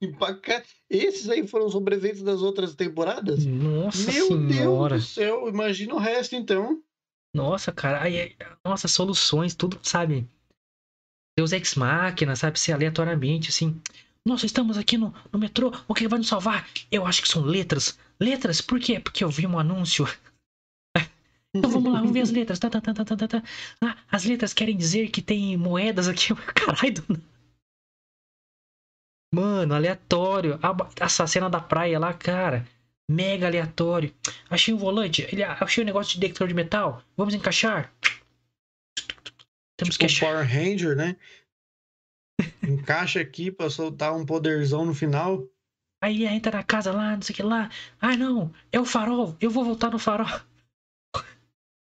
E 0.00 0.08
pra 0.08 0.34
cá- 0.34 0.62
Esses 0.88 1.28
aí 1.28 1.46
foram 1.46 1.68
sobreviventes 1.68 2.22
das 2.22 2.40
outras 2.40 2.74
temporadas? 2.74 3.44
Nossa 3.44 4.10
Meu 4.10 4.26
senhora. 4.28 4.94
Deus 4.94 5.04
do 5.04 5.10
céu, 5.10 5.46
imagina 5.46 5.94
o 5.94 5.98
resto 5.98 6.34
então. 6.34 6.82
Nossa, 7.34 7.70
cara. 7.72 8.02
Aí, 8.02 8.36
nossa, 8.64 8.88
soluções, 8.88 9.54
tudo, 9.54 9.78
sabe? 9.82 10.28
Deus 11.38 11.52
Ex 11.52 11.74
Machina, 11.74 12.34
sabe? 12.34 12.58
Se 12.58 12.72
aleatoriamente, 12.72 13.50
assim. 13.50 13.80
Nossa, 14.26 14.44
estamos 14.46 14.76
aqui 14.76 14.98
no, 14.98 15.14
no 15.32 15.38
metrô. 15.38 15.72
O 15.86 15.94
que 15.94 16.08
vai 16.08 16.18
nos 16.18 16.28
salvar? 16.28 16.68
Eu 16.90 17.06
acho 17.06 17.22
que 17.22 17.28
são 17.28 17.42
letras. 17.42 17.98
Letras? 18.20 18.60
Por 18.60 18.80
quê? 18.80 18.98
Porque 18.98 19.22
eu 19.22 19.30
vi 19.30 19.46
um 19.46 19.58
anúncio. 19.58 20.04
Então 21.56 21.70
vamos 21.70 21.90
lá, 21.90 22.00
vamos 22.00 22.12
ver 22.12 22.20
as 22.20 22.30
letras. 22.30 22.58
Tá, 22.58 22.68
tá, 22.68 22.78
tá, 22.78 22.92
tá, 22.92 23.04
tá, 23.06 23.16
tá, 23.16 23.26
tá. 23.26 23.42
Ah, 23.80 23.96
as 24.12 24.24
letras 24.24 24.52
querem 24.52 24.76
dizer 24.76 25.08
que 25.10 25.22
tem 25.22 25.56
moedas 25.56 26.06
aqui. 26.06 26.28
Caralho. 26.54 26.92
do- 27.02 27.22
Mano, 29.34 29.74
aleatório. 29.74 30.58
A, 31.00 31.08
cena 31.26 31.48
da 31.48 31.58
praia 31.58 31.98
lá, 31.98 32.12
cara. 32.12 32.68
Mega 33.10 33.46
aleatório. 33.46 34.14
Achei 34.50 34.72
um 34.74 34.76
volante. 34.78 35.22
Ele, 35.32 35.42
achei 35.42 35.82
um 35.82 35.86
negócio 35.86 36.12
de 36.14 36.20
detector 36.20 36.46
de 36.48 36.54
metal. 36.54 37.02
Vamos 37.16 37.34
encaixar. 37.34 37.92
Temos 39.76 39.94
Tipo 39.94 39.98
que 40.00 40.04
achar. 40.06 40.26
Power 40.26 40.46
Ranger, 40.46 40.96
né? 40.96 41.16
Encaixa 42.62 43.20
aqui 43.20 43.50
pra 43.50 43.70
soltar 43.70 44.14
um 44.14 44.26
poderzão 44.26 44.84
no 44.84 44.94
final. 44.94 45.46
Aí 46.02 46.26
entra 46.26 46.58
na 46.58 46.62
casa 46.62 46.92
lá, 46.92 47.14
não 47.14 47.22
sei 47.22 47.32
o 47.32 47.36
que 47.36 47.42
lá. 47.42 47.70
Ah, 48.00 48.16
não. 48.16 48.52
É 48.70 48.78
o 48.78 48.84
farol. 48.84 49.36
Eu 49.40 49.50
vou 49.50 49.64
voltar 49.64 49.90
no 49.90 49.98
farol. 49.98 50.28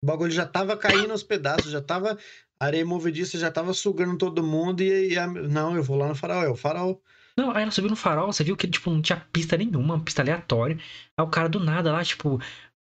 O 0.03 0.07
bagulho 0.07 0.31
já 0.31 0.47
tava 0.47 0.77
caindo 0.77 1.11
aos 1.11 1.23
pedaços, 1.23 1.71
já 1.71 1.83
tava. 1.83 2.19
A 2.59 2.67
areia 2.67 2.87
movediça 2.87 3.39
já 3.39 3.51
tava 3.51 3.75
sugando 3.75 4.17
todo 4.17 4.43
mundo 4.43 4.83
e, 4.83 5.13
e 5.13 5.19
a- 5.19 5.27
não, 5.27 5.77
eu 5.77 5.83
vou 5.83 5.97
lá 5.99 6.09
no 6.09 6.15
farol, 6.15 6.43
é 6.45 6.49
o 6.49 6.57
farol. 6.57 7.03
Não, 7.37 7.51
aí 7.53 7.63
ela 7.63 7.71
subiu 7.71 7.91
no 7.91 7.97
farol, 7.97 8.33
você 8.33 8.45
viu 8.45 8.57
que 8.57 8.69
tipo, 8.69 8.91
não 8.91 9.01
tinha 9.03 9.21
pista 9.33 9.57
nenhuma, 9.57 9.95
uma 9.95 10.05
pista 10.05 10.23
aleatória. 10.23 10.77
Aí 11.17 11.25
o 11.25 11.29
cara 11.31 11.49
do 11.49 11.61
nada 11.61 11.93
lá, 11.93 12.05
tipo, 12.05 12.39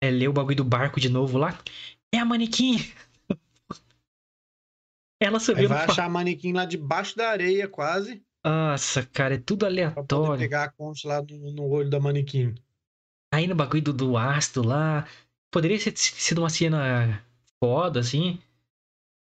é, 0.02 0.10
leu 0.12 0.32
o 0.32 0.34
bagulho 0.34 0.58
do 0.58 0.64
barco 0.66 1.00
de 1.00 1.10
novo 1.10 1.38
lá. 1.38 1.58
É 2.14 2.18
a 2.20 2.26
manequim. 2.26 2.78
Ela 5.20 5.38
Aí 5.38 5.40
subiu 5.40 5.70
no 5.70 5.76
vai 5.76 5.78
farol. 5.78 5.86
achar 5.86 6.10
manequim 6.10 6.52
lá 6.54 6.66
debaixo 6.66 7.16
da 7.16 7.30
areia, 7.30 7.68
quase, 7.68 8.24
Nossa, 8.44 9.06
cara, 9.06 9.36
é 9.36 9.38
tudo 9.38 9.66
pra 9.94 10.04
poder 10.04 10.06
aleatório. 10.06 10.32
pegar 10.32 10.64
a 10.64 10.72
concha 10.72 11.08
lá 11.08 11.22
no, 11.22 11.52
no 11.54 11.64
olho 11.70 11.90
da 11.92 12.00
manequim. 12.00 12.56
Aí 13.34 13.46
no 13.48 13.54
bagulho 13.56 13.84
do, 13.84 13.94
do 13.94 14.18
ácido 14.18 14.64
lá. 14.64 15.06
Poderia 15.52 15.78
ter 15.84 15.96
sido 15.98 16.40
uma 16.42 16.50
cena 16.50 17.24
foda, 17.64 18.00
assim. 18.00 18.40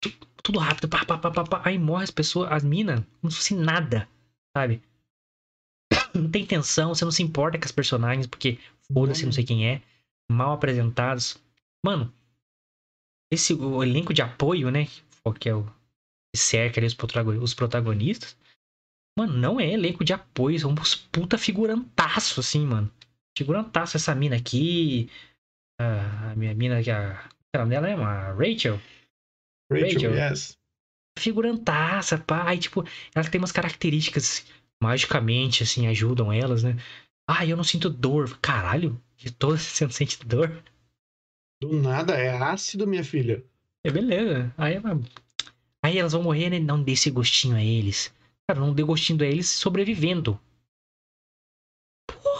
Tu- 0.00 0.12
Tudo 0.42 0.58
rápido, 0.60 0.88
pá, 0.88 1.04
pá, 1.06 1.18
pá, 1.18 1.30
pá, 1.32 1.44
pá. 1.44 1.62
Aí 1.66 1.78
morre 1.78 2.04
as 2.04 2.12
pessoas, 2.12 2.50
as 2.52 2.62
minas, 2.64 3.00
como 3.20 3.30
se 3.32 3.38
fosse 3.38 3.54
nada, 3.56 4.08
sabe? 4.56 4.82
Não 6.18 6.30
tem 6.30 6.46
tensão, 6.46 6.94
você 6.94 7.04
não 7.04 7.12
se 7.12 7.22
importa 7.22 7.58
com 7.58 7.64
as 7.64 7.72
personagens, 7.72 8.26
porque 8.26 8.58
foda-se, 8.92 9.24
não 9.26 9.32
sei 9.32 9.44
quem 9.44 9.68
é. 9.68 9.82
Mal 10.30 10.52
apresentados. 10.52 11.36
Mano, 11.84 12.12
esse 13.32 13.54
o 13.54 13.82
elenco 13.82 14.12
de 14.14 14.22
apoio, 14.22 14.70
né? 14.70 14.86
Que 15.40 15.48
é 15.48 15.54
o 15.54 15.64
que 15.64 16.36
cerca 16.40 16.78
ali 16.80 16.86
os 16.86 16.94
protago- 16.94 17.32
os 17.32 17.54
protagonistas. 17.54 18.36
Mano, 19.18 19.32
não 19.32 19.58
é 19.58 19.72
elenco 19.72 20.04
de 20.04 20.12
apoio, 20.12 20.58
são 20.58 20.72
uns 20.72 20.94
puta 20.94 21.38
figurantaço, 21.38 22.40
assim, 22.40 22.64
mano. 22.66 22.90
Figurantaço 23.36 23.96
essa 23.96 24.14
mina 24.14 24.36
aqui. 24.36 25.10
A, 25.80 26.30
a 26.32 26.36
minha 26.36 26.54
mina 26.54 26.82
que 26.82 26.90
a. 26.90 27.28
O 27.54 27.58
nome 27.58 27.70
dela 27.70 27.88
é 27.88 27.94
uma 27.94 28.32
Rachel. 28.32 28.80
Rachel, 29.72 30.10
Rachel. 30.12 30.14
yes. 30.14 30.58
Figurantaça, 31.18 32.18
pá. 32.18 32.54
E, 32.54 32.58
tipo, 32.58 32.84
ela 33.14 33.28
tem 33.28 33.40
umas 33.40 33.52
características 33.52 34.44
magicamente, 34.82 35.62
assim, 35.62 35.86
ajudam 35.86 36.32
elas, 36.32 36.62
né? 36.62 36.76
Ah, 37.28 37.44
eu 37.44 37.56
não 37.56 37.64
sinto 37.64 37.90
dor. 37.90 38.38
Caralho, 38.38 39.00
de 39.16 39.30
todas 39.30 39.62
você 39.62 39.84
não 39.84 39.90
sente 39.92 40.24
dor? 40.24 40.62
Do 41.60 41.72
nada, 41.72 42.14
é 42.14 42.30
ácido, 42.30 42.86
minha 42.86 43.02
filha. 43.04 43.44
É 43.84 43.90
beleza. 43.90 44.52
Aí, 44.58 44.74
aí 45.82 45.98
elas 45.98 46.12
vão 46.12 46.22
morrer, 46.22 46.50
né? 46.50 46.58
Não 46.58 46.82
dê 46.82 46.92
esse 46.92 47.10
gostinho 47.10 47.56
a 47.56 47.62
eles. 47.62 48.12
Cara, 48.48 48.60
não 48.60 48.74
dê 48.74 48.82
gostinho 48.82 49.22
a 49.22 49.26
eles 49.26 49.48
sobrevivendo. 49.48 50.38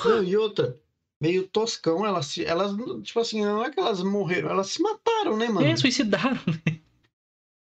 Não, 0.05 0.23
e 0.23 0.37
outra, 0.37 0.79
meio 1.21 1.49
toscão, 1.49 2.05
elas, 2.07 2.27
se- 2.27 2.45
elas, 2.45 2.73
tipo 3.03 3.19
assim, 3.19 3.43
não 3.43 3.65
é 3.65 3.71
que 3.71 3.81
elas 3.81 4.03
morreram, 4.03 4.51
elas 4.51 4.69
se 4.69 4.81
mataram, 4.83 5.37
né, 5.37 5.49
mano? 5.49 5.67
É, 5.67 5.77
suicidaram. 5.77 6.39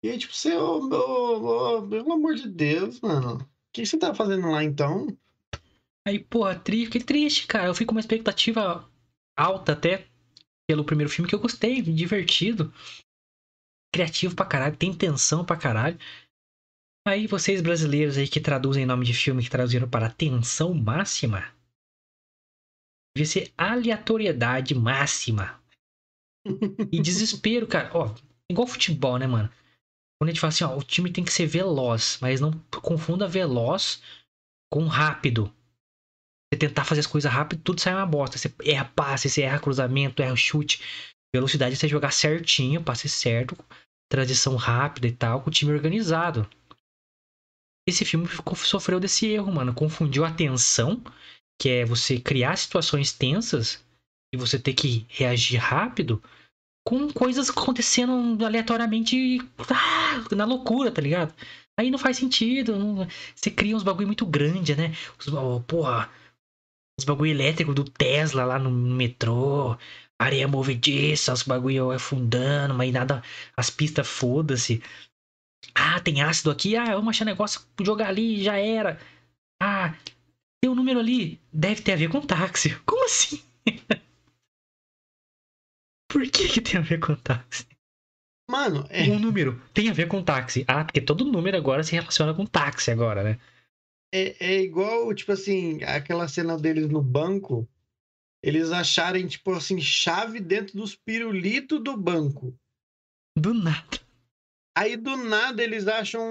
E 0.02 0.10
aí, 0.10 0.18
tipo, 0.18 0.32
você, 0.34 0.54
ô, 0.56 0.78
ô, 0.88 1.78
ô, 1.78 1.88
pelo 1.88 2.12
amor 2.12 2.34
de 2.34 2.48
Deus, 2.48 3.00
mano. 3.00 3.48
O 3.78 3.80
que 3.80 3.86
você 3.86 3.96
tá 3.96 4.12
fazendo 4.12 4.50
lá 4.50 4.64
então? 4.64 5.06
Aí, 6.04 6.18
porra, 6.18 6.58
tri... 6.58 6.86
fiquei 6.86 7.00
triste, 7.00 7.46
cara. 7.46 7.68
Eu 7.68 7.74
fico 7.74 7.90
com 7.90 7.94
uma 7.94 8.00
expectativa 8.00 8.90
alta 9.38 9.72
até 9.72 10.08
pelo 10.68 10.84
primeiro 10.84 11.08
filme 11.08 11.28
que 11.28 11.34
eu 11.34 11.38
gostei, 11.38 11.80
divertido. 11.80 12.72
Criativo 13.94 14.34
pra 14.34 14.44
caralho, 14.44 14.76
tem 14.76 14.92
tensão 14.92 15.44
pra 15.44 15.56
caralho. 15.56 15.96
Aí 17.06 17.28
vocês 17.28 17.62
brasileiros 17.62 18.18
aí 18.18 18.26
que 18.26 18.40
traduzem 18.40 18.84
nome 18.84 19.06
de 19.06 19.14
filme 19.14 19.44
que 19.44 19.50
traduziram 19.50 19.88
para 19.88 20.10
tensão 20.10 20.74
máxima. 20.74 21.54
Devia 23.16 23.30
ser 23.30 23.52
aleatoriedade 23.56 24.74
máxima. 24.74 25.62
E 26.90 26.98
desespero, 27.00 27.68
cara. 27.68 27.90
Ó, 27.94 28.12
igual 28.50 28.66
futebol, 28.66 29.18
né, 29.18 29.26
mano? 29.28 29.48
Quando 30.20 30.30
a 30.30 30.32
gente 30.32 30.40
fala 30.40 30.52
assim, 30.52 30.64
ó, 30.64 30.76
o 30.76 30.82
time 30.82 31.12
tem 31.12 31.24
que 31.24 31.32
ser 31.32 31.46
veloz, 31.46 32.18
mas 32.20 32.40
não 32.40 32.52
confunda 32.82 33.28
veloz 33.28 34.02
com 34.72 34.86
rápido. 34.86 35.52
Você 36.52 36.58
tentar 36.58 36.84
fazer 36.84 37.00
as 37.00 37.06
coisas 37.06 37.30
rápido, 37.30 37.62
tudo 37.62 37.80
sai 37.80 37.94
uma 37.94 38.06
bosta. 38.06 38.36
Você 38.36 38.52
erra 38.64 38.84
passe, 38.84 39.28
você 39.28 39.42
erra 39.42 39.60
cruzamento, 39.60 40.22
erra 40.22 40.34
chute. 40.34 40.82
Velocidade 41.32 41.74
é 41.74 41.76
você 41.76 41.86
jogar 41.86 42.10
certinho, 42.10 42.82
passe 42.82 43.08
certo, 43.08 43.56
transição 44.10 44.56
rápida 44.56 45.06
e 45.06 45.12
tal, 45.12 45.42
com 45.42 45.50
o 45.50 45.52
time 45.52 45.72
organizado. 45.72 46.48
Esse 47.86 48.04
filme 48.04 48.26
sofreu 48.56 48.98
desse 48.98 49.26
erro, 49.26 49.52
mano. 49.52 49.74
Confundiu 49.74 50.24
a 50.24 50.32
tensão, 50.32 51.02
que 51.60 51.68
é 51.68 51.84
você 51.84 52.18
criar 52.18 52.56
situações 52.56 53.12
tensas 53.12 53.84
e 54.34 54.36
você 54.36 54.58
ter 54.58 54.74
que 54.74 55.06
reagir 55.08 55.58
rápido, 55.58 56.22
com 56.88 57.12
coisas 57.12 57.50
acontecendo 57.50 58.42
aleatoriamente 58.46 59.38
ah, 59.70 60.34
na 60.34 60.46
loucura, 60.46 60.90
tá 60.90 61.02
ligado? 61.02 61.34
Aí 61.78 61.90
não 61.90 61.98
faz 61.98 62.16
sentido. 62.16 62.78
Não... 62.78 63.06
Você 63.34 63.50
cria 63.50 63.76
uns 63.76 63.82
bagulho 63.82 64.06
muito 64.06 64.24
grande, 64.24 64.74
né? 64.74 64.94
Os, 65.18 65.28
oh, 65.28 65.60
porra, 65.60 66.10
os 66.98 67.04
bagulho 67.04 67.30
elétrico 67.30 67.74
do 67.74 67.84
Tesla 67.84 68.42
lá 68.46 68.58
no 68.58 68.70
metrô. 68.70 69.76
Areia 70.18 70.48
movediça, 70.48 71.34
os 71.34 71.42
bagulho 71.42 71.90
afundando, 71.90 72.72
mas 72.72 72.90
nada. 72.90 73.22
As 73.54 73.68
pistas 73.68 74.08
foda-se. 74.08 74.82
Ah, 75.74 76.00
tem 76.00 76.22
ácido 76.22 76.50
aqui. 76.50 76.74
Ah, 76.74 76.94
vamos 76.94 77.10
achar 77.10 77.26
negócio, 77.26 77.60
jogar 77.82 78.08
ali, 78.08 78.42
já 78.42 78.56
era. 78.56 78.98
Ah, 79.62 79.94
tem 80.62 80.70
um 80.70 80.74
número 80.74 81.00
ali. 81.00 81.38
Deve 81.52 81.82
ter 81.82 81.92
a 81.92 81.96
ver 81.96 82.08
com 82.08 82.22
táxi. 82.22 82.74
Como 82.86 83.04
assim? 83.04 83.42
Por 86.08 86.22
que, 86.22 86.48
que 86.48 86.60
tem 86.60 86.80
a 86.80 86.82
ver 86.82 86.98
com 86.98 87.14
táxi? 87.14 87.66
Mano, 88.50 88.86
é. 88.88 89.02
Um 89.04 89.18
número 89.18 89.60
tem 89.74 89.90
a 89.90 89.92
ver 89.92 90.08
com 90.08 90.22
táxi. 90.22 90.64
Ah, 90.66 90.84
porque 90.84 91.02
todo 91.02 91.24
número 91.24 91.56
agora 91.56 91.84
se 91.84 91.92
relaciona 91.92 92.32
com 92.32 92.46
táxi 92.46 92.90
agora, 92.90 93.22
né? 93.22 93.38
É, 94.12 94.54
é 94.54 94.62
igual, 94.62 95.14
tipo 95.14 95.32
assim, 95.32 95.82
aquela 95.84 96.26
cena 96.26 96.56
deles 96.56 96.88
no 96.88 97.02
banco. 97.02 97.68
Eles 98.42 98.72
acharem, 98.72 99.26
tipo 99.26 99.52
assim, 99.52 99.80
chave 99.80 100.40
dentro 100.40 100.76
dos 100.78 100.96
pirulitos 100.96 101.82
do 101.82 101.94
banco. 101.96 102.54
Do 103.36 103.52
nada. 103.52 104.00
Aí 104.76 104.96
do 104.96 105.16
nada 105.16 105.62
eles 105.62 105.88
acham 105.88 106.22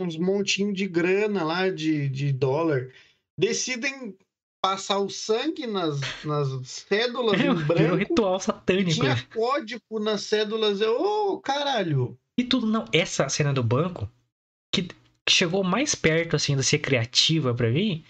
uns 0.00 0.16
montinhos 0.16 0.74
de 0.74 0.88
grana 0.88 1.44
lá, 1.44 1.68
de, 1.68 2.08
de 2.08 2.32
dólar. 2.32 2.92
Decidem 3.38 4.16
passar 4.68 4.98
o 4.98 5.08
sangue 5.08 5.66
nas, 5.66 5.98
nas 6.24 6.68
cédulas 6.68 7.40
É, 7.40 7.46
em 7.46 7.54
branco. 7.54 7.94
ritual 7.94 8.38
satânico. 8.38 8.90
Tinha 8.90 9.14
né? 9.14 9.26
código 9.34 9.98
nas 9.98 10.22
cédulas. 10.22 10.80
Eu, 10.80 11.00
ô, 11.00 11.40
caralho. 11.40 12.18
E 12.38 12.44
tudo, 12.44 12.66
não. 12.66 12.84
Essa 12.92 13.28
cena 13.28 13.52
do 13.52 13.62
banco, 13.62 14.10
que 14.74 14.88
chegou 15.28 15.64
mais 15.64 15.94
perto, 15.94 16.36
assim, 16.36 16.54
de 16.54 16.62
ser 16.62 16.78
criativa 16.80 17.54
pra 17.54 17.70
mim, 17.70 18.04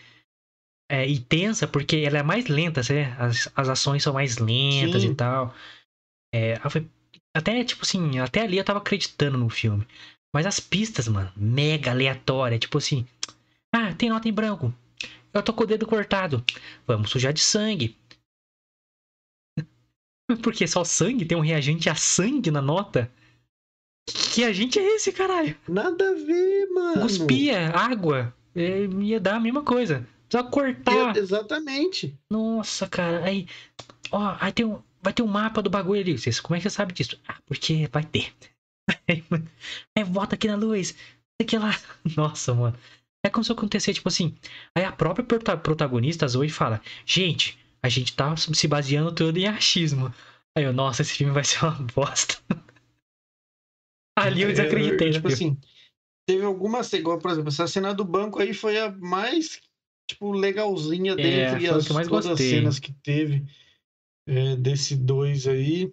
é, 0.90 1.06
e 1.06 1.20
tensa, 1.20 1.68
porque 1.68 1.96
ela 1.98 2.18
é 2.18 2.22
mais 2.22 2.46
lenta, 2.48 2.80
né? 2.92 3.14
As, 3.18 3.48
as 3.54 3.68
ações 3.68 4.02
são 4.02 4.14
mais 4.14 4.38
lentas 4.38 5.02
Sim. 5.02 5.12
e 5.12 5.14
tal. 5.14 5.54
É, 6.34 6.54
até, 7.34 7.62
tipo 7.62 7.82
assim, 7.84 8.18
até 8.18 8.42
ali 8.42 8.58
eu 8.58 8.64
tava 8.64 8.80
acreditando 8.80 9.38
no 9.38 9.48
filme. 9.48 9.86
Mas 10.34 10.44
as 10.44 10.58
pistas, 10.58 11.06
mano, 11.06 11.32
mega 11.36 11.92
aleatória. 11.92 12.58
Tipo 12.58 12.78
assim, 12.78 13.06
ah, 13.72 13.94
tem 13.94 14.10
nota 14.10 14.28
em 14.28 14.32
branco. 14.32 14.74
Eu 15.32 15.42
tô 15.42 15.52
com 15.52 15.64
o 15.64 15.66
dedo 15.66 15.86
cortado. 15.86 16.44
Vamos 16.86 17.10
sujar 17.10 17.32
de 17.32 17.40
sangue. 17.40 17.96
Porque 20.42 20.66
só 20.66 20.84
sangue? 20.84 21.24
Tem 21.24 21.36
um 21.36 21.42
reagente 21.42 21.88
a 21.88 21.94
sangue 21.94 22.50
na 22.50 22.60
nota? 22.62 23.10
Que 24.06 24.40
reagente 24.42 24.78
é 24.78 24.96
esse, 24.96 25.12
caralho? 25.12 25.56
Nada 25.68 26.10
a 26.10 26.14
ver, 26.14 26.66
mano. 26.70 27.02
Cuspia, 27.02 27.70
água. 27.70 28.34
é, 28.54 28.84
ia 28.84 29.20
dar 29.20 29.36
a 29.36 29.40
mesma 29.40 29.62
coisa. 29.62 30.06
Precisa 30.28 30.50
cortar. 30.50 31.16
É, 31.16 31.18
Exatamente. 31.18 32.18
Nossa, 32.30 32.86
cara. 32.88 33.24
Aí, 33.24 33.46
ó, 34.10 34.36
aí 34.40 34.52
tem 34.52 34.64
um, 34.66 34.82
vai 35.02 35.12
ter 35.12 35.22
um 35.22 35.26
mapa 35.26 35.62
do 35.62 35.70
bagulho 35.70 36.00
ali. 36.00 36.18
Vocês, 36.18 36.40
como 36.40 36.56
é 36.56 36.58
que 36.58 36.64
você 36.64 36.70
sabe 36.70 36.92
disso? 36.92 37.18
Ah, 37.26 37.36
porque 37.46 37.88
vai 37.92 38.04
ter. 38.04 38.32
Aí, 39.06 39.22
aí 39.96 40.04
volta 40.04 40.34
aqui 40.34 40.48
na 40.48 40.56
luz. 40.56 40.94
Que 41.46 41.58
lá. 41.58 41.74
Nossa, 42.16 42.54
mano. 42.54 42.76
É 43.28 43.30
como 43.30 43.44
se 43.44 43.52
acontecer, 43.52 43.92
tipo 43.92 44.08
assim. 44.08 44.34
Aí 44.74 44.84
a 44.84 44.90
própria 44.90 45.24
prota- 45.24 45.56
protagonista, 45.56 46.24
a 46.24 46.28
Zoe, 46.28 46.48
fala: 46.48 46.80
Gente, 47.04 47.58
a 47.82 47.88
gente 47.88 48.14
tá 48.16 48.34
se 48.36 48.66
baseando 48.66 49.14
todo 49.14 49.36
em 49.36 49.46
achismo. 49.46 50.12
Aí 50.56 50.64
eu, 50.64 50.72
nossa, 50.72 51.02
esse 51.02 51.12
filme 51.12 51.32
vai 51.32 51.44
ser 51.44 51.62
uma 51.64 51.72
bosta. 51.94 52.36
Ali 54.16 54.42
eu 54.42 54.48
desacreditei, 54.48 55.08
né? 55.08 55.12
Tipo 55.14 55.28
assim, 55.28 55.56
teve 56.26 56.44
algumas, 56.44 56.92
igual, 56.92 57.18
por 57.18 57.30
exemplo, 57.30 57.50
essa 57.50 57.66
cena 57.66 57.94
do 57.94 58.04
banco 58.04 58.40
aí 58.40 58.52
foi 58.54 58.78
a 58.78 58.90
mais, 58.90 59.60
tipo, 60.06 60.32
legalzinha 60.32 61.14
É, 61.16 61.16
dentre 61.16 61.68
o 61.68 61.76
as 61.76 61.86
eu 61.86 61.94
todas 61.94 62.08
as 62.08 62.08
gostei. 62.08 62.50
cenas 62.50 62.78
que 62.78 62.92
teve 62.94 63.44
é, 64.26 64.56
desse 64.56 64.96
dois 64.96 65.46
aí. 65.46 65.92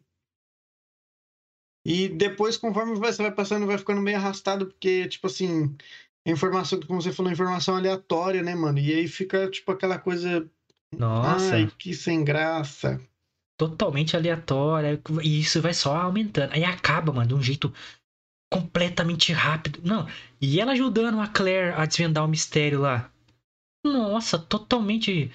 E 1.85 2.09
depois, 2.09 2.57
conforme 2.57 2.95
você 2.95 3.21
vai 3.21 3.31
passando, 3.31 3.67
vai 3.67 3.77
ficando 3.77 4.01
meio 4.01 4.17
arrastado, 4.17 4.65
porque, 4.65 5.07
tipo 5.07 5.27
assim, 5.27 5.75
informação, 6.25 6.79
como 6.81 7.01
você 7.01 7.11
falou, 7.11 7.31
informação 7.31 7.75
aleatória, 7.75 8.41
né, 8.41 8.55
mano? 8.55 8.79
E 8.79 8.93
aí 8.93 9.07
fica, 9.07 9.49
tipo, 9.49 9.71
aquela 9.71 9.99
coisa. 9.99 10.49
Nossa. 10.97 11.55
Ai, 11.55 11.71
que 11.77 11.93
sem 11.93 12.23
graça. 12.23 12.99
totalmente 13.57 14.15
aleatória. 14.15 15.01
E 15.23 15.39
isso 15.39 15.61
vai 15.61 15.73
só 15.73 15.95
aumentando. 15.95 16.53
Aí 16.53 16.63
acaba, 16.63 17.11
mano, 17.13 17.27
de 17.27 17.33
um 17.35 17.41
jeito 17.41 17.73
completamente 18.51 19.33
rápido. 19.33 19.81
Não. 19.83 20.07
E 20.39 20.59
ela 20.59 20.73
ajudando 20.73 21.19
a 21.19 21.27
Claire 21.27 21.73
a 21.75 21.85
desvendar 21.85 22.23
o 22.25 22.27
mistério 22.27 22.81
lá. 22.81 23.11
Nossa, 23.85 24.39
totalmente. 24.39 25.31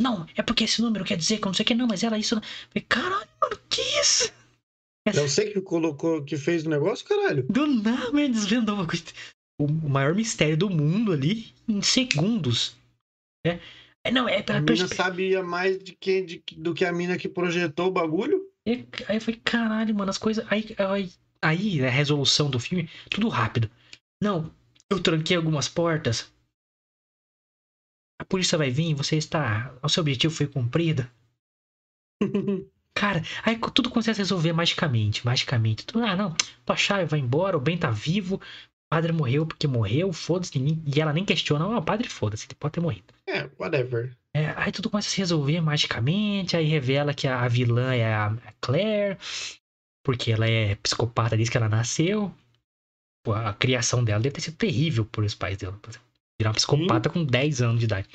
Não, 0.00 0.26
é 0.36 0.42
porque 0.42 0.64
esse 0.64 0.82
número 0.82 1.04
quer 1.04 1.16
dizer 1.16 1.38
que 1.38 1.44
eu 1.44 1.46
não 1.50 1.54
sei 1.54 1.62
o 1.62 1.66
que, 1.66 1.74
não, 1.74 1.86
mas 1.86 2.02
ela 2.02 2.18
isso. 2.18 2.34
Falei, 2.40 2.86
Caralho, 2.88 3.28
mano, 3.40 3.58
que 3.68 3.80
isso? 4.00 4.32
É 5.06 5.12
você 5.12 5.50
que 5.50 5.60
colocou, 5.60 6.24
que 6.24 6.36
fez 6.36 6.64
o 6.66 6.70
negócio, 6.70 7.06
caralho? 7.06 7.46
Do 7.48 7.66
nada, 7.66 8.10
desvendou 8.28 8.74
uma 8.74 8.86
coisa. 8.86 9.04
O 9.60 9.68
maior 9.68 10.14
mistério 10.14 10.56
do 10.56 10.68
mundo 10.68 11.12
ali 11.12 11.54
em 11.68 11.80
segundos. 11.80 12.76
É, 13.46 13.60
é 14.04 14.10
não, 14.10 14.28
é 14.28 14.38
A 14.38 14.42
pela 14.42 14.60
mina 14.60 14.76
perspe- 14.78 14.96
sabia 14.96 15.42
mais 15.42 15.78
de 15.82 15.94
que, 15.94 16.22
de, 16.22 16.42
do 16.56 16.74
que 16.74 16.84
a 16.84 16.92
mina 16.92 17.16
que 17.16 17.28
projetou 17.28 17.86
o 17.88 17.92
bagulho. 17.92 18.50
E- 18.66 18.86
Aí 19.08 19.16
eu 19.16 19.20
falei, 19.20 19.40
caralho, 19.44 19.94
mano, 19.94 20.10
as 20.10 20.18
coisas. 20.18 20.44
Aí, 20.50 20.74
aí, 20.78 21.12
aí 21.42 21.84
a 21.84 21.90
resolução 21.90 22.50
do 22.50 22.58
filme, 22.58 22.88
tudo 23.10 23.28
rápido. 23.28 23.70
Não, 24.22 24.52
eu 24.90 25.00
tranquei 25.00 25.36
algumas 25.36 25.68
portas. 25.68 26.32
A 28.20 28.24
polícia 28.24 28.56
vai 28.58 28.70
vir, 28.70 28.94
você 28.94 29.16
está. 29.16 29.76
O 29.82 29.88
seu 29.88 30.00
objetivo 30.00 30.34
foi 30.34 30.46
cumprido. 30.46 31.08
Cara, 32.96 33.22
aí 33.44 33.58
tudo 33.74 33.90
começa 33.90 34.12
a 34.12 34.14
se 34.14 34.20
resolver 34.20 34.52
magicamente, 34.52 35.26
magicamente. 35.26 35.84
Tudo, 35.84 36.04
ah, 36.04 36.14
não, 36.14 36.32
tua 36.64 36.76
chave 36.76 37.04
vai 37.06 37.18
embora, 37.18 37.56
o 37.56 37.60
Ben 37.60 37.76
tá 37.76 37.90
vivo, 37.90 38.40
padre 38.94 39.12
morreu 39.12 39.44
porque 39.44 39.66
morreu, 39.66 40.12
foda-se, 40.12 40.56
ninguém- 40.56 40.80
e 40.86 41.00
ela 41.00 41.12
nem 41.12 41.24
questiona, 41.24 41.64
ah, 41.64 41.78
o 41.78 41.82
padre 41.82 42.08
foda-se, 42.08 42.46
ele 42.46 42.54
pode 42.54 42.74
ter 42.74 42.80
morrido. 42.80 43.12
É, 43.26 43.50
whatever. 43.58 44.16
É, 44.32 44.54
aí 44.56 44.70
tudo 44.70 44.88
começa 44.88 45.08
a 45.08 45.10
se 45.10 45.18
resolver 45.18 45.60
magicamente, 45.60 46.56
aí 46.56 46.64
revela 46.64 47.12
que 47.12 47.26
a, 47.26 47.46
vilã 47.48 47.92
é 47.92 48.14
a, 48.14 48.36
Claire, 48.60 49.18
porque 50.04 50.30
ela 50.30 50.48
é 50.48 50.76
psicopata 50.76 51.36
desde 51.36 51.50
que 51.50 51.56
ela 51.56 51.68
nasceu. 51.68 52.32
Pô, 53.24 53.32
a 53.32 53.52
criação 53.54 54.04
dela 54.04 54.20
deve 54.20 54.34
ter 54.34 54.42
sido 54.42 54.56
terrível 54.56 55.04
por 55.04 55.24
os 55.24 55.34
pais 55.34 55.56
dela. 55.56 55.78
Virar 56.38 56.50
uma 56.50 56.54
psicopata 56.54 57.10
com 57.10 57.24
10 57.24 57.62
anos 57.62 57.80
de 57.80 57.86
idade. 57.86 58.08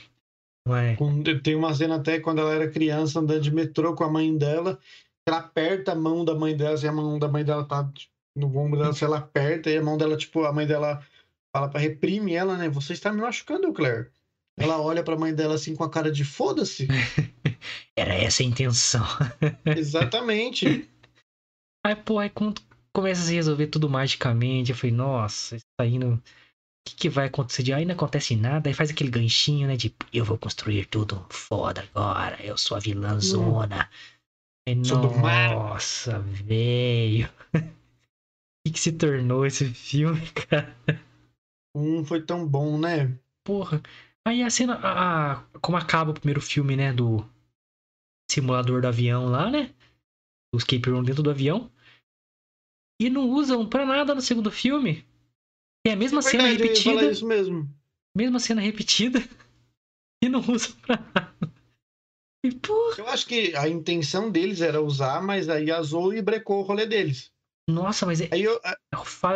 É? 0.68 0.96
Tem 1.42 1.56
uma 1.56 1.74
cena 1.74 1.96
até 1.96 2.20
quando 2.20 2.40
ela 2.40 2.54
era 2.54 2.70
criança 2.70 3.20
andando 3.20 3.42
de 3.42 3.52
metrô 3.52 3.96
com 3.96 4.04
a 4.04 4.10
mãe 4.10 4.38
dela. 4.38 4.80
Ela 5.28 5.40
aperta 5.40 5.92
a 5.92 5.96
mão 5.96 6.24
da 6.24 6.36
mãe 6.36 6.56
dela, 6.56 6.78
se 6.78 6.88
a 6.88 6.92
mão 6.92 7.18
da 7.18 7.28
mãe 7.28 7.44
dela 7.44 7.66
tá 7.66 7.84
tipo, 7.92 8.14
no 8.36 8.48
ombro 8.58 8.80
dela, 8.80 8.94
se 8.94 9.04
ela 9.04 9.18
aperta, 9.18 9.70
e 9.70 9.78
a 9.78 9.84
mão 9.84 9.98
dela, 9.98 10.16
tipo, 10.18 10.44
a 10.46 10.54
mãe 10.54 10.66
dela 10.68 11.06
fala 11.56 11.70
pra 11.70 11.80
reprime 11.80 12.34
ela, 12.34 12.58
né? 12.58 12.70
Você 12.70 12.94
está 12.94 13.12
me 13.12 13.22
machucando, 13.22 13.72
Claire. 13.74 14.10
Ela 14.58 14.80
olha 14.82 15.04
pra 15.04 15.18
mãe 15.18 15.34
dela 15.34 15.56
assim 15.56 15.76
com 15.76 15.84
a 15.84 15.90
cara 15.90 16.12
de 16.12 16.24
foda-se. 16.26 16.88
Era 17.96 18.14
essa 18.14 18.44
a 18.44 18.46
intenção. 18.46 19.06
Exatamente. 19.66 20.90
Aí, 21.86 21.96
pô, 21.96 22.20
aí 22.20 22.30
quando 22.30 22.62
começa 22.94 23.22
a 23.22 23.26
se 23.26 23.34
resolver 23.34 23.68
tudo 23.68 23.90
magicamente, 23.90 24.72
eu 24.72 24.78
falei, 24.78 24.96
nossa, 24.96 25.56
isso 25.56 25.66
tá 25.78 25.86
indo. 25.86 26.16
O 26.16 26.22
que, 26.86 26.96
que 26.96 27.10
vai 27.10 27.28
acontecer? 27.28 27.64
de- 27.64 27.74
Aí 27.74 27.86
não 27.86 27.94
acontece 27.96 28.36
nada, 28.36 28.70
aí 28.70 28.74
faz 28.74 28.90
aquele 28.90 29.10
ganchinho, 29.10 29.68
né? 29.68 29.76
De 29.78 29.94
eu 30.12 30.26
vou 30.26 30.38
construir 30.38 30.86
tudo 30.86 31.26
foda 31.30 31.82
agora, 31.94 32.38
eu 32.44 32.58
sou 32.58 32.76
a 32.76 32.80
vilã 32.80 33.20
zona. 33.20 33.90
Aí, 34.68 34.76
nossa, 34.76 36.20
velho. 36.20 37.30
O 38.60 38.68
que, 38.68 38.74
que 38.74 38.80
se 38.80 38.92
tornou 38.92 39.46
esse 39.46 39.66
filme, 39.74 40.22
cara? 40.32 40.76
Um 41.76 42.04
foi 42.04 42.22
tão 42.22 42.48
bom, 42.48 42.78
né? 42.78 43.18
Porra. 43.46 43.82
Aí 44.28 44.44
a 44.44 44.50
cena. 44.50 44.76
A, 44.76 45.32
a- 45.34 45.44
como 45.62 45.78
acaba 45.78 46.12
o 46.12 46.14
primeiro 46.14 46.42
filme, 46.42 46.76
né? 46.76 46.92
Do 46.94 47.26
simulador 48.30 48.82
do 48.82 48.88
avião 48.88 49.26
lá, 49.28 49.50
né? 49.50 49.74
Do 50.54 50.58
escape 50.58 50.90
room 50.90 51.04
dentro 51.04 51.24
do 51.24 51.30
avião. 51.30 51.72
E 53.02 53.10
não 53.10 53.30
usam 53.30 53.68
pra 53.68 53.86
nada 53.86 54.14
no 54.14 54.22
segundo 54.22 54.52
filme. 54.52 55.06
Tem 55.86 55.94
a 55.94 55.96
mesma 55.96 56.22
cena 56.22 56.44
Verdade, 56.44 56.64
eu 56.64 56.68
repetida. 56.70 57.12
isso 57.12 57.26
mesmo. 57.26 57.70
Mesma 58.16 58.40
cena 58.40 58.62
repetida. 58.62 59.20
E 60.22 60.28
não 60.28 60.42
usam 60.42 60.74
pra 60.82 60.98
nada. 60.98 61.54
E 62.46 62.52
porra. 62.54 62.98
Eu 62.98 63.08
acho 63.08 63.26
que 63.26 63.56
a 63.56 63.70
intenção 63.70 64.30
deles 64.30 64.60
era 64.60 64.82
usar, 64.82 65.22
mas 65.24 65.48
aí 65.48 65.72
a 65.72 65.82
Zoe 65.82 66.22
brecou 66.22 66.60
o 66.60 66.62
rolê 66.62 66.86
deles. 66.86 67.32
Nossa, 67.70 68.06
mas 68.06 68.22
é. 68.22 68.30
Aí 68.32 68.44
eu, 68.44 68.60
é 68.64 68.76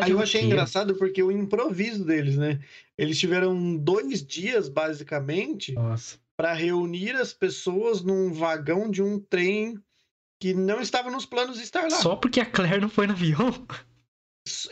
Aí 0.02 0.12
eu 0.12 0.20
achei 0.20 0.42
engraçado 0.42 0.96
porque 0.96 1.22
o 1.22 1.32
improviso 1.32 2.04
deles, 2.04 2.36
né? 2.36 2.60
Eles 2.98 3.20
tiveram 3.20 3.78
dois 3.78 4.26
dias, 4.26 4.68
basicamente, 4.68 5.76
para 6.36 6.54
reunir 6.54 7.16
as 7.16 7.34
pessoas 7.34 8.02
num 8.02 8.34
vagão 8.34 8.90
de 8.90 9.02
um 9.02 9.20
trem 9.20 9.78
que 10.40 10.54
não 10.54 10.82
estava 10.82 11.10
nos 11.10 11.26
planos 11.26 11.58
de 11.58 11.64
estar 11.64 11.84
lá. 11.84 12.02
Só 12.02 12.16
porque 12.16 12.40
a 12.40 12.46
Claire 12.46 12.82
não 12.82 12.90
foi 12.90 13.08
no 13.08 13.14
avião? 13.14 13.66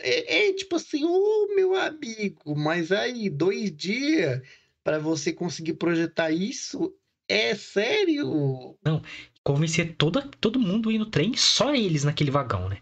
É, 0.00 0.48
é 0.48 0.52
tipo 0.52 0.76
assim, 0.76 1.04
ô 1.04 1.54
meu 1.54 1.74
amigo, 1.74 2.54
mas 2.54 2.92
aí, 2.92 3.30
dois 3.30 3.74
dias 3.74 4.42
para 4.84 4.98
você 4.98 5.32
conseguir 5.32 5.74
projetar 5.74 6.30
isso? 6.30 6.94
É 7.28 7.54
sério? 7.54 8.76
Convencer 9.42 9.96
toda, 9.96 10.28
todo 10.40 10.60
mundo 10.60 10.90
a 10.90 10.92
ir 10.92 10.98
no 10.98 11.06
trem, 11.06 11.34
só 11.34 11.74
eles 11.74 12.04
naquele 12.04 12.30
vagão, 12.30 12.68
né? 12.68 12.78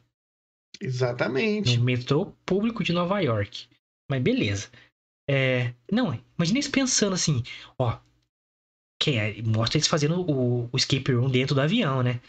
Exatamente. 0.80 1.76
No 1.76 1.84
metrô 1.84 2.26
público 2.46 2.82
de 2.82 2.92
Nova 2.92 3.20
York. 3.20 3.68
Mas 4.10 4.22
beleza. 4.22 4.68
É, 5.28 5.72
não, 5.92 6.18
imagina 6.36 6.58
eles 6.58 6.68
pensando 6.68 7.14
assim, 7.14 7.42
ó. 7.78 7.98
Que 9.00 9.16
é, 9.16 9.42
mostra 9.42 9.78
eles 9.78 9.86
fazendo 9.86 10.20
o, 10.20 10.68
o 10.72 10.76
escape 10.76 11.12
room 11.12 11.30
dentro 11.30 11.54
do 11.54 11.60
avião, 11.60 12.02
né? 12.02 12.20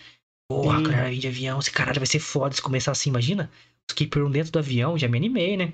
Porra, 0.49 0.78
Sim. 0.78 0.84
Vai 0.84 1.12
vir 1.12 1.20
de 1.20 1.28
avião, 1.28 1.60
esse 1.60 1.72
caralho 1.72 1.99
vai 1.99 2.08
ser 2.08 2.20
foda 2.20 2.54
se 2.54 2.62
começar 2.62 2.91
assim, 2.91 3.10
imagina? 3.10 3.49
O 3.89 3.91
escape 3.91 4.20
room 4.20 4.30
dentro 4.30 4.52
do 4.52 4.60
avião, 4.60 4.97
já 4.97 5.08
me 5.08 5.18
animei, 5.18 5.58
né? 5.58 5.74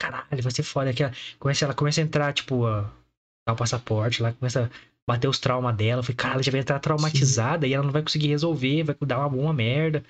Caralho, 0.00 0.42
vai 0.42 0.52
ser 0.52 0.62
foda. 0.62 0.90
Aquela, 0.90 1.12
começa, 1.38 1.64
ela 1.64 1.74
começa 1.74 2.00
a 2.00 2.04
entrar, 2.04 2.32
tipo, 2.32 2.64
dá 3.46 3.52
o 3.52 3.56
passaporte 3.56 4.22
lá, 4.22 4.32
começa 4.32 4.64
a 4.64 4.70
bater 5.06 5.28
os 5.28 5.38
traumas 5.38 5.76
dela. 5.76 6.00
Eu 6.00 6.04
falei, 6.04 6.16
cara, 6.16 6.34
ela 6.34 6.42
já 6.42 6.50
vai 6.50 6.60
entrar 6.60 6.78
traumatizada 6.78 7.66
e 7.66 7.72
ela 7.72 7.84
não 7.84 7.92
vai 7.92 8.02
conseguir 8.02 8.28
resolver, 8.28 8.82
vai 8.84 8.96
dar 9.06 9.18
uma, 9.18 9.28
uma 9.28 9.52
merda. 9.52 10.04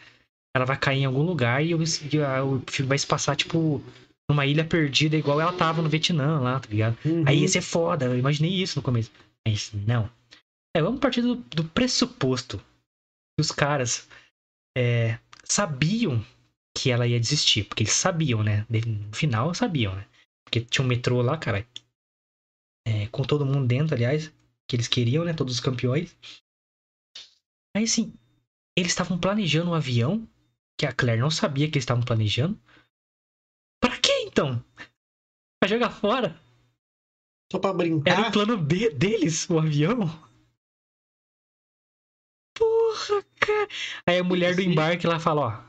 Ela 0.59 0.67
vai 0.67 0.79
cair 0.79 0.99
em 1.01 1.05
algum 1.05 1.23
lugar 1.23 1.65
e 1.65 1.75
o, 1.75 1.79
e 1.83 2.19
a- 2.23 2.45
o 2.45 2.63
filme 2.69 2.89
vai 2.89 2.99
se 2.99 3.07
passar, 3.07 3.35
tipo, 3.37 3.83
numa 4.31 4.45
ilha 4.45 4.65
perdida, 4.65 5.17
igual 5.17 5.41
ela 5.41 5.53
tava 5.53 5.81
no 5.81 5.89
Vietnã 5.89 6.39
lá, 6.41 6.61
tá 6.61 6.69
ligado? 6.69 6.99
Uhum. 7.05 7.25
Aí 7.27 7.41
ia 7.41 7.49
ser 7.49 7.63
foda, 7.63 8.07
eu 8.07 8.19
imaginei 8.19 8.51
isso 8.51 8.79
no 8.79 8.83
começo. 8.83 9.11
Mas 9.47 9.73
não. 9.73 10.11
É, 10.77 10.83
vamos 10.83 11.01
partir 11.01 11.23
do, 11.23 11.37
do 11.37 11.65
pressuposto 11.65 12.59
que 12.59 13.41
os 13.41 13.51
caras 13.51 14.09
é, 14.77 15.19
sabiam 15.45 16.25
que 16.77 16.91
ela 16.91 17.07
ia 17.07 17.19
desistir. 17.19 17.65
Porque 17.65 17.83
eles 17.83 17.93
sabiam, 17.93 18.43
né? 18.43 18.67
No 18.69 19.15
final, 19.17 19.55
sabiam, 19.55 19.95
né? 19.95 20.05
Porque 20.45 20.61
tinha 20.61 20.85
um 20.85 20.89
metrô 20.89 21.23
lá, 21.23 21.37
cara. 21.39 21.67
é, 22.87 23.07
com 23.09 23.23
todo 23.23 23.47
mundo 23.47 23.67
dentro, 23.67 23.95
aliás. 23.95 24.31
Que 24.69 24.77
eles 24.77 24.89
queriam, 24.89 25.25
né? 25.25 25.33
Todos 25.33 25.55
os 25.55 25.61
campeões. 25.61 26.15
Aí, 27.77 27.85
assim, 27.85 28.13
eles 28.77 28.93
estavam 28.93 29.19
planejando 29.19 29.71
um 29.71 29.75
avião. 29.75 30.29
Que 30.79 30.87
a 30.87 30.93
Claire 30.93 31.21
não 31.21 31.31
sabia 31.31 31.67
que 31.67 31.75
eles 31.75 31.83
estavam 31.83 32.05
planejando. 32.05 32.59
Pra 33.83 33.99
quê, 33.99 34.13
então? 34.27 34.63
Pra 35.61 35.69
jogar 35.69 35.91
fora? 35.91 36.41
Só 37.53 37.59
pra 37.59 37.71
Era 37.71 37.77
brincar. 37.79 38.29
o 38.29 38.33
plano 38.33 38.57
B 38.57 38.91
deles, 38.91 39.49
o 39.51 39.59
avião. 39.59 40.01
Porra, 42.57 43.25
cara. 43.41 43.69
Aí 44.07 44.19
a 44.19 44.25
mulher 44.25 44.55
do 44.55 44.63
embarque 44.63 45.07
lá 45.07 45.19
fala, 45.19 45.41
ó. 45.41 45.69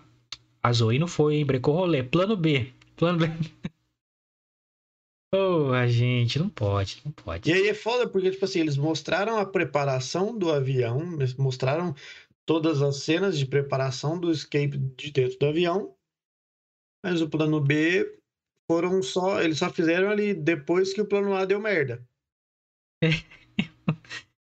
A 0.62 0.74
Zoe 0.74 0.99
não 0.99 1.07
foi, 1.07 1.36
hein? 1.36 1.45
Brecou 1.45 1.74
rolê. 1.76 2.03
Plano 2.03 2.36
B. 2.36 2.74
Plano 2.95 3.20
B. 3.20 3.28
Porra, 5.32 5.88
gente, 5.88 6.39
não 6.39 6.49
pode, 6.49 7.01
não 7.05 7.12
pode. 7.12 7.49
E 7.49 7.53
aí 7.53 7.68
é 7.68 7.74
foda 7.74 8.10
porque, 8.10 8.32
tipo 8.32 8.43
assim, 8.45 8.60
eles 8.60 8.76
mostraram 8.78 9.38
a 9.38 9.45
preparação 9.45 10.38
do 10.38 10.51
avião, 10.51 10.99
mostraram 11.38 11.95
todas 12.49 12.81
as 12.81 13.03
cenas 13.03 13.37
de 13.37 13.45
preparação 13.45 14.19
do 14.19 14.31
escape 14.31 14.75
de 14.97 15.11
dentro 15.11 15.37
do 15.37 15.45
avião, 15.45 15.95
mas 17.05 17.21
o 17.21 17.29
plano 17.29 17.61
B 17.61 18.19
foram 18.67 19.03
só, 19.03 19.39
eles 19.39 19.59
só 19.59 19.69
fizeram 19.69 20.09
ali 20.09 20.33
depois 20.33 20.91
que 20.91 20.99
o 20.99 21.07
plano 21.07 21.35
A 21.35 21.45
deu 21.45 21.59
merda. 21.61 22.03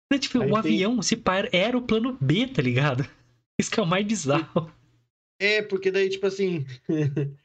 Então, 0.07 0.21
tipo, 0.21 0.43
Aí 0.43 0.51
o 0.51 0.53
tem- 0.53 0.59
avião, 0.59 1.01
se 1.01 1.17
pá, 1.17 1.49
era 1.53 1.79
o 1.79 1.87
plano 1.87 2.19
B, 2.21 2.47
tá 2.47 2.61
ligado? 2.61 3.03
Isso 3.59 3.71
que 3.71 3.81
é 3.81 3.83
o 3.83 3.87
mais 3.87 4.05
bizarro. 4.05 4.71
É, 5.41 5.63
porque 5.63 5.91
daí, 5.91 6.11
tipo 6.11 6.27
assim, 6.27 6.67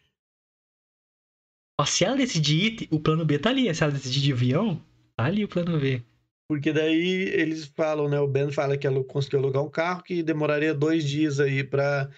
Ó, 1.80 1.86
se 1.86 2.04
ela 2.04 2.18
decidir 2.18 2.82
ir, 2.84 2.88
o 2.92 3.00
plano 3.00 3.24
B 3.24 3.40
tá 3.40 3.52
ali. 3.52 3.74
Se 3.74 3.84
ela 3.84 3.94
decidir 3.94 4.22
de 4.22 4.34
avião, 4.34 4.84
tá 5.16 5.26
ali 5.26 5.46
o 5.46 5.48
plano 5.48 5.80
B. 5.80 6.04
porque 6.48 6.72
daí 6.72 7.30
eles 7.34 7.66
falam, 7.66 8.08
né? 8.08 8.20
O 8.20 8.28
Ben 8.28 8.52
fala 8.52 8.78
que 8.78 8.88
ela 8.88 9.04
conseguiu 9.04 9.40
alugar 9.40 9.64
um 9.64 9.70
carro 9.70 10.02
que 10.02 10.24
demoraria 10.24 10.74
dois 10.74 11.04
dias 11.04 11.40
aí 11.40 11.64
pra 11.64 12.10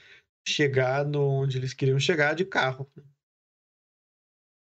chegar 0.47 1.05
no 1.05 1.21
onde 1.21 1.57
eles 1.57 1.73
queriam 1.73 1.99
chegar 1.99 2.35
de 2.35 2.45
carro. 2.45 2.89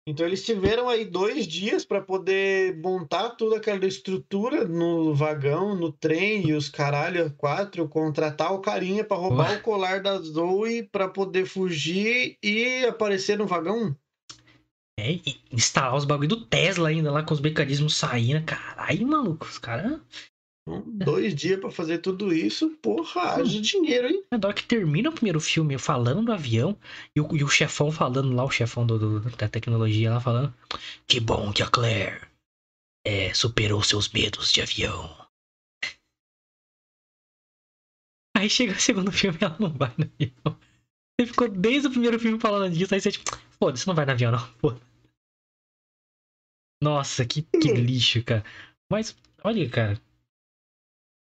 Então 0.09 0.25
eles 0.25 0.45
tiveram 0.45 0.89
aí 0.89 1.05
dois 1.05 1.49
dias 1.49 1.85
para 1.85 2.01
poder 2.01 2.77
montar 2.79 3.31
toda 3.31 3.57
aquela 3.57 3.85
estrutura 3.85 4.65
no 4.65 5.13
vagão, 5.13 5.75
no 5.75 5.91
trem 5.91 6.49
e 6.49 6.53
os 6.53 6.69
caralho 6.69 7.35
quatro, 7.35 7.89
contratar 7.89 8.53
o 8.53 8.61
carinha 8.61 9.03
para 9.03 9.17
roubar 9.17 9.51
Ué. 9.51 9.57
o 9.57 9.63
colar 9.63 10.01
da 10.01 10.17
Zoe 10.19 10.85
para 10.85 11.09
poder 11.09 11.45
fugir 11.45 12.39
e 12.41 12.85
aparecer 12.87 13.37
no 13.37 13.49
vagão. 13.49 13.97
É, 14.99 15.13
e 15.13 15.41
instalar 15.53 15.95
os 15.95 16.05
bagulho 16.07 16.29
do 16.29 16.47
Tesla 16.47 16.89
ainda 16.89 17.13
lá 17.13 17.23
com 17.23 17.35
os 17.35 17.41
mecanismos 17.41 17.95
saindo. 17.97 18.45
Caralho, 18.45 19.07
maluco. 19.07 19.47
Os 19.47 19.59
caras. 19.59 20.01
Então, 20.69 20.83
dois 20.87 21.35
dias 21.35 21.61
para 21.61 21.71
fazer 21.71 21.99
tudo 21.99 22.35
isso, 22.35 22.71
porra, 22.83 23.35
haja 23.35 23.61
dinheiro, 23.61 24.09
hein? 24.09 24.25
Na 24.33 24.49
hora 24.49 24.55
que 24.55 24.65
termina 24.65 25.11
o 25.11 25.13
primeiro 25.13 25.39
filme 25.39 25.79
falando 25.79 26.25
do 26.25 26.33
avião 26.33 26.77
e 27.15 27.21
o, 27.21 27.37
e 27.37 27.45
o 27.45 27.49
chefão 27.49 27.93
falando 27.93 28.35
lá, 28.35 28.43
o 28.45 28.51
chefão 28.51 28.85
do, 28.85 28.99
do- 28.99 29.37
da 29.37 29.49
tecnologia 29.49 30.11
lá 30.11 30.21
falando. 30.21 30.53
Que 31.07 31.21
bom 31.21 31.53
que 31.53 31.63
a 31.63 31.69
Claire 31.69 32.27
é, 33.07 33.33
superou 33.33 33.81
seus 33.83 34.09
medos 34.09 34.51
de 34.53 34.61
avião. 34.61 35.15
Aí 38.37 38.51
chega 38.51 38.73
o 38.73 38.81
segundo 38.81 39.13
filme 39.13 39.39
e 39.41 39.45
ela 39.45 39.57
não 39.61 39.71
vai 39.73 39.93
no 39.97 40.05
avião. 40.05 40.61
Você 41.21 41.27
ficou 41.29 41.49
desde 41.49 41.89
o 41.89 41.91
primeiro 41.91 42.19
filme 42.19 42.41
falando 42.41 42.73
disso, 42.75 42.93
aí 42.93 43.01
você 43.01 43.13
tipo, 43.13 43.31
foda-se, 43.59 43.87
não 43.87 43.95
vai 43.95 44.05
no 44.05 44.13
avião 44.13 44.33
não, 44.33 44.47
foda 44.59 44.81
Nossa, 46.83 47.25
que, 47.25 47.43
que 47.43 47.73
lixo, 47.73 48.23
cara. 48.23 48.45
Mas, 48.91 49.17
olha, 49.43 49.69
cara. 49.69 50.01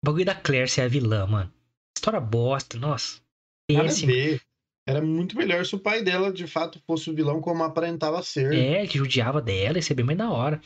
O 0.01 0.05
bagulho 0.05 0.25
da 0.25 0.35
Claire 0.35 0.69
ser 0.69 0.81
a 0.81 0.87
vilã, 0.87 1.25
mano. 1.25 1.51
História 1.97 2.19
bosta, 2.19 2.77
nossa. 2.77 3.21
Péssimo. 3.67 4.11
ver. 4.11 4.41
Era 4.87 5.01
muito 5.01 5.37
melhor 5.37 5.65
se 5.65 5.75
o 5.75 5.79
pai 5.79 6.01
dela 6.01 6.33
de 6.33 6.47
fato 6.47 6.81
fosse 6.87 7.09
o 7.09 7.13
vilão 7.13 7.41
como 7.41 7.63
aparentava 7.63 8.23
ser. 8.23 8.53
É, 8.53 8.87
que 8.87 8.97
judiava 8.97 9.41
dela, 9.41 9.77
ia 9.77 9.81
ser 9.81 9.93
bem 9.93 10.05
mais 10.05 10.17
da 10.17 10.31
hora. 10.31 10.59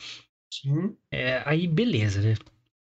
Sim. 0.52 0.96
É, 1.10 1.42
aí, 1.44 1.66
beleza, 1.66 2.22
né? 2.22 2.34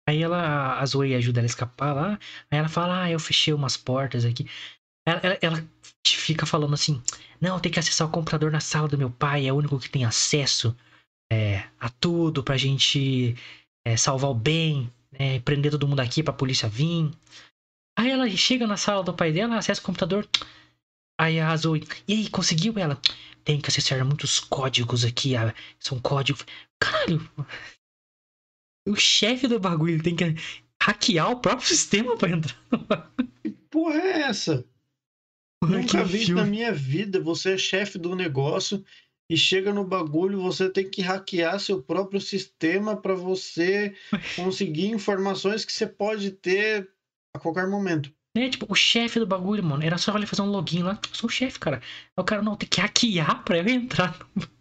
Aí 0.07 0.23
ela, 0.23 0.79
a 0.79 0.85
Zoe 0.85 1.15
ajuda 1.15 1.41
ela 1.41 1.47
a 1.47 1.47
escapar 1.47 1.95
lá. 1.95 2.19
Aí 2.51 2.59
ela 2.59 2.69
fala, 2.69 3.05
ah, 3.05 3.11
eu 3.11 3.19
fechei 3.19 3.55
umas 3.55 3.77
portas 3.77 4.25
aqui. 4.25 4.47
Ela, 5.07 5.21
ela, 5.23 5.39
ela 5.41 5.69
fica 6.07 6.45
falando 6.45 6.75
assim, 6.75 7.01
não, 7.41 7.59
tem 7.59 7.73
que 7.73 7.79
acessar 7.79 8.07
o 8.07 8.11
computador 8.11 8.51
na 8.51 8.61
sala 8.61 8.89
do 8.89 8.99
meu 8.99 9.11
pai, 9.11 9.47
é 9.47 9.53
o 9.53 9.57
único 9.57 9.79
que 9.79 9.89
tem 9.89 10.05
acesso 10.05 10.77
é, 11.31 11.65
a 11.79 11.89
tudo 11.89 12.43
pra 12.43 12.57
gente 12.57 13.37
é, 13.85 13.97
salvar 13.97 14.31
o 14.31 14.35
bem, 14.35 14.93
é, 15.13 15.39
prender 15.41 15.71
todo 15.71 15.87
mundo 15.87 16.01
aqui 16.01 16.23
pra 16.23 16.33
polícia 16.33 16.69
vir. 16.69 17.11
Aí 17.99 18.11
ela 18.11 18.29
chega 18.31 18.67
na 18.67 18.77
sala 18.77 19.03
do 19.03 19.15
pai 19.15 19.33
dela, 19.33 19.57
acessa 19.57 19.81
o 19.81 19.85
computador. 19.85 20.29
Aí 21.21 21.39
a 21.39 21.55
Zoe, 21.57 21.87
e 22.09 22.15
aí, 22.15 22.31
conseguiu 22.31 22.79
ela? 22.79 23.01
Tem 23.45 23.61
que 23.61 23.69
acessar 23.69 24.05
muitos 24.05 24.41
códigos 24.41 25.05
aqui, 25.05 25.37
ah, 25.37 25.55
são 25.79 26.01
códigos. 26.01 26.45
Caralho! 26.79 27.31
O 28.89 28.97
chefe 28.97 29.47
do 29.47 29.61
bagulho 29.61 30.03
tem 30.03 30.17
que 30.17 30.25
hackear 30.83 31.31
o 31.31 31.41
próprio 31.41 31.69
sistema 31.69 32.17
pra 32.17 32.31
entrar 32.31 32.57
no 32.71 32.79
bagulho. 32.79 33.31
Que 33.43 33.51
porra 33.51 34.01
é 34.01 34.23
essa? 34.23 34.65
Mano, 35.63 35.81
Nunca 35.81 36.03
vi 36.05 36.33
na 36.33 36.47
minha 36.47 36.73
vida. 36.73 37.21
Você 37.21 37.53
é 37.53 37.59
chefe 37.59 37.99
do 37.99 38.17
negócio 38.17 38.83
e 39.31 39.37
chega 39.37 39.73
no 39.73 39.85
bagulho, 39.85 40.43
você 40.43 40.69
tem 40.69 40.91
que 40.91 41.01
hackear 41.01 41.61
seu 41.61 41.81
próprio 41.81 42.21
sistema 42.21 42.97
para 43.01 43.15
você 43.15 43.95
conseguir 44.37 44.89
informações 44.89 45.65
que 45.65 45.73
você 45.73 45.87
pode 45.87 46.33
ter 46.33 46.91
a 47.33 47.39
qualquer 47.39 47.69
momento. 47.69 48.13
É, 48.37 48.49
tipo, 48.49 48.67
o 48.69 48.75
chefe 48.75 49.21
do 49.21 49.27
bagulho, 49.27 49.63
mano, 49.63 49.85
era 49.85 49.97
só 49.99 50.17
ele 50.17 50.27
fazer 50.27 50.43
um 50.43 50.51
login 50.51 50.83
lá. 50.83 51.01
Eu 51.09 51.15
sou 51.15 51.29
o 51.29 51.33
chefe, 51.33 51.59
cara. 51.61 51.77
Aí 51.79 52.23
o 52.23 52.25
cara, 52.25 52.43
não, 52.43 52.57
tem 52.57 52.69
que 52.69 52.81
hackear 52.81 53.45
pra 53.45 53.59
eu 53.59 53.69
entrar. 53.69 54.19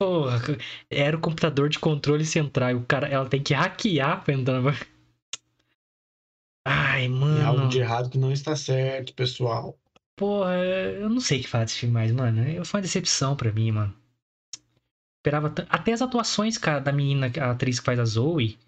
Porra, 0.00 0.38
era 0.88 1.16
o 1.16 1.20
computador 1.20 1.68
de 1.68 1.78
controle 1.78 2.24
central. 2.24 2.70
e 2.70 2.74
O 2.74 2.84
cara, 2.86 3.06
ela 3.08 3.28
tem 3.28 3.42
que 3.42 3.52
hackear 3.52 4.24
pra 4.24 4.32
entrar 4.34 4.54
no 4.58 4.62
bagulho. 4.64 4.86
Ai, 6.66 7.04
É 7.04 7.08
algo 7.42 7.60
mano. 7.60 7.68
de 7.68 7.78
errado 7.80 8.10
que 8.10 8.18
não 8.18 8.30
está 8.32 8.54
certo, 8.54 9.14
pessoal. 9.14 9.78
Porra, 10.18 10.54
eu 10.56 11.08
não 11.08 11.20
sei 11.20 11.38
o 11.38 11.42
que 11.42 11.48
falar 11.48 11.64
desse 11.64 11.78
filme 11.78 11.94
mais, 11.94 12.10
mano. 12.12 12.64
Foi 12.64 12.78
uma 12.78 12.82
decepção 12.82 13.36
pra 13.36 13.52
mim, 13.52 13.70
mano. 13.70 13.94
Esperava 15.20 15.50
tan- 15.50 15.66
Até 15.68 15.92
as 15.92 16.02
atuações, 16.02 16.58
cara, 16.58 16.80
da 16.80 16.92
menina, 16.92 17.30
a 17.40 17.50
atriz 17.52 17.78
que 17.78 17.84
faz 17.86 17.98
a 17.98 18.04
Zoe. 18.04 18.58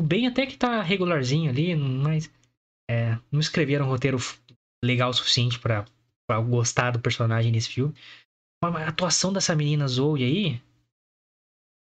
O 0.00 0.02
Ben 0.02 0.26
até 0.26 0.46
que 0.46 0.56
tá 0.56 0.80
regularzinho 0.82 1.50
ali, 1.50 1.74
mas. 1.76 2.30
É, 2.90 3.18
não 3.32 3.40
escreveram 3.40 3.86
um 3.86 3.88
roteiro 3.88 4.18
legal 4.84 5.10
o 5.10 5.14
suficiente 5.14 5.58
eu 6.36 6.44
gostar 6.44 6.90
do 6.90 7.00
personagem 7.00 7.50
nesse 7.52 7.68
filme. 7.68 7.94
Mas 8.62 8.74
a 8.76 8.88
atuação 8.88 9.32
dessa 9.32 9.54
menina 9.54 9.86
Zoe 9.88 10.22
aí. 10.24 10.62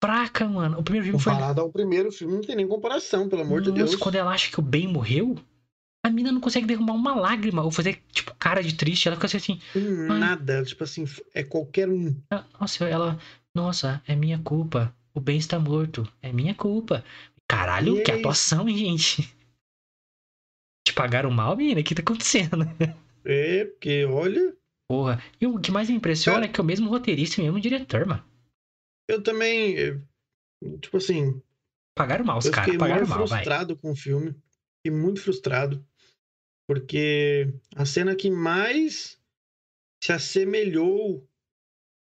Fraca, 0.02 0.46
mano. 0.48 0.78
O 0.78 0.82
primeiro 0.82 1.06
filme 1.06 1.20
foi. 1.20 1.32
Comparado 1.32 1.60
ao 1.60 1.70
primeiro 1.70 2.12
filme, 2.12 2.34
não 2.34 2.42
tem 2.42 2.56
nem 2.56 2.68
comparação, 2.68 3.28
pelo 3.28 3.42
amor 3.42 3.62
de 3.62 3.70
Nossa, 3.70 3.84
Deus. 3.84 3.96
quando 3.96 4.14
ela 4.16 4.32
acha 4.32 4.50
que 4.50 4.58
o 4.58 4.62
Ben 4.62 4.86
morreu. 4.86 5.36
A 6.04 6.10
mina 6.10 6.30
não 6.30 6.40
consegue 6.40 6.66
derrubar 6.66 6.92
uma 6.92 7.14
lágrima 7.14 7.62
ou 7.62 7.70
fazer, 7.70 8.02
tipo, 8.12 8.34
cara 8.34 8.62
de 8.62 8.74
triste. 8.74 9.08
Ela 9.08 9.16
fica 9.16 9.26
assim. 9.36 9.58
Ai. 9.74 10.18
Nada, 10.18 10.62
tipo 10.62 10.84
assim, 10.84 11.04
é 11.32 11.42
qualquer 11.42 11.88
um. 11.88 12.14
"Ah, 12.30 12.44
Nossa, 12.60 12.84
ela. 12.84 13.18
Nossa, 13.54 14.02
é 14.06 14.14
minha 14.14 14.38
culpa. 14.38 14.94
O 15.14 15.20
Ben 15.20 15.38
está 15.38 15.58
morto. 15.58 16.06
É 16.20 16.30
minha 16.32 16.54
culpa. 16.54 17.02
Caralho, 17.48 17.98
E 17.98 18.02
que 18.02 18.10
é 18.10 18.14
atuação, 18.16 18.68
hein, 18.68 18.76
gente? 18.76 19.34
Te 20.86 20.92
pagaram 20.92 21.30
mal, 21.30 21.56
menina? 21.56 21.80
O 21.80 21.84
que 21.84 21.94
tá 21.94 22.02
acontecendo? 22.02 22.56
É, 23.26 23.64
porque 23.64 24.04
olha, 24.04 24.54
Porra. 24.86 25.18
E 25.40 25.46
o 25.46 25.58
que 25.58 25.70
mais 25.70 25.88
me 25.88 25.96
impressiona 25.96 26.40
Cara- 26.40 26.44
é 26.44 26.52
que 26.52 26.60
é 26.60 26.62
o 26.62 26.66
mesmo 26.66 26.90
roteirista 26.90 27.40
e 27.40 27.44
o 27.44 27.46
mesmo 27.46 27.58
diretor, 27.58 28.04
mano. 28.04 28.22
eu 29.08 29.22
também, 29.22 29.78
eh, 29.78 29.98
tipo 30.82 30.98
assim, 30.98 31.40
Pagaram 31.96 32.22
mal 32.22 32.36
os 32.36 32.44
eu 32.44 32.52
caras. 32.52 32.66
fiquei 32.72 32.78
Pagaram 32.78 33.06
mal, 33.06 33.20
vai. 33.26 33.38
frustrado 33.38 33.76
com 33.78 33.92
o 33.92 33.96
filme. 33.96 34.34
Fiquei 34.84 35.00
muito 35.00 35.22
frustrado. 35.22 35.82
Porque 36.66 37.52
a 37.76 37.84
cena 37.84 38.16
que 38.16 38.30
mais 38.30 39.20
se 40.02 40.12
assemelhou 40.12 41.26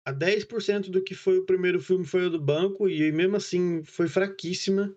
a 0.06 0.12
10% 0.12 0.92
do 0.92 1.04
que 1.04 1.16
foi 1.16 1.40
o 1.40 1.46
primeiro 1.46 1.80
filme 1.80 2.06
foi 2.06 2.28
o 2.28 2.30
do 2.30 2.40
banco, 2.40 2.88
e 2.88 3.12
mesmo 3.12 3.36
assim 3.36 3.84
foi 3.84 4.08
fraquíssima. 4.08 4.96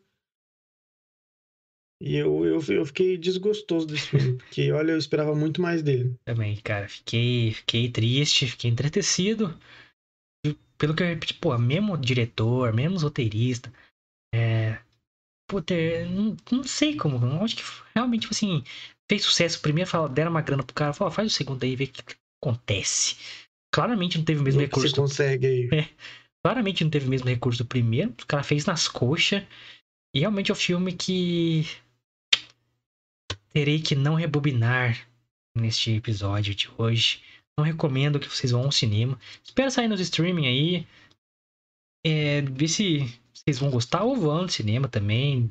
E 2.01 2.15
eu, 2.15 2.45
eu, 2.45 2.61
eu 2.69 2.87
fiquei 2.87 3.17
desgostoso 3.17 3.87
desse 3.87 4.09
filme, 4.09 4.37
porque 4.39 4.71
olha, 4.71 4.93
eu 4.93 4.99
esperava 4.99 5.35
muito 5.35 5.61
mais 5.61 5.83
dele. 5.83 6.15
Também, 6.25 6.57
cara. 6.61 6.89
Fiquei, 6.89 7.53
fiquei 7.53 7.91
triste, 7.91 8.47
fiquei 8.47 8.71
entretecido. 8.71 9.59
Pelo 10.77 10.95
que 10.95 11.03
eu 11.03 11.09
repeti, 11.09 11.35
pô, 11.35 11.59
mesmo 11.59 11.99
diretor, 11.99 12.73
mesmo 12.73 12.99
roteirista. 12.99 13.73
É. 14.33 14.81
Puta, 15.49 15.75
não, 16.07 16.37
não 16.53 16.63
sei 16.63 16.97
como. 16.97 17.19
Acho 17.43 17.57
que 17.57 17.63
realmente, 17.97 18.23
tipo 18.23 18.35
assim, 18.35 18.63
fez 19.09 19.23
sucesso. 19.23 19.61
Primeiro 19.61 19.89
fala, 19.91 20.09
deram 20.09 20.31
uma 20.31 20.43
grana 20.43 20.63
pro 20.63 20.75
cara, 20.75 20.93
falou, 20.93 21.11
ó, 21.13 21.15
faz 21.15 21.33
o 21.33 21.35
segundo 21.35 21.63
aí 21.65 21.73
e 21.73 21.77
vê 21.77 21.85
o 21.85 21.89
que 21.89 22.03
acontece. 22.43 23.17
Claramente 23.73 24.19
não 24.19 24.25
teve 24.25 24.41
o 24.41 24.45
mesmo 24.45 24.61
você 24.61 24.67
recurso. 24.67 24.95
do- 24.95 25.03
consegue 25.03 25.47
aí. 25.47 25.69
Claramente 26.45 26.83
não 26.85 26.91
teve 26.91 27.07
o 27.07 27.11
mesmo 27.11 27.29
recurso 27.29 27.63
do 27.63 27.69
primeiro. 27.69 28.11
O 28.23 28.27
cara 28.27 28.43
fez 28.43 28.65
nas 28.65 28.89
coxas. 28.89 29.43
E 30.15 30.21
realmente 30.21 30.51
é 30.51 30.55
um 30.55 30.57
filme 30.57 30.93
que. 30.95 31.67
Terei 33.53 33.81
que 33.81 33.95
não 33.95 34.15
rebobinar 34.15 35.07
neste 35.57 35.93
episódio 35.93 36.55
de 36.55 36.69
hoje. 36.79 37.23
Não 37.59 37.65
recomendo 37.65 38.21
que 38.21 38.29
vocês 38.29 38.53
vão 38.53 38.65
ao 38.65 38.73
cinema. 38.73 39.19
Espero 39.43 39.71
sair 39.71 39.89
nos 39.89 40.01
streaming 40.01 40.47
aí. 40.47 40.87
É, 42.07 42.41
ver 42.43 42.69
se 42.69 43.01
vocês 43.35 43.59
vão 43.59 43.71
gostar 43.71 44.05
ou 44.05 44.17
vão 44.17 44.43
no 44.43 44.49
cinema 44.49 44.89
também. 44.89 45.49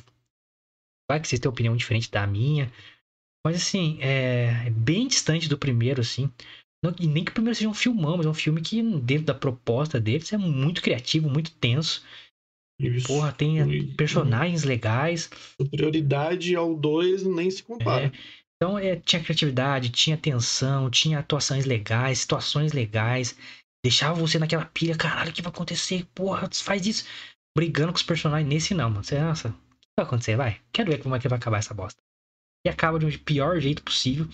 Vai 1.09 1.19
que 1.19 1.27
vocês 1.27 1.39
têm 1.39 1.49
opinião 1.49 1.75
diferente 1.75 2.09
da 2.09 2.25
minha. 2.25 2.71
Mas 3.45 3.55
assim, 3.55 3.97
é, 4.01 4.65
é 4.67 4.69
bem 4.69 5.07
distante 5.07 5.47
do 5.47 5.57
primeiro, 5.57 6.01
assim. 6.01 6.31
Não- 6.83 6.93
e 6.99 7.07
nem 7.07 7.23
que 7.23 7.31
o 7.31 7.33
primeiro 7.33 7.55
seja 7.55 7.69
um 7.69 7.73
filmão, 7.73 8.17
mas 8.17 8.25
é 8.25 8.29
um 8.29 8.33
filme 8.33 8.61
que, 8.61 8.81
dentro 8.99 9.25
da 9.25 9.33
proposta 9.33 9.99
deles, 9.99 10.31
é 10.31 10.37
muito 10.37 10.81
criativo, 10.81 11.29
muito 11.29 11.51
tenso. 11.51 12.03
Isso. 12.79 13.07
Porra, 13.07 13.31
tem 13.31 13.57
E- 13.59 13.95
personagens 13.95 14.63
legais. 14.63 15.29
Superioridade 15.59 16.55
ao 16.55 16.75
2 16.75 17.23
nem 17.23 17.49
se 17.49 17.63
compara. 17.63 18.11
Então, 18.55 18.77
é, 18.77 18.95
tinha 18.95 19.21
criatividade, 19.23 19.89
tinha 19.89 20.17
tensão, 20.17 20.89
tinha 20.89 21.19
atuações 21.19 21.65
legais, 21.65 22.19
situações 22.19 22.73
legais. 22.73 23.35
Deixava 23.83 24.19
você 24.19 24.37
naquela 24.37 24.65
pilha, 24.65 24.95
caralho, 24.95 25.29
o 25.31 25.33
que 25.33 25.41
vai 25.41 25.51
acontecer? 25.51 26.05
Porra, 26.13 26.49
faz 26.53 26.85
isso. 26.85 27.05
Brigando 27.55 27.91
com 27.91 27.97
os 27.97 28.03
personagens. 28.03 28.47
Nesse 28.47 28.73
não, 28.73 28.89
mano. 28.89 29.03
Você, 29.03 29.19
nossa, 29.19 29.49
o 29.49 29.51
que 29.53 29.57
vai 29.97 30.05
acontecer? 30.05 30.35
Vai. 30.35 30.59
Quero 30.71 30.91
ver 30.91 30.97
como 30.99 31.15
é 31.15 31.19
que 31.19 31.27
vai 31.27 31.37
acabar 31.37 31.57
essa 31.59 31.73
bosta. 31.73 31.99
E 32.67 32.69
acaba 32.69 32.99
de 32.99 33.05
um 33.05 33.17
pior 33.19 33.61
jeito 33.61 33.81
possível. 33.81 34.27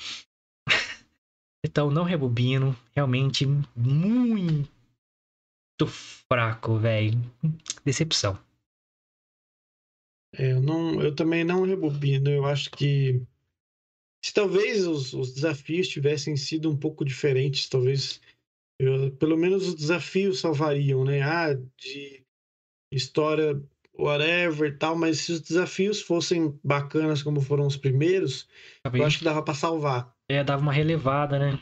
então, 1.63 1.91
não 1.91 2.03
rebobino. 2.03 2.75
Realmente, 2.95 3.45
muito 3.45 4.67
fraco, 5.85 6.79
velho. 6.79 7.21
Decepção. 7.85 8.43
Eu, 10.33 10.59
não, 10.63 10.99
eu 10.99 11.13
também 11.13 11.43
não 11.43 11.61
rebobino. 11.63 12.27
Eu 12.27 12.43
acho 12.43 12.71
que 12.71 13.21
se 14.25 14.33
talvez 14.33 14.87
os, 14.87 15.13
os 15.13 15.31
desafios 15.35 15.87
tivessem 15.87 16.35
sido 16.35 16.71
um 16.71 16.75
pouco 16.75 17.05
diferentes, 17.05 17.69
talvez 17.69 18.19
eu- 18.79 19.15
pelo 19.17 19.37
menos 19.37 19.67
os 19.67 19.75
desafios 19.75 20.39
salvariam, 20.39 21.05
né? 21.05 21.21
Ah, 21.21 21.53
de 21.53 22.25
história, 22.91 23.61
whatever 23.97 24.69
e 24.69 24.77
tal, 24.77 24.95
mas 24.95 25.19
se 25.19 25.31
os 25.31 25.41
desafios 25.41 26.01
fossem 26.01 26.59
bacanas 26.63 27.21
como 27.21 27.41
foram 27.41 27.67
os 27.67 27.77
primeiros, 27.77 28.47
eu 28.83 28.83
Talvez 28.83 29.05
acho 29.05 29.17
que 29.19 29.23
dava 29.23 29.43
pra 29.43 29.53
salvar, 29.53 30.13
é, 30.29 30.43
dava 30.43 30.61
uma 30.61 30.73
relevada, 30.73 31.37
né? 31.37 31.59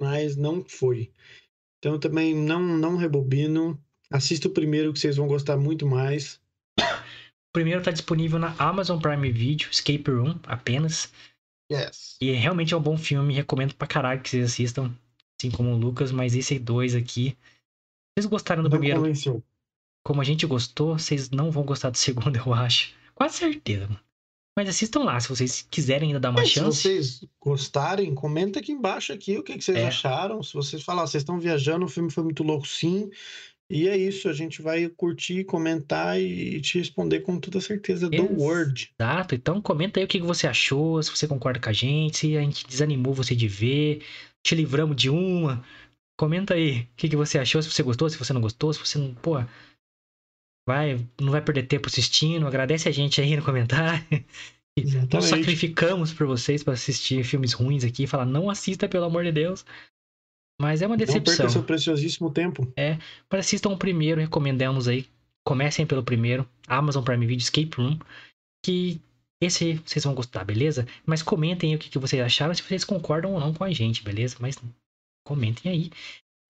mas 0.00 0.36
não 0.36 0.64
foi. 0.64 1.12
Então 1.78 1.92
eu 1.92 2.00
também 2.00 2.34
não, 2.34 2.60
não 2.60 2.96
rebobino. 2.96 3.80
Assista 4.10 4.48
o 4.48 4.52
primeiro 4.52 4.92
que 4.92 4.98
vocês 4.98 5.16
vão 5.16 5.26
gostar 5.26 5.56
muito 5.56 5.86
mais. 5.86 6.40
O 6.78 7.52
primeiro 7.56 7.82
tá 7.82 7.90
disponível 7.90 8.38
na 8.38 8.54
Amazon 8.58 9.00
Prime 9.00 9.32
Video, 9.32 9.70
Escape 9.70 10.10
Room, 10.10 10.38
apenas. 10.44 11.12
Yes. 11.72 12.16
E 12.20 12.30
realmente 12.32 12.74
é 12.74 12.76
um 12.76 12.82
bom 12.82 12.96
filme, 12.96 13.32
recomendo 13.32 13.74
pra 13.74 13.86
caralho 13.86 14.20
que 14.20 14.28
vocês 14.28 14.52
assistam, 14.52 14.94
assim 15.40 15.50
como 15.50 15.70
o 15.72 15.76
Lucas, 15.76 16.12
mas 16.12 16.36
esse 16.36 16.58
dois 16.58 16.94
aqui. 16.94 17.36
Vocês 18.14 18.26
gostaram 18.26 18.62
do 18.62 18.68
Não 18.68 18.78
primeiro 18.78 19.00
convenceu. 19.00 19.42
Como 20.06 20.20
a 20.20 20.24
gente 20.24 20.46
gostou, 20.46 20.96
vocês 20.96 21.30
não 21.30 21.50
vão 21.50 21.64
gostar 21.64 21.90
do 21.90 21.98
segundo, 21.98 22.36
eu 22.38 22.54
acho. 22.54 22.94
Quase 23.14 23.38
certeza, 23.38 23.88
mano. 23.88 24.00
Mas 24.56 24.68
assistam 24.70 25.00
lá, 25.04 25.18
se 25.20 25.28
vocês 25.28 25.66
quiserem 25.70 26.08
ainda 26.08 26.20
dar 26.20 26.30
uma 26.30 26.40
Mas 26.40 26.48
se 26.48 26.54
chance. 26.54 26.80
vocês 26.82 27.24
gostarem, 27.42 28.14
comenta 28.14 28.60
aqui 28.60 28.72
embaixo 28.72 29.12
aqui 29.12 29.36
o 29.36 29.42
que, 29.42 29.58
que 29.58 29.62
vocês 29.64 29.76
É. 29.76 29.86
acharam. 29.86 30.42
Se 30.42 30.54
vocês 30.54 30.82
falar, 30.82 31.02
"Ah, 31.02 31.06
vocês 31.06 31.22
estão 31.22 31.38
viajando, 31.38 31.84
o 31.84 31.88
filme 31.88 32.10
foi 32.10 32.24
muito 32.24 32.42
louco, 32.42 32.66
sim. 32.66 33.10
E 33.68 33.88
é 33.88 33.96
isso, 33.98 34.28
a 34.28 34.32
gente 34.32 34.62
vai 34.62 34.88
curtir, 34.88 35.44
comentar 35.44 36.18
e 36.20 36.60
te 36.60 36.78
responder 36.78 37.20
com 37.20 37.38
toda 37.40 37.60
certeza 37.60 38.08
do 38.08 38.40
Word. 38.40 38.90
Exato, 38.98 39.34
então 39.34 39.60
comenta 39.60 39.98
aí 39.98 40.04
o 40.04 40.08
que 40.08 40.20
você 40.20 40.46
achou, 40.46 41.02
se 41.02 41.10
você 41.10 41.26
concorda 41.26 41.58
com 41.60 41.68
a 41.68 41.72
gente, 41.72 42.16
se 42.16 42.36
a 42.36 42.40
gente 42.40 42.64
desanimou 42.66 43.12
você 43.12 43.34
de 43.34 43.48
ver, 43.48 44.02
te 44.46 44.54
livramos 44.54 44.96
de 44.96 45.10
uma. 45.10 45.64
Comenta 46.16 46.54
aí 46.54 46.82
o 46.82 46.86
que 46.96 47.08
que 47.08 47.16
você 47.16 47.38
achou, 47.38 47.60
se 47.60 47.68
você 47.70 47.82
gostou, 47.82 48.08
se 48.08 48.16
você 48.16 48.32
não 48.32 48.40
gostou, 48.40 48.72
se 48.72 48.78
você 48.78 48.98
não. 48.98 49.12
Pô, 49.16 49.34
vai, 50.66 51.06
não 51.20 51.30
vai 51.30 51.40
perder 51.40 51.64
tempo 51.64 51.88
assistindo, 51.88 52.46
agradece 52.46 52.88
a 52.88 52.92
gente 52.92 53.20
aí 53.20 53.36
no 53.36 53.44
comentário. 53.44 54.04
Nós 54.78 54.94
Exatamente. 54.94 55.28
sacrificamos 55.28 56.12
por 56.12 56.26
vocês 56.26 56.62
para 56.62 56.74
assistir 56.74 57.24
filmes 57.24 57.54
ruins 57.54 57.82
aqui 57.82 58.02
e 58.02 58.06
falar, 58.06 58.26
não 58.26 58.50
assista, 58.50 58.86
pelo 58.86 59.06
amor 59.06 59.24
de 59.24 59.32
Deus. 59.32 59.64
Mas 60.60 60.82
é 60.82 60.86
uma 60.86 60.96
Não 60.96 60.98
decepção. 60.98 61.36
perca 61.36 61.48
seu 61.48 61.62
preciosíssimo 61.62 62.30
tempo. 62.30 62.70
Mas 63.30 63.40
assistam 63.40 63.70
o 63.70 63.78
primeiro, 63.78 64.20
recomendamos 64.20 64.86
aí. 64.88 65.06
Comecem 65.46 65.86
pelo 65.86 66.02
primeiro, 66.02 66.46
Amazon 66.66 67.04
Prime 67.04 67.24
Video 67.26 67.42
Escape 67.42 67.70
Room, 67.76 67.98
que 68.64 69.00
esse 69.40 69.74
vocês 69.74 70.04
vão 70.04 70.14
gostar, 70.14 70.44
beleza? 70.44 70.86
Mas 71.06 71.22
comentem 71.22 71.70
aí 71.70 71.76
o 71.76 71.78
que, 71.78 71.88
que 71.88 71.98
vocês 71.98 72.20
acharam, 72.20 72.52
se 72.54 72.62
vocês 72.62 72.84
concordam 72.84 73.32
ou 73.32 73.40
não 73.40 73.54
com 73.54 73.62
a 73.62 73.70
gente, 73.70 74.02
beleza? 74.02 74.36
Mas 74.40 74.58
comentem 75.26 75.70
aí. 75.70 75.90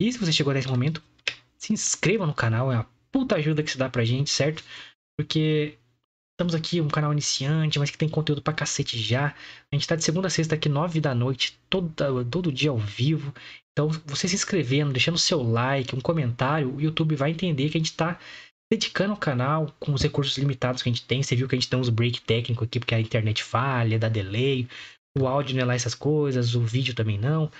E 0.00 0.10
se 0.10 0.18
você 0.18 0.32
chegou 0.32 0.54
nesse 0.54 0.68
momento, 0.68 1.02
se 1.58 1.72
inscreva 1.72 2.26
no 2.26 2.34
canal, 2.34 2.72
é 2.72 2.76
uma 2.76 2.88
puta 3.12 3.36
ajuda 3.36 3.62
que 3.62 3.70
se 3.70 3.78
dá 3.78 3.88
pra 3.88 4.04
gente, 4.04 4.30
certo? 4.30 4.62
Porque 5.18 5.78
estamos 6.34 6.54
aqui, 6.54 6.80
um 6.80 6.88
canal 6.88 7.12
iniciante, 7.12 7.78
mas 7.78 7.90
que 7.90 7.96
tem 7.96 8.08
conteúdo 8.08 8.42
pra 8.42 8.52
cacete 8.52 8.98
já. 8.98 9.34
A 9.72 9.76
gente 9.76 9.86
tá 9.86 9.96
de 9.96 10.04
segunda 10.04 10.26
a 10.26 10.30
sexta 10.30 10.54
aqui, 10.54 10.68
nove 10.68 11.00
da 11.00 11.14
noite, 11.14 11.58
todo, 11.70 11.92
todo 12.26 12.52
dia 12.52 12.70
ao 12.70 12.78
vivo. 12.78 13.32
Então, 13.72 13.88
você 14.06 14.28
se 14.28 14.34
inscrevendo, 14.34 14.92
deixando 14.92 15.18
seu 15.18 15.42
like, 15.42 15.94
um 15.94 16.00
comentário, 16.00 16.74
o 16.74 16.80
YouTube 16.80 17.16
vai 17.16 17.30
entender 17.30 17.68
que 17.70 17.78
a 17.78 17.80
gente 17.80 17.94
tá 17.94 18.18
dedicando 18.70 19.14
o 19.14 19.18
canal 19.18 19.74
com 19.78 19.92
os 19.92 20.02
recursos 20.02 20.36
limitados 20.36 20.82
que 20.82 20.88
a 20.88 20.92
gente 20.92 21.06
tem. 21.06 21.22
Você 21.22 21.36
viu 21.36 21.48
que 21.48 21.54
a 21.54 21.58
gente 21.58 21.68
tem 21.68 21.78
uns 21.78 21.88
break 21.88 22.20
técnico 22.22 22.64
aqui, 22.64 22.78
porque 22.78 22.94
a 22.94 23.00
internet 23.00 23.42
falha, 23.42 23.98
dá 23.98 24.08
delay, 24.08 24.68
o 25.16 25.26
áudio 25.26 25.54
não 25.54 25.62
é 25.62 25.64
lá 25.64 25.74
essas 25.74 25.94
coisas, 25.94 26.54
o 26.54 26.60
vídeo 26.60 26.94
também 26.94 27.18
não. 27.18 27.50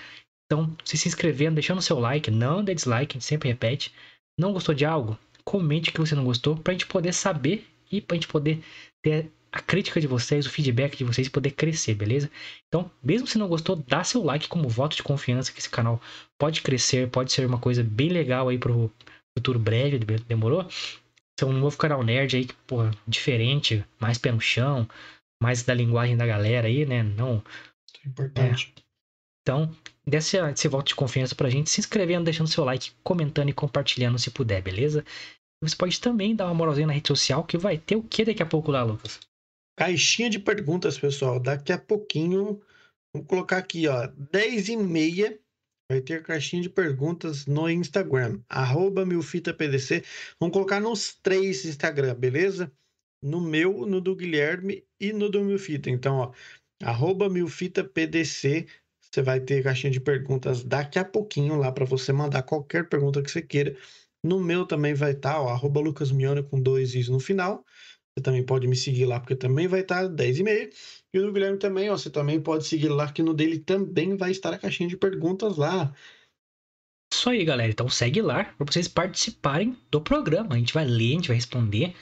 Então, 0.45 0.75
se 0.85 0.97
se 0.97 1.07
inscrevendo, 1.07 1.55
deixando 1.55 1.81
seu 1.81 1.99
like, 1.99 2.29
não 2.29 2.63
dê 2.63 2.75
dislike, 2.75 3.13
a 3.13 3.19
gente 3.19 3.25
sempre 3.25 3.49
repete. 3.49 3.93
Não 4.39 4.53
gostou 4.53 4.75
de 4.75 4.85
algo? 4.85 5.17
Comente 5.47 5.89
o 5.89 5.93
que 5.93 6.01
você 6.01 6.13
não 6.13 6.25
gostou, 6.25 6.57
pra 6.57 6.73
gente 6.73 6.85
poder 6.85 7.13
saber 7.13 7.65
e 7.89 8.01
pra 8.01 8.15
gente 8.15 8.27
poder 8.27 8.61
ter 9.01 9.31
a 9.49 9.61
crítica 9.61 10.01
de 10.01 10.05
vocês, 10.05 10.45
o 10.45 10.49
feedback 10.49 10.97
de 10.97 11.05
vocês 11.05 11.29
poder 11.29 11.51
crescer, 11.51 11.93
beleza? 11.93 12.29
Então, 12.67 12.91
mesmo 13.01 13.25
se 13.25 13.37
não 13.37 13.47
gostou, 13.47 13.77
dá 13.77 14.03
seu 14.03 14.21
like 14.21 14.49
como 14.49 14.67
voto 14.67 14.97
de 14.97 15.03
confiança 15.03 15.53
que 15.53 15.59
esse 15.59 15.69
canal 15.69 16.01
pode 16.37 16.61
crescer, 16.61 17.09
pode 17.09 17.31
ser 17.31 17.47
uma 17.47 17.57
coisa 17.57 17.81
bem 17.81 18.09
legal 18.09 18.49
aí 18.49 18.57
pro 18.57 18.91
futuro 19.37 19.57
breve, 19.57 19.99
demorou? 20.27 20.67
Ser 20.69 21.45
um 21.45 21.53
novo 21.53 21.77
canal 21.77 22.03
nerd 22.03 22.35
aí, 22.35 22.49
porra, 22.67 22.91
diferente, 23.07 23.85
mais 24.01 24.17
pé 24.17 24.33
no 24.33 24.41
chão, 24.41 24.85
mais 25.41 25.63
da 25.63 25.73
linguagem 25.73 26.17
da 26.17 26.27
galera 26.27 26.67
aí, 26.67 26.85
né? 26.85 27.03
Não. 27.03 27.41
É 28.03 28.09
importante. 28.09 28.73
Então, 29.47 29.73
dê 30.05 30.17
esse, 30.17 30.35
esse 30.37 30.67
voto 30.67 30.87
de 30.87 30.95
confiança 30.95 31.33
pra 31.33 31.49
gente, 31.49 31.69
se 31.69 31.79
inscrevendo, 31.79 32.25
deixando 32.25 32.49
seu 32.49 32.65
like, 32.65 32.91
comentando 33.01 33.47
e 33.47 33.53
compartilhando 33.53 34.19
se 34.19 34.29
puder, 34.29 34.61
beleza? 34.61 35.05
Você 35.63 35.75
pode 35.75 35.99
também 35.99 36.35
dar 36.35 36.45
uma 36.45 36.53
moralzinha 36.53 36.87
na 36.87 36.93
rede 36.93 37.07
social, 37.07 37.43
que 37.43 37.57
vai 37.57 37.77
ter 37.77 37.95
o 37.95 38.03
que 38.03 38.23
daqui 38.23 38.43
a 38.43 38.45
pouco 38.45 38.71
lá, 38.71 38.83
Lucas? 38.83 39.19
Caixinha 39.77 40.29
de 40.29 40.39
perguntas, 40.39 40.99
pessoal. 40.99 41.39
Daqui 41.39 41.71
a 41.71 41.77
pouquinho, 41.77 42.61
vamos 43.13 43.27
colocar 43.27 43.57
aqui, 43.57 43.87
ó, 43.87 44.07
10 44.31 44.69
e 44.69 44.77
meia, 44.77 45.39
vai 45.91 46.01
ter 46.01 46.21
caixinha 46.21 46.61
de 46.61 46.69
perguntas 46.69 47.45
no 47.45 47.69
Instagram, 47.69 48.39
arroba 48.47 49.05
milfitapdc. 49.05 50.03
Vamos 50.39 50.53
colocar 50.53 50.79
nos 50.79 51.15
três 51.15 51.65
Instagram, 51.65 52.13
beleza? 52.15 52.71
No 53.23 53.41
meu, 53.41 53.85
no 53.85 53.99
do 53.99 54.15
Guilherme 54.15 54.85
e 54.99 55.11
no 55.11 55.27
do 55.29 55.43
Milfita. 55.43 55.89
Então, 55.89 56.17
ó, 56.17 56.31
arroba 56.83 57.27
milfitapdc, 57.27 58.67
você 59.01 59.21
vai 59.23 59.39
ter 59.39 59.63
caixinha 59.63 59.91
de 59.91 59.99
perguntas 59.99 60.63
daqui 60.63 60.99
a 60.99 61.05
pouquinho 61.05 61.55
lá 61.57 61.71
para 61.71 61.85
você 61.85 62.13
mandar 62.13 62.43
qualquer 62.43 62.87
pergunta 62.87 63.23
que 63.23 63.31
você 63.31 63.41
queira. 63.41 63.75
No 64.27 64.39
meu 64.39 64.65
também 64.65 64.93
vai 64.93 65.11
estar, 65.11 65.33
tá, 65.33 65.41
ó, 65.41 65.49
arroba 65.49 65.79
lucasmione 65.79 66.43
com 66.43 66.61
dois 66.61 66.93
is 66.95 67.07
no 67.07 67.19
final. 67.19 67.63
Você 68.13 68.23
também 68.23 68.43
pode 68.43 68.67
me 68.67 68.75
seguir 68.75 69.05
lá, 69.05 69.19
porque 69.19 69.35
também 69.35 69.67
vai 69.67 69.81
estar 69.81 70.07
10 70.07 70.39
e 70.39 70.43
meia. 70.43 70.69
E 71.13 71.19
o 71.19 71.31
Guilherme 71.31 71.57
também, 71.57 71.89
ó, 71.89 71.97
você 71.97 72.09
também 72.09 72.41
pode 72.41 72.65
seguir 72.65 72.89
lá, 72.89 73.11
que 73.11 73.23
no 73.23 73.33
dele 73.33 73.59
também 73.59 74.17
vai 74.17 74.31
estar 74.31 74.53
a 74.53 74.57
caixinha 74.57 74.89
de 74.89 74.97
perguntas 74.97 75.55
lá. 75.55 75.93
Isso 77.13 77.29
aí, 77.29 77.45
galera. 77.45 77.71
Então 77.71 77.87
segue 77.87 78.21
lá 78.21 78.43
para 78.43 78.65
vocês 78.65 78.87
participarem 78.87 79.77
do 79.89 80.01
programa. 80.01 80.55
A 80.55 80.57
gente 80.57 80.73
vai 80.73 80.85
ler, 80.85 81.11
a 81.11 81.15
gente 81.15 81.27
vai 81.29 81.37
responder 81.37 81.95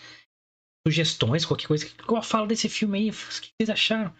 sugestões, 0.88 1.46
qualquer 1.46 1.68
coisa. 1.68 1.86
Igual 1.86 2.24
fala 2.24 2.48
desse 2.48 2.70
filme 2.70 2.98
aí, 2.98 3.10
o 3.10 3.14
que 3.14 3.50
vocês 3.60 3.70
acharam? 3.70 4.14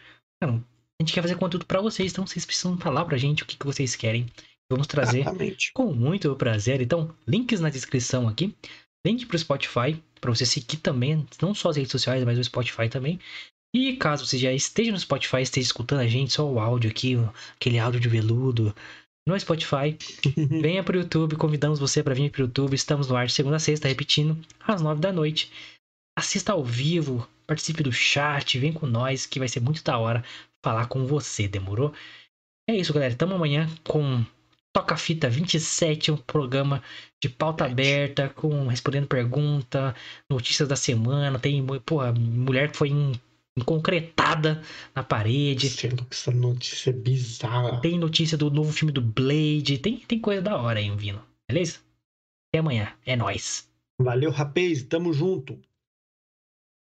Não, 0.44 0.58
a 1.00 1.04
gente 1.04 1.14
quer 1.14 1.22
fazer 1.22 1.38
conteúdo 1.38 1.66
para 1.66 1.82
vocês, 1.82 2.12
então 2.12 2.26
vocês 2.26 2.46
precisam 2.46 2.78
falar 2.78 3.06
pra 3.06 3.18
gente 3.18 3.44
o 3.44 3.46
que, 3.46 3.58
que 3.58 3.66
vocês 3.66 3.96
querem. 3.96 4.28
Vamos 4.72 4.88
trazer 4.88 5.22
Exatamente. 5.22 5.72
com 5.74 5.94
muito 5.94 6.36
prazer. 6.36 6.82
Então, 6.82 7.14
links 7.28 7.60
na 7.60 7.70
descrição 7.70 8.28
aqui. 8.28 8.56
Link 9.06 9.26
pro 9.28 9.38
Spotify, 9.38 10.02
para 10.20 10.34
você 10.34 10.46
seguir 10.46 10.78
também, 10.78 11.26
não 11.40 11.54
só 11.54 11.70
as 11.70 11.78
redes 11.78 11.92
sociais, 11.92 12.24
mas 12.24 12.40
o 12.40 12.44
Spotify 12.44 12.90
também. 12.90 13.20
E 13.76 13.96
caso 13.98 14.26
você 14.26 14.38
já 14.38 14.52
esteja 14.52 14.92
no 14.92 15.00
Spotify, 15.00 15.42
esteja 15.42 15.68
escutando 15.68 16.00
a 16.00 16.08
gente, 16.08 16.34
só 16.34 16.50
o 16.50 16.60
áudio 16.60 16.90
aqui, 16.90 17.16
aquele 17.56 17.78
áudio 17.78 18.00
de 18.00 18.10
veludo, 18.10 18.74
no 19.28 19.40
Spotify, 19.40 19.98
venha 20.62 20.84
pro 20.84 21.00
YouTube, 21.00 21.36
convidamos 21.36 21.80
você 21.80 22.04
para 22.04 22.14
vir 22.14 22.30
pro 22.30 22.44
YouTube. 22.44 22.76
Estamos 22.76 23.08
no 23.08 23.16
ar 23.16 23.26
de 23.26 23.34
segunda 23.34 23.56
a 23.56 23.60
sexta, 23.60 23.88
repetindo, 23.88 24.38
às 24.60 24.82
nove 24.82 25.02
da 25.02 25.12
noite. 25.12 25.52
Assista 26.18 26.54
ao 26.54 26.64
vivo, 26.64 27.28
participe 27.48 27.82
do 27.84 27.92
chat, 27.92 28.60
vem 28.60 28.72
com 28.72 28.86
nós, 28.86 29.26
que 29.26 29.40
vai 29.40 29.48
ser 29.48 29.60
muito 29.60 29.84
da 29.84 29.98
hora 29.98 30.24
falar 30.64 30.88
com 30.88 31.06
você, 31.06 31.48
demorou? 31.48 31.94
É 32.70 32.76
isso, 32.76 32.94
galera. 32.94 33.16
Tamo 33.16 33.36
amanhã 33.36 33.68
com 33.84 34.24
Toca 34.76 34.98
Fita 34.98 35.30
27, 35.30 36.12
um 36.12 36.18
programa 36.18 36.84
de 37.24 37.30
pauta 37.30 37.64
aberta, 37.64 38.28
com 38.28 38.68
respondendo 38.68 39.08
pergunta, 39.08 39.96
notícias 40.30 40.68
da 40.68 40.76
semana. 40.76 41.40
Tem, 41.40 41.66
porra, 41.86 42.12
mulher 42.12 42.70
que 42.70 42.76
foi 42.76 42.92
concretada 43.66 44.62
na 44.94 45.02
parede. 45.02 45.68
Essa 46.12 46.32
notícia 46.32 46.90
é 46.90 46.94
bizarra. 46.94 47.80
Tem 47.80 47.98
notícia 47.98 48.38
do 48.38 48.52
novo 48.52 48.74
filme 48.74 48.92
do 48.92 49.02
Blade. 49.02 49.78
Tem, 49.78 49.96
tem 50.00 50.20
coisa 50.20 50.42
da 50.42 50.58
hora 50.58 50.78
aí 50.78 50.94
vindo. 50.94 51.22
Beleza? 51.50 51.80
Até 52.50 52.60
amanhã. 52.60 52.92
É 53.06 53.16
nóis. 53.16 53.70
Valeu, 53.98 54.30
rapaz. 54.30 54.84
Tamo 54.84 55.14
junto. 55.14 55.58